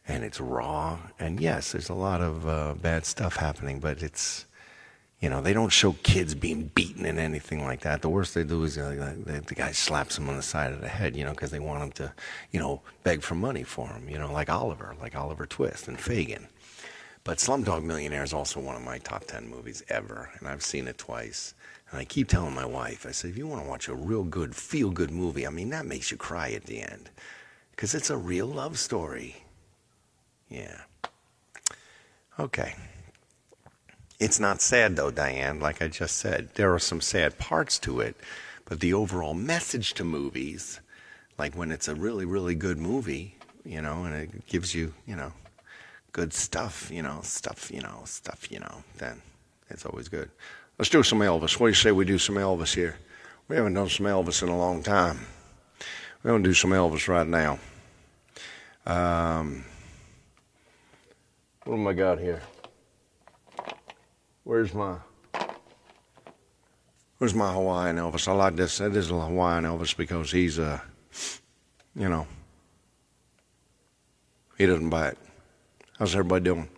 and 0.06 0.24
it's 0.24 0.40
raw. 0.40 0.98
And 1.18 1.40
yes, 1.40 1.72
there's 1.72 1.88
a 1.88 1.94
lot 1.94 2.20
of 2.20 2.46
uh, 2.46 2.74
bad 2.74 3.04
stuff 3.04 3.36
happening, 3.36 3.80
but 3.80 4.02
it's 4.02 4.46
you 5.22 5.28
know, 5.28 5.40
they 5.40 5.52
don't 5.52 5.70
show 5.70 5.92
kids 6.02 6.34
being 6.34 6.72
beaten 6.74 7.06
and 7.06 7.20
anything 7.20 7.64
like 7.64 7.80
that. 7.82 8.02
The 8.02 8.08
worst 8.08 8.34
they 8.34 8.42
do 8.42 8.64
is 8.64 8.76
uh, 8.76 9.14
the, 9.24 9.40
the 9.40 9.54
guy 9.54 9.70
slaps 9.70 10.16
them 10.16 10.28
on 10.28 10.36
the 10.36 10.42
side 10.42 10.72
of 10.72 10.80
the 10.80 10.88
head, 10.88 11.16
you 11.16 11.24
know, 11.24 11.30
because 11.30 11.52
they 11.52 11.60
want 11.60 11.78
them 11.78 11.92
to, 11.92 12.12
you 12.50 12.58
know, 12.58 12.82
beg 13.04 13.22
for 13.22 13.36
money 13.36 13.62
for 13.62 13.86
him, 13.86 14.08
you 14.08 14.18
know, 14.18 14.32
like 14.32 14.50
Oliver, 14.50 14.96
like 15.00 15.14
Oliver 15.14 15.46
Twist 15.46 15.86
and 15.86 15.96
Fagin. 15.96 16.48
But 17.22 17.38
Slumdog 17.38 17.84
Millionaire 17.84 18.24
is 18.24 18.32
also 18.32 18.58
one 18.58 18.74
of 18.74 18.82
my 18.82 18.98
top 18.98 19.24
10 19.24 19.48
movies 19.48 19.84
ever, 19.88 20.28
and 20.40 20.48
I've 20.48 20.64
seen 20.64 20.88
it 20.88 20.98
twice. 20.98 21.54
And 21.92 22.00
I 22.00 22.04
keep 22.04 22.26
telling 22.26 22.52
my 22.52 22.66
wife, 22.66 23.06
I 23.06 23.12
said, 23.12 23.30
if 23.30 23.38
you 23.38 23.46
want 23.46 23.62
to 23.62 23.68
watch 23.68 23.86
a 23.86 23.94
real 23.94 24.24
good, 24.24 24.56
feel 24.56 24.90
good 24.90 25.12
movie, 25.12 25.46
I 25.46 25.50
mean, 25.50 25.70
that 25.70 25.86
makes 25.86 26.10
you 26.10 26.16
cry 26.16 26.50
at 26.50 26.64
the 26.64 26.80
end. 26.80 27.10
Because 27.70 27.94
it's 27.94 28.10
a 28.10 28.16
real 28.16 28.48
love 28.48 28.76
story. 28.76 29.44
Yeah. 30.48 30.80
Okay. 32.40 32.74
It's 34.22 34.38
not 34.38 34.62
sad, 34.62 34.94
though, 34.94 35.10
Diane, 35.10 35.58
like 35.58 35.82
I 35.82 35.88
just 35.88 36.14
said. 36.16 36.50
There 36.54 36.72
are 36.72 36.78
some 36.78 37.00
sad 37.00 37.38
parts 37.38 37.76
to 37.80 37.98
it, 37.98 38.14
but 38.66 38.78
the 38.78 38.94
overall 38.94 39.34
message 39.34 39.94
to 39.94 40.04
movies, 40.04 40.78
like 41.38 41.56
when 41.56 41.72
it's 41.72 41.88
a 41.88 41.96
really, 41.96 42.24
really 42.24 42.54
good 42.54 42.78
movie, 42.78 43.34
you 43.64 43.82
know, 43.82 44.04
and 44.04 44.14
it 44.14 44.46
gives 44.46 44.76
you, 44.76 44.94
you 45.08 45.16
know, 45.16 45.32
good 46.12 46.32
stuff, 46.32 46.88
you 46.88 47.02
know, 47.02 47.18
stuff, 47.24 47.68
you 47.72 47.80
know, 47.80 48.02
stuff, 48.04 48.48
you 48.48 48.60
know, 48.60 48.84
then 48.98 49.20
it's 49.70 49.84
always 49.84 50.06
good. 50.08 50.30
Let's 50.78 50.88
do 50.88 51.02
some 51.02 51.18
Elvis. 51.18 51.58
What 51.58 51.66
do 51.66 51.70
you 51.70 51.74
say 51.74 51.90
we 51.90 52.04
do 52.04 52.18
some 52.18 52.36
Elvis 52.36 52.76
here? 52.76 52.98
We 53.48 53.56
haven't 53.56 53.74
done 53.74 53.88
some 53.88 54.06
Elvis 54.06 54.40
in 54.40 54.50
a 54.50 54.56
long 54.56 54.84
time. 54.84 55.26
We're 56.22 56.30
going 56.30 56.44
to 56.44 56.48
do 56.48 56.54
some 56.54 56.70
Elvis 56.70 57.08
right 57.08 57.26
now. 57.26 57.58
Um, 58.86 59.64
What 61.64 61.74
am 61.74 61.88
I 61.88 61.92
got 61.92 62.20
here? 62.20 62.40
Where's 64.44 64.74
my 64.74 64.96
Where's 67.18 67.34
my 67.34 67.52
Hawaiian 67.52 67.96
Elvis? 67.96 68.26
I 68.26 68.32
like 68.32 68.56
this. 68.56 68.78
That 68.78 68.96
is 68.96 69.08
a 69.10 69.14
Hawaiian 69.14 69.62
Elvis 69.64 69.96
because 69.96 70.32
he's 70.32 70.58
uh 70.58 70.80
you 71.94 72.08
know 72.08 72.26
he 74.58 74.66
doesn't 74.66 74.90
bite. 74.90 75.16
How's 75.96 76.14
everybody 76.14 76.44
doing? 76.44 76.68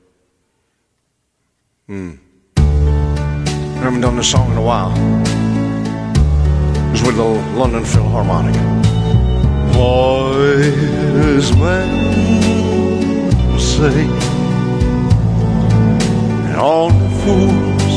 Hmm. 1.87 2.15
I 2.59 3.81
haven't 3.81 4.03
done 4.03 4.17
this 4.17 4.31
song 4.31 4.53
in 4.53 4.59
a 4.59 4.63
while. 4.63 4.93
It's 6.93 7.03
with 7.03 7.17
the 7.17 7.25
London 7.25 7.85
Philharmonic. 7.85 8.55
Wise 9.75 11.57
men 11.57 13.29
say 13.59 14.07
and 16.55 16.57
all 16.57 16.91
fools 17.25 17.95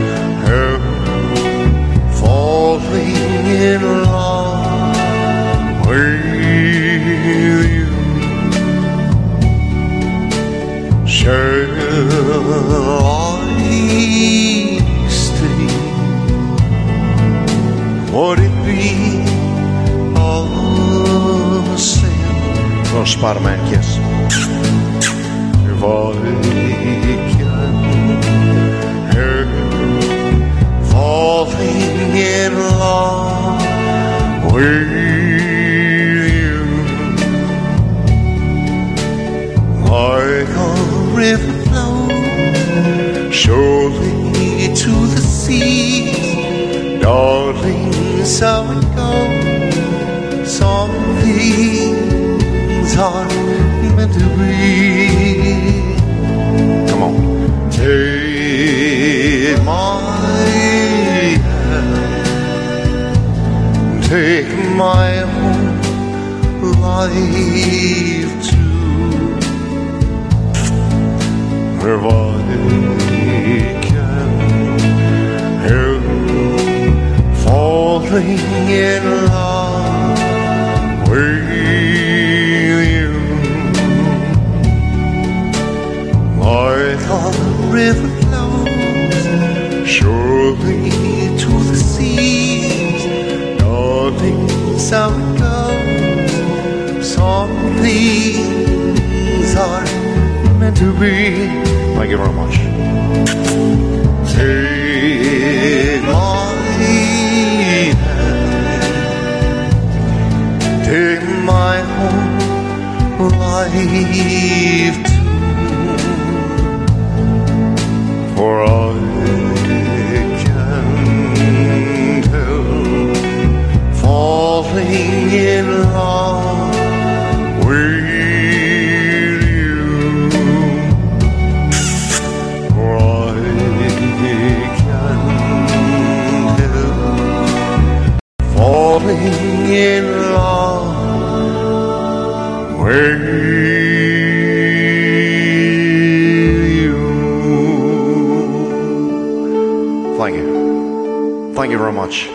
Thank 151.66 151.72
you 151.72 151.78
very 151.78 151.92
much. 151.92 152.28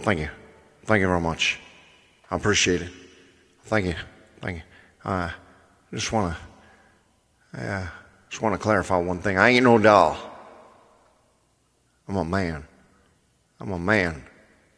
Thank 0.00 0.20
you. 0.20 0.30
Thank 0.86 1.02
you 1.02 1.08
very 1.08 1.20
much. 1.20 1.58
I 2.30 2.36
appreciate 2.36 2.80
it. 2.80 2.90
Thank 3.64 3.84
you. 3.84 3.94
Thank 4.40 4.56
you. 4.56 4.62
I 5.04 5.34
just 5.92 6.10
want 6.10 6.34
to, 7.52 7.60
uh, 7.60 7.86
just 8.30 8.40
want 8.40 8.54
to 8.54 8.58
clarify 8.58 8.96
one 8.96 9.18
thing. 9.18 9.36
I 9.36 9.50
ain't 9.50 9.64
no 9.64 9.76
doll. 9.76 10.16
I'm 12.08 12.16
a 12.16 12.24
man. 12.24 12.66
I'm 13.60 13.72
a 13.72 13.78
man. 13.78 14.24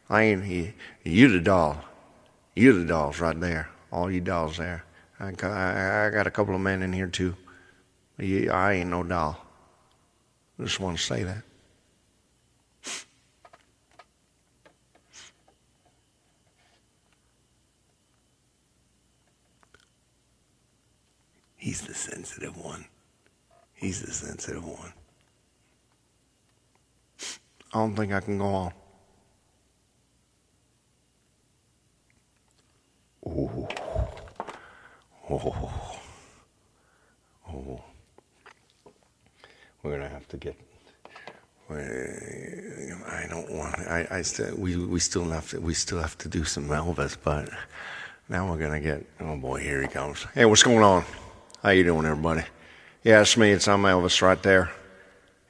I 0.09 0.23
ain't 0.23 0.43
you, 0.43 0.73
you 1.05 1.29
the 1.29 1.39
doll. 1.39 1.81
You 2.57 2.77
the 2.77 2.85
dolls 2.85 3.21
right 3.21 3.39
there. 3.39 3.69
All 3.93 4.11
you 4.11 4.19
dolls 4.19 4.57
there. 4.57 4.83
I, 5.21 5.29
I, 5.29 6.09
got 6.09 6.27
a 6.27 6.31
couple 6.31 6.53
of 6.53 6.59
men 6.59 6.81
in 6.81 6.91
here 6.91 7.07
too. 7.07 7.37
I 8.19 8.73
ain't 8.73 8.89
no 8.89 9.03
doll. 9.03 9.37
Just 10.59 10.81
want 10.81 10.97
to 10.97 11.01
say 11.01 11.23
that. 11.23 11.43
He's 21.63 21.79
the 21.79 21.93
sensitive 21.93 22.57
one. 22.57 22.83
He's 23.73 24.01
the 24.01 24.11
sensitive 24.11 24.65
one. 24.65 24.91
I 27.73 27.79
don't 27.79 27.95
think 27.95 28.11
I 28.11 28.19
can 28.19 28.37
go 28.37 28.47
on. 28.47 28.73
Ooh. 33.25 33.67
Oh. 35.29 35.99
Oh. 37.47 37.81
We're 39.81 39.91
gonna 39.91 40.09
have 40.09 40.27
to 40.27 40.37
get. 40.37 40.57
I 41.69 43.25
don't 43.29 43.49
want. 43.49 43.79
I. 43.87 44.05
I 44.11 44.21
still. 44.23 44.53
We. 44.57 44.75
We 44.75 44.99
still 44.99 45.29
have 45.29 45.49
to. 45.51 45.61
We 45.61 45.73
still 45.73 46.01
have 46.01 46.17
to 46.17 46.27
do 46.27 46.43
some 46.43 46.67
Elvis, 46.67 47.15
but 47.23 47.47
now 48.27 48.51
we're 48.51 48.59
gonna 48.59 48.81
get. 48.81 49.05
Oh 49.21 49.37
boy, 49.37 49.61
here 49.61 49.81
he 49.81 49.87
comes. 49.87 50.25
Hey, 50.33 50.43
what's 50.43 50.61
going 50.61 50.83
on? 50.83 51.05
How 51.63 51.69
you 51.69 51.85
doing, 51.85 52.05
everybody? 52.05 52.43
Yeah, 53.05 53.21
it's 53.21 53.37
me. 53.37 53.51
It's 53.51 53.69
I'm 53.69 53.83
Elvis 53.83 54.21
right 54.21 54.43
there. 54.43 54.69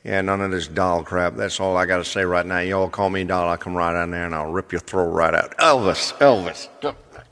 Yeah, 0.04 0.22
none 0.22 0.42
of 0.42 0.52
this 0.52 0.68
doll 0.68 1.04
crap. 1.04 1.36
That's 1.36 1.60
all 1.60 1.76
I 1.76 1.88
got 1.88 1.98
to 1.98 2.06
say 2.06 2.24
right 2.24 2.46
now. 2.46 2.60
Y'all 2.60 2.88
call 2.88 3.10
me 3.10 3.24
doll, 3.24 3.50
I'll 3.50 3.58
come 3.58 3.74
right 3.74 3.94
down 3.94 4.12
there 4.12 4.28
and 4.28 4.36
I'll 4.36 4.52
rip 4.52 4.72
your 4.72 4.82
throat 4.82 5.10
right 5.10 5.34
out. 5.34 5.58
Elvis, 5.58 6.14
Elvis. 6.20 6.70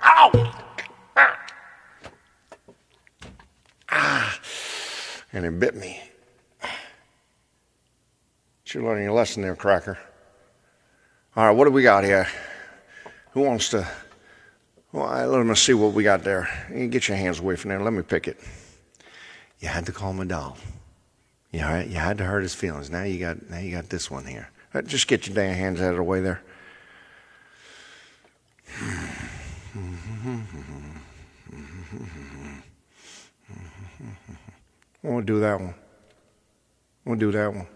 Ow! 0.03 0.53
Ah. 3.91 4.39
And 5.31 5.45
it 5.45 5.59
bit 5.59 5.75
me. 5.75 6.01
You're 8.65 8.83
learning 8.83 9.03
your 9.03 9.13
lesson 9.13 9.43
there, 9.43 9.55
Cracker. 9.55 9.99
All 11.35 11.45
right, 11.45 11.51
what 11.51 11.65
do 11.65 11.71
we 11.71 11.83
got 11.83 12.03
here? 12.03 12.27
Who 13.33 13.41
wants 13.41 13.69
to? 13.69 13.87
Well, 14.91 15.27
let 15.27 15.45
me 15.45 15.53
see 15.53 15.75
what 15.75 15.93
we 15.93 16.01
got 16.01 16.23
there. 16.23 16.49
You 16.73 16.87
get 16.87 17.07
your 17.07 17.17
hands 17.17 17.37
away 17.37 17.57
from 17.57 17.69
there. 17.69 17.79
Let 17.79 17.93
me 17.93 18.01
pick 18.01 18.27
it. 18.27 18.39
You 19.61 19.69
had 19.69 19.85
to 19.85 19.91
call 19.91 20.11
him 20.11 20.19
a 20.19 20.25
doll. 20.25 20.57
You 21.51 21.59
had 21.59 22.17
to 22.17 22.23
hurt 22.25 22.41
his 22.41 22.55
feelings. 22.55 22.89
Now 22.89 23.03
you 23.03 23.19
got 23.19 23.49
now 23.49 23.59
you 23.59 23.71
got 23.71 23.89
this 23.89 24.09
one 24.09 24.25
here. 24.25 24.49
Uh, 24.73 24.81
just 24.81 25.07
get 25.07 25.27
your 25.27 25.35
damn 25.35 25.55
hands 25.55 25.79
out 25.79 25.91
of 25.91 25.97
the 25.97 26.03
way 26.03 26.19
there. 26.21 26.41
I 35.03 35.07
want 35.07 35.27
to 35.27 35.33
do 35.33 35.39
that 35.41 35.59
one. 35.59 35.75
I 37.05 37.09
want 37.09 37.19
to 37.19 37.25
do 37.25 37.31
that 37.31 37.53
one. 37.53 37.67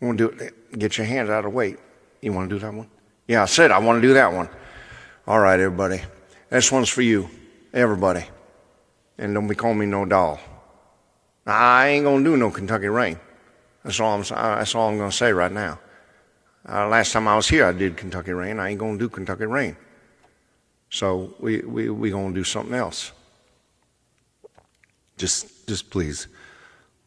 I 0.00 0.04
want 0.04 0.18
to 0.18 0.30
do 0.30 0.44
it. 0.44 0.78
Get 0.78 0.96
your 0.98 1.06
hands 1.06 1.30
out 1.30 1.44
of 1.44 1.52
the 1.52 1.56
way. 1.56 1.76
You 2.22 2.32
want 2.32 2.48
to 2.48 2.56
do 2.56 2.60
that 2.60 2.72
one? 2.72 2.88
Yeah, 3.26 3.42
I 3.42 3.46
said 3.46 3.70
I 3.70 3.78
want 3.78 4.00
to 4.00 4.08
do 4.08 4.14
that 4.14 4.32
one. 4.32 4.48
All 5.26 5.38
right, 5.38 5.60
everybody. 5.60 6.00
This 6.48 6.72
one's 6.72 6.88
for 6.88 7.02
you, 7.02 7.28
everybody. 7.74 8.24
And 9.18 9.34
don't 9.34 9.46
be 9.46 9.54
calling 9.54 9.78
me 9.78 9.86
no 9.86 10.04
doll. 10.04 10.40
I 11.48 11.88
ain't 11.88 12.04
gonna 12.04 12.22
do 12.22 12.36
no 12.36 12.50
Kentucky 12.50 12.88
Rain. 12.88 13.18
That's 13.82 14.00
all 14.00 14.14
I'm. 14.14 14.22
That's 14.22 14.74
all 14.74 14.88
I'm 14.90 14.98
gonna 14.98 15.10
say 15.10 15.32
right 15.32 15.50
now. 15.50 15.78
Uh, 16.68 16.86
last 16.88 17.12
time 17.12 17.26
I 17.26 17.36
was 17.36 17.48
here, 17.48 17.64
I 17.64 17.72
did 17.72 17.96
Kentucky 17.96 18.32
Rain. 18.32 18.58
I 18.58 18.68
ain't 18.68 18.78
gonna 18.78 18.98
do 18.98 19.08
Kentucky 19.08 19.46
Rain. 19.46 19.76
So 20.90 21.34
we 21.40 21.60
we 21.60 21.88
we 21.88 22.10
gonna 22.10 22.34
do 22.34 22.44
something 22.44 22.74
else. 22.74 23.12
Just 25.16 25.66
just 25.66 25.90
please 25.90 26.28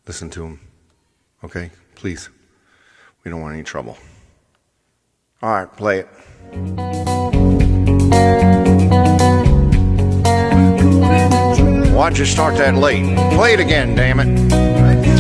listen 0.08 0.30
to 0.32 0.46
him, 0.46 0.60
okay? 1.44 1.70
Please. 1.96 2.30
We 3.24 3.30
don't 3.30 3.42
want 3.42 3.54
any 3.54 3.64
trouble. 3.64 3.98
All 5.44 5.52
right, 5.52 5.72
play 5.72 6.00
it. 6.00 6.08
Why'd 12.02 12.18
you 12.18 12.26
start 12.26 12.58
that 12.58 12.74
late? 12.74 13.16
Play 13.36 13.54
it 13.54 13.60
again, 13.60 13.94
damn 13.94 14.20
it. 14.20 15.11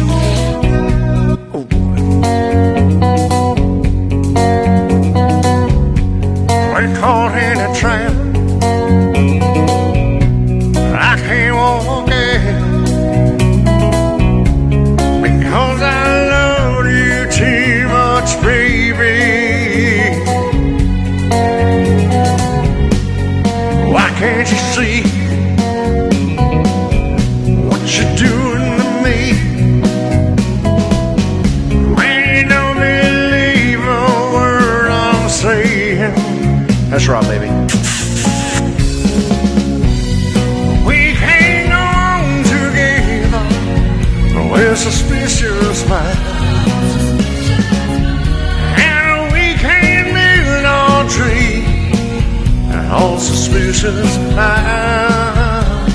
Suspicious 53.52 54.18
minds. 54.36 55.91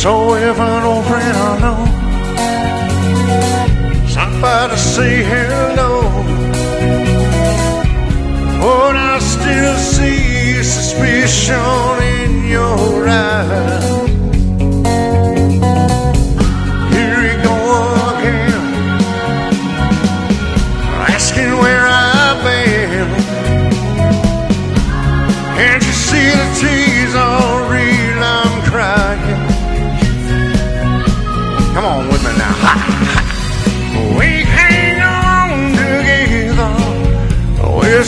So 0.00 0.34
if 0.34 0.58
an 0.58 0.82
old 0.84 1.04
friend 1.06 1.36
I 1.36 1.58
know 1.60 1.92
to 4.70 4.76
say 4.76 5.22
hello, 5.22 6.02
would 8.60 8.96
I 8.96 9.18
still 9.18 9.76
see 9.76 10.62
suspicion 10.62 12.02
in 12.20 12.48
your 12.48 13.08
eyes? 13.08 14.01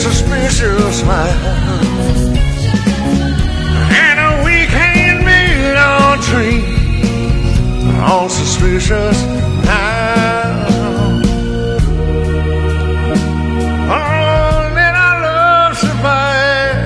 Suspicious 0.04 1.02
minds. 1.04 1.44
And 4.04 4.18
we 4.44 4.56
can't 4.76 5.20
build 5.28 5.76
our 5.76 6.16
tree 6.28 6.62
on 8.12 8.28
suspicious 8.28 9.16
minds. 9.64 10.74
Oh, 13.96 14.72
let 14.78 14.94
our 15.06 15.18
love 15.28 15.74
survive. 15.84 16.82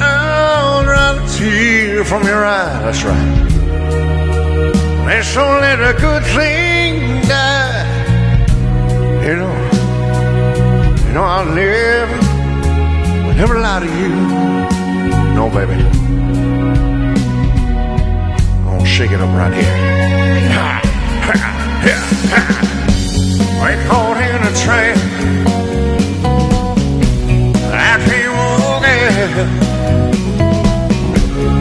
I'll 0.00 0.84
dry 0.84 1.12
the 1.18 1.24
tear 1.36 2.04
from 2.04 2.22
your 2.22 2.44
eye. 2.44 2.78
That's 2.84 3.02
right. 3.02 3.32
Let's 5.06 5.36
let 5.36 5.78
a 5.90 5.94
good 6.00 6.24
thing 6.36 6.65
know 11.16 11.24
I'll 11.24 11.46
never, 11.46 12.18
will 13.26 13.34
never 13.34 13.58
lie 13.58 13.80
to 13.80 13.86
you. 13.86 14.08
No, 15.34 15.48
baby. 15.48 15.72
I'm 18.52 18.64
gonna 18.64 18.84
shake 18.84 19.12
it 19.12 19.20
up 19.20 19.34
right 19.34 19.54
here. 19.54 19.76
Ha, 21.26 21.32
ha, 21.32 21.50
caught 23.88 24.18
in 24.28 24.42
a 24.42 24.52
trap. 24.62 24.96
I 27.72 27.96
can't 28.06 28.32
walk 28.36 28.84
it 28.86 29.32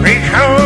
because 0.03 0.65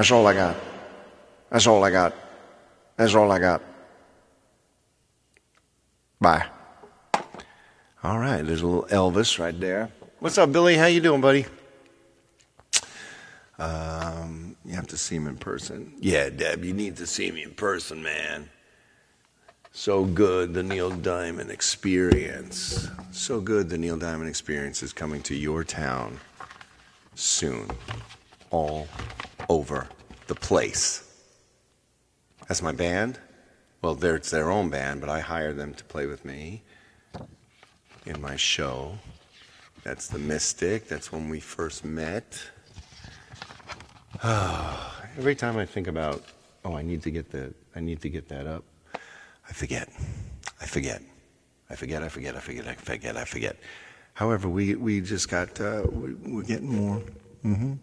That's 0.00 0.12
all 0.12 0.26
I 0.26 0.32
got. 0.32 0.56
That's 1.50 1.66
all 1.66 1.84
I 1.84 1.90
got. 1.90 2.14
That's 2.96 3.14
all 3.14 3.30
I 3.30 3.38
got. 3.38 3.60
Bye. 6.18 6.46
All 8.02 8.18
right, 8.18 8.40
there's 8.40 8.62
a 8.62 8.66
little 8.66 8.84
Elvis 8.84 9.38
right 9.38 9.60
there. 9.60 9.90
What's 10.20 10.38
up, 10.38 10.52
Billy? 10.52 10.74
How 10.76 10.86
you 10.86 11.02
doing, 11.02 11.20
buddy? 11.20 11.44
Um, 13.58 14.56
you 14.64 14.72
have 14.72 14.86
to 14.86 14.96
see 14.96 15.16
him 15.16 15.26
in 15.26 15.36
person. 15.36 15.92
Yeah, 16.00 16.30
Deb, 16.30 16.64
you 16.64 16.72
need 16.72 16.96
to 16.96 17.06
see 17.06 17.30
me 17.30 17.42
in 17.42 17.50
person, 17.50 18.02
man. 18.02 18.48
So 19.72 20.06
good, 20.06 20.54
the 20.54 20.62
Neil 20.62 20.92
Diamond 20.92 21.50
Experience. 21.50 22.88
So 23.10 23.38
good, 23.38 23.68
the 23.68 23.76
Neil 23.76 23.98
Diamond 23.98 24.30
Experience 24.30 24.82
is 24.82 24.94
coming 24.94 25.20
to 25.24 25.34
your 25.34 25.62
town 25.62 26.18
soon. 27.16 27.68
All 28.50 28.88
over 29.48 29.88
the 30.26 30.34
place. 30.34 31.06
That's 32.48 32.62
my 32.62 32.72
band. 32.72 33.18
Well, 33.82 34.02
it's 34.04 34.30
their 34.30 34.50
own 34.50 34.70
band, 34.70 35.00
but 35.00 35.08
I 35.08 35.20
hire 35.20 35.52
them 35.52 35.72
to 35.74 35.84
play 35.84 36.06
with 36.06 36.24
me 36.24 36.62
in 38.06 38.20
my 38.20 38.36
show. 38.36 38.98
That's 39.82 40.08
the 40.08 40.18
Mystic. 40.18 40.88
That's 40.88 41.10
when 41.10 41.28
we 41.28 41.40
first 41.40 41.84
met. 41.84 42.42
Every 44.22 45.34
time 45.34 45.56
I 45.56 45.64
think 45.64 45.86
about, 45.86 46.22
oh, 46.64 46.74
I 46.74 46.82
need 46.82 47.02
to 47.04 47.10
get 47.10 47.30
the, 47.30 47.54
I 47.74 47.80
need 47.80 48.02
to 48.02 48.10
get 48.10 48.28
that 48.28 48.46
up, 48.46 48.64
I 49.48 49.52
forget. 49.52 49.88
I 50.60 50.66
forget. 50.66 51.02
I 51.70 51.76
forget. 51.76 52.02
I 52.02 52.08
forget. 52.08 52.36
I 52.36 52.40
forget. 52.40 52.66
I 52.66 52.74
forget. 52.74 53.16
I 53.16 53.24
forget. 53.24 53.56
However, 54.14 54.48
we 54.48 54.74
we 54.74 55.00
just 55.00 55.28
got 55.28 55.60
uh, 55.60 55.84
we, 55.90 56.14
we're 56.14 56.42
getting 56.42 56.68
more. 56.68 57.02
hmm 57.42 57.74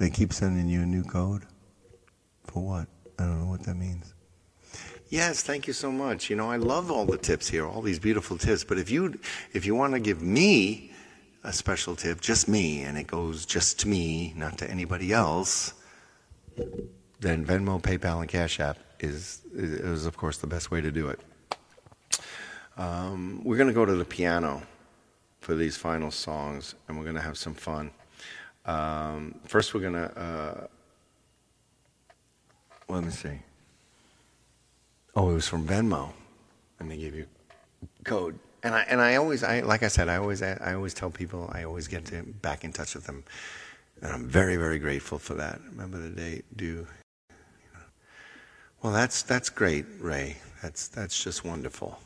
They 0.00 0.08
keep 0.08 0.32
sending 0.32 0.66
you 0.66 0.80
a 0.80 0.86
new 0.86 1.04
code. 1.04 1.42
For 2.44 2.62
what? 2.62 2.88
I 3.18 3.24
don't 3.24 3.38
know 3.38 3.50
what 3.50 3.64
that 3.64 3.74
means. 3.74 4.14
Yes, 5.10 5.42
thank 5.42 5.66
you 5.66 5.74
so 5.74 5.92
much. 5.92 6.30
You 6.30 6.36
know, 6.36 6.50
I 6.50 6.56
love 6.56 6.90
all 6.90 7.04
the 7.04 7.18
tips 7.18 7.46
here, 7.46 7.66
all 7.66 7.82
these 7.82 7.98
beautiful 7.98 8.38
tips. 8.38 8.64
But 8.64 8.78
if 8.78 8.90
you 8.90 9.20
if 9.52 9.66
you 9.66 9.74
want 9.74 9.92
to 9.92 10.00
give 10.00 10.22
me 10.22 10.90
a 11.44 11.52
special 11.52 11.94
tip, 11.94 12.22
just 12.22 12.48
me, 12.48 12.82
and 12.82 12.96
it 12.96 13.08
goes 13.08 13.44
just 13.44 13.78
to 13.80 13.88
me, 13.88 14.32
not 14.36 14.56
to 14.58 14.70
anybody 14.70 15.12
else, 15.12 15.74
then 17.20 17.44
Venmo, 17.44 17.78
PayPal, 17.82 18.20
and 18.20 18.28
Cash 18.28 18.58
App 18.58 18.78
is 19.00 19.42
is 19.54 20.06
of 20.06 20.16
course 20.16 20.38
the 20.38 20.46
best 20.46 20.70
way 20.70 20.80
to 20.80 20.90
do 20.90 21.08
it. 21.08 21.20
Um, 22.78 23.42
we're 23.44 23.58
going 23.58 23.68
to 23.68 23.74
go 23.74 23.84
to 23.84 23.96
the 23.96 24.06
piano 24.06 24.62
for 25.40 25.54
these 25.54 25.76
final 25.76 26.10
songs, 26.10 26.74
and 26.88 26.96
we're 26.96 27.04
going 27.04 27.16
to 27.16 27.22
have 27.22 27.36
some 27.36 27.52
fun. 27.52 27.90
Um, 28.66 29.40
first, 29.46 29.74
we're 29.74 29.80
going 29.80 29.94
to. 29.94 30.18
Uh, 30.18 30.66
let 32.88 33.04
me 33.04 33.10
see. 33.10 33.38
Oh, 35.14 35.30
it 35.30 35.34
was 35.34 35.48
from 35.48 35.66
Venmo, 35.66 36.12
and 36.78 36.90
they 36.90 36.96
gave 36.96 37.14
you 37.14 37.26
code. 38.04 38.38
And 38.62 38.74
I 38.74 38.80
and 38.82 39.00
I 39.00 39.16
always 39.16 39.42
I 39.42 39.60
like 39.60 39.82
I 39.82 39.88
said 39.88 40.08
I 40.08 40.16
always 40.16 40.42
I 40.42 40.74
always 40.74 40.92
tell 40.92 41.10
people 41.10 41.50
I 41.52 41.64
always 41.64 41.88
get 41.88 42.04
to 42.06 42.22
back 42.22 42.64
in 42.64 42.72
touch 42.72 42.94
with 42.94 43.04
them, 43.04 43.24
and 44.02 44.12
I'm 44.12 44.26
very 44.28 44.56
very 44.56 44.78
grateful 44.78 45.18
for 45.18 45.34
that. 45.34 45.60
Remember 45.70 45.98
the 45.98 46.10
date? 46.10 46.44
Do. 46.56 46.86
Well, 48.82 48.92
that's 48.92 49.22
that's 49.22 49.50
great, 49.50 49.86
Ray. 49.98 50.36
That's 50.62 50.88
that's 50.88 51.22
just 51.22 51.44
wonderful. 51.44 51.98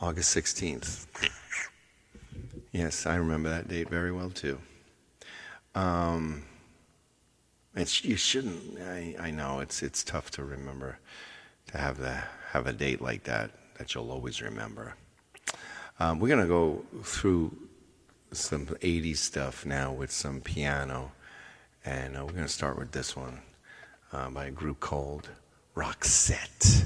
August 0.00 0.30
sixteenth. 0.30 1.06
Yes, 2.72 3.06
I 3.06 3.16
remember 3.16 3.50
that 3.50 3.68
date 3.68 3.88
very 3.88 4.12
well 4.12 4.30
too. 4.30 4.58
Um, 5.74 6.44
it's 7.74 8.04
you 8.04 8.16
shouldn't. 8.16 8.80
I, 8.80 9.16
I 9.18 9.30
know 9.30 9.60
it's 9.60 9.82
it's 9.82 10.04
tough 10.04 10.30
to 10.32 10.44
remember 10.44 10.98
to 11.72 11.78
have 11.78 11.98
the 11.98 12.22
have 12.52 12.66
a 12.66 12.72
date 12.72 13.00
like 13.00 13.24
that 13.24 13.50
that 13.78 13.94
you'll 13.94 14.10
always 14.10 14.40
remember. 14.40 14.94
Um, 15.98 16.20
we're 16.20 16.28
gonna 16.28 16.46
go 16.46 16.84
through 17.02 17.56
some 18.32 18.66
'80s 18.66 19.16
stuff 19.16 19.66
now 19.66 19.92
with 19.92 20.10
some 20.10 20.40
piano, 20.40 21.12
and 21.84 22.16
uh, 22.16 22.24
we're 22.24 22.32
gonna 22.32 22.48
start 22.48 22.78
with 22.78 22.92
this 22.92 23.16
one 23.16 23.40
uh, 24.12 24.30
by 24.30 24.46
a 24.46 24.50
group 24.50 24.80
called 24.80 25.28
Roxette. 25.74 26.84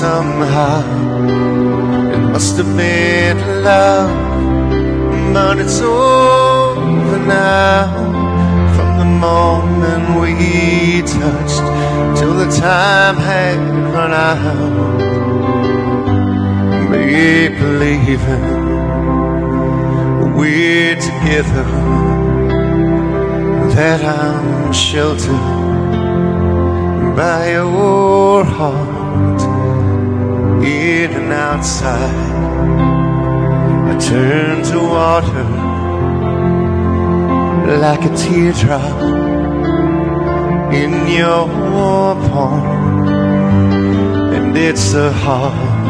Somehow. 0.00 0.82
It 2.14 2.22
must 2.32 2.56
have 2.58 2.72
been 2.76 3.38
love, 3.64 4.10
but 5.32 5.58
it's 5.58 5.80
over 5.80 7.18
now. 7.18 7.84
From 8.74 8.90
the 9.02 9.10
moment 9.26 10.04
we 10.20 11.00
touched 11.18 11.64
till 12.18 12.34
the 12.42 12.50
time 12.68 13.16
had 13.16 13.58
run 13.94 14.12
out. 14.12 14.98
Make 16.90 17.54
believing 17.58 18.46
we're 20.38 20.96
together, 21.10 21.68
that 23.76 24.00
I'm 24.04 24.72
sheltered 24.72 25.46
by 27.16 27.38
your 27.52 28.44
heart, 28.44 28.95
outside. 31.56 32.16
I 33.90 33.94
turn 33.98 34.56
to 34.70 34.78
water 34.94 35.46
like 37.84 38.02
a 38.10 38.12
teardrop 38.22 38.98
in 40.80 40.92
your 41.18 41.42
warm 41.70 42.18
palm, 42.30 43.08
and 44.36 44.54
it's 44.68 44.88
a 45.06 45.10
hard 45.24 45.86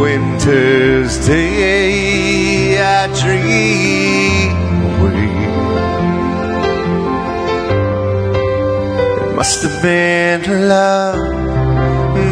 winter's 0.00 1.12
day. 1.26 2.78
I 2.78 3.06
dream 3.22 4.56
away. 4.90 5.32
It 9.22 9.30
must 9.36 9.58
have 9.64 9.78
been 9.82 10.42
love, 10.68 11.35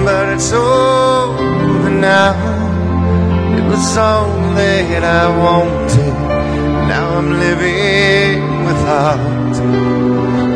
but 0.05 0.29
it's 0.35 0.53
over 0.53 1.91
now. 1.91 2.35
It 3.59 3.65
was 3.65 3.97
all 3.97 4.29
that 4.59 5.03
I 5.03 5.25
wanted. 5.45 6.15
Now 6.91 7.05
I'm 7.19 7.31
living 7.45 8.65
without. 8.69 9.55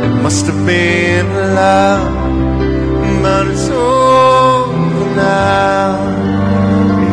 It 0.05 0.15
must 0.23 0.45
have 0.47 0.67
been 0.67 1.29
love, 1.61 2.13
but 3.23 3.47
it's 3.49 3.69
over 3.71 5.07
now. 5.17 5.97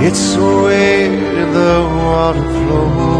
It's 0.07 0.35
where 0.35 1.45
the 1.57 1.73
water 2.03 2.47
flows. 2.59 3.15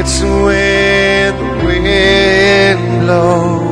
It's 0.00 0.16
where 0.22 1.32
the 1.32 1.48
wind 1.64 2.80
blows. 3.02 3.69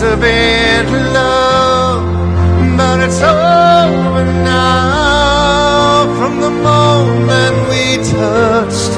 must 0.00 0.12
have 0.12 0.20
been 0.22 1.12
love, 1.12 2.02
but 2.78 3.00
it's 3.00 3.20
over 3.20 4.24
now. 4.44 6.06
From 6.16 6.40
the 6.40 6.50
moment 6.50 7.56
we 7.68 7.98
touched 8.08 8.94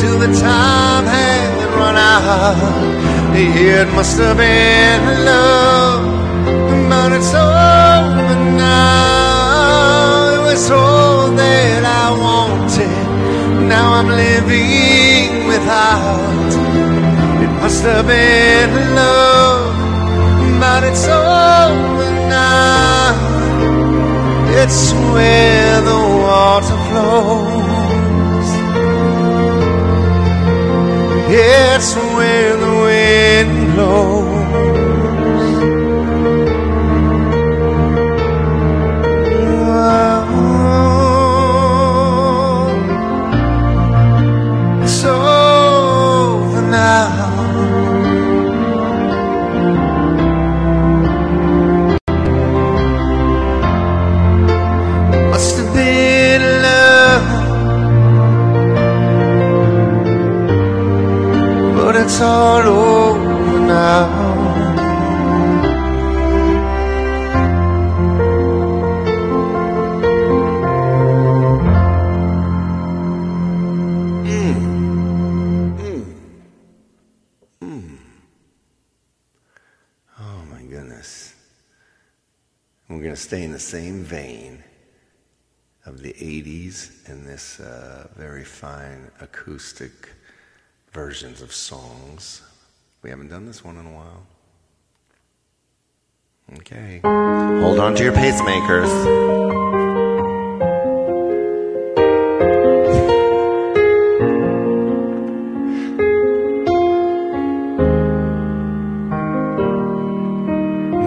to 0.00 0.08
the 0.16 0.32
time 0.40 1.04
had 1.04 1.68
run 1.76 1.94
out, 1.94 3.36
it 3.36 3.86
must 3.94 4.16
have 4.16 4.38
been 4.38 5.02
love, 5.26 6.08
but 6.88 7.12
it's 7.12 7.34
over 7.34 8.34
now. 8.56 10.36
It 10.36 10.40
was 10.40 10.70
all 10.70 11.32
that 11.36 11.84
I 11.84 12.06
wanted. 12.24 13.68
Now 13.68 13.92
I'm 13.92 14.08
living 14.08 15.48
without. 15.48 16.50
It 17.44 17.50
must 17.60 17.82
have 17.84 18.06
been 18.06 18.94
love 18.94 19.59
but 20.80 20.88
it's 20.88 21.04
over 21.04 22.10
now. 22.28 23.12
It's 24.62 24.92
where 25.12 25.80
the 25.82 26.00
water 26.24 26.78
flows. 26.88 28.48
It's 31.28 31.94
where 32.16 32.56
the 32.56 32.69
all 62.30 63.14
now. 63.58 64.20
Oh 80.18 80.44
my 80.50 80.62
goodness. 80.62 81.34
We're 82.88 82.98
going 82.98 83.10
to 83.10 83.16
stay 83.16 83.42
in 83.42 83.52
the 83.52 83.58
same 83.58 84.04
vein 84.04 84.62
of 85.84 86.02
the 86.02 86.12
80s 86.12 87.08
in 87.08 87.24
this 87.24 87.58
uh, 87.58 88.06
very 88.16 88.44
fine 88.44 89.10
acoustic 89.20 90.10
versions 90.92 91.40
of 91.42 91.52
songs. 91.52 92.42
We 93.02 93.10
haven't 93.10 93.28
done 93.28 93.46
this 93.46 93.64
one 93.64 93.76
in 93.76 93.86
a 93.86 93.92
while. 93.92 94.26
Okay. 96.58 97.00
Hold 97.04 97.78
on 97.78 97.94
to 97.94 98.02
your 98.02 98.12
pacemakers. 98.12 98.90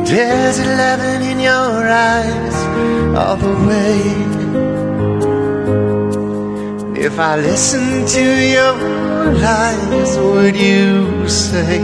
There's 0.08 0.60
eleven 0.60 1.22
in 1.24 1.40
your 1.40 1.88
eyes 1.90 2.56
all 3.18 3.36
the 3.36 3.68
way. 3.68 4.33
If 7.04 7.20
I 7.20 7.36
listen 7.36 8.06
to 8.06 8.24
your 8.56 8.76
lies, 9.34 10.18
would 10.18 10.56
you 10.56 11.28
say 11.28 11.78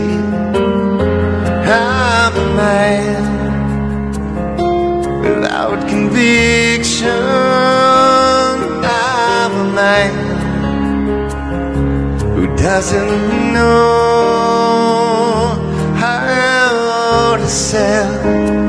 I'm 1.68 2.34
a 2.36 2.48
man 2.56 3.22
without 5.20 5.86
conviction? 5.90 7.10
I'm 8.82 9.52
a 9.66 9.68
man 9.74 10.14
who 12.34 12.46
doesn't 12.56 13.52
know 13.52 14.00
how 15.96 17.36
to 17.36 17.46
sell 17.46 18.59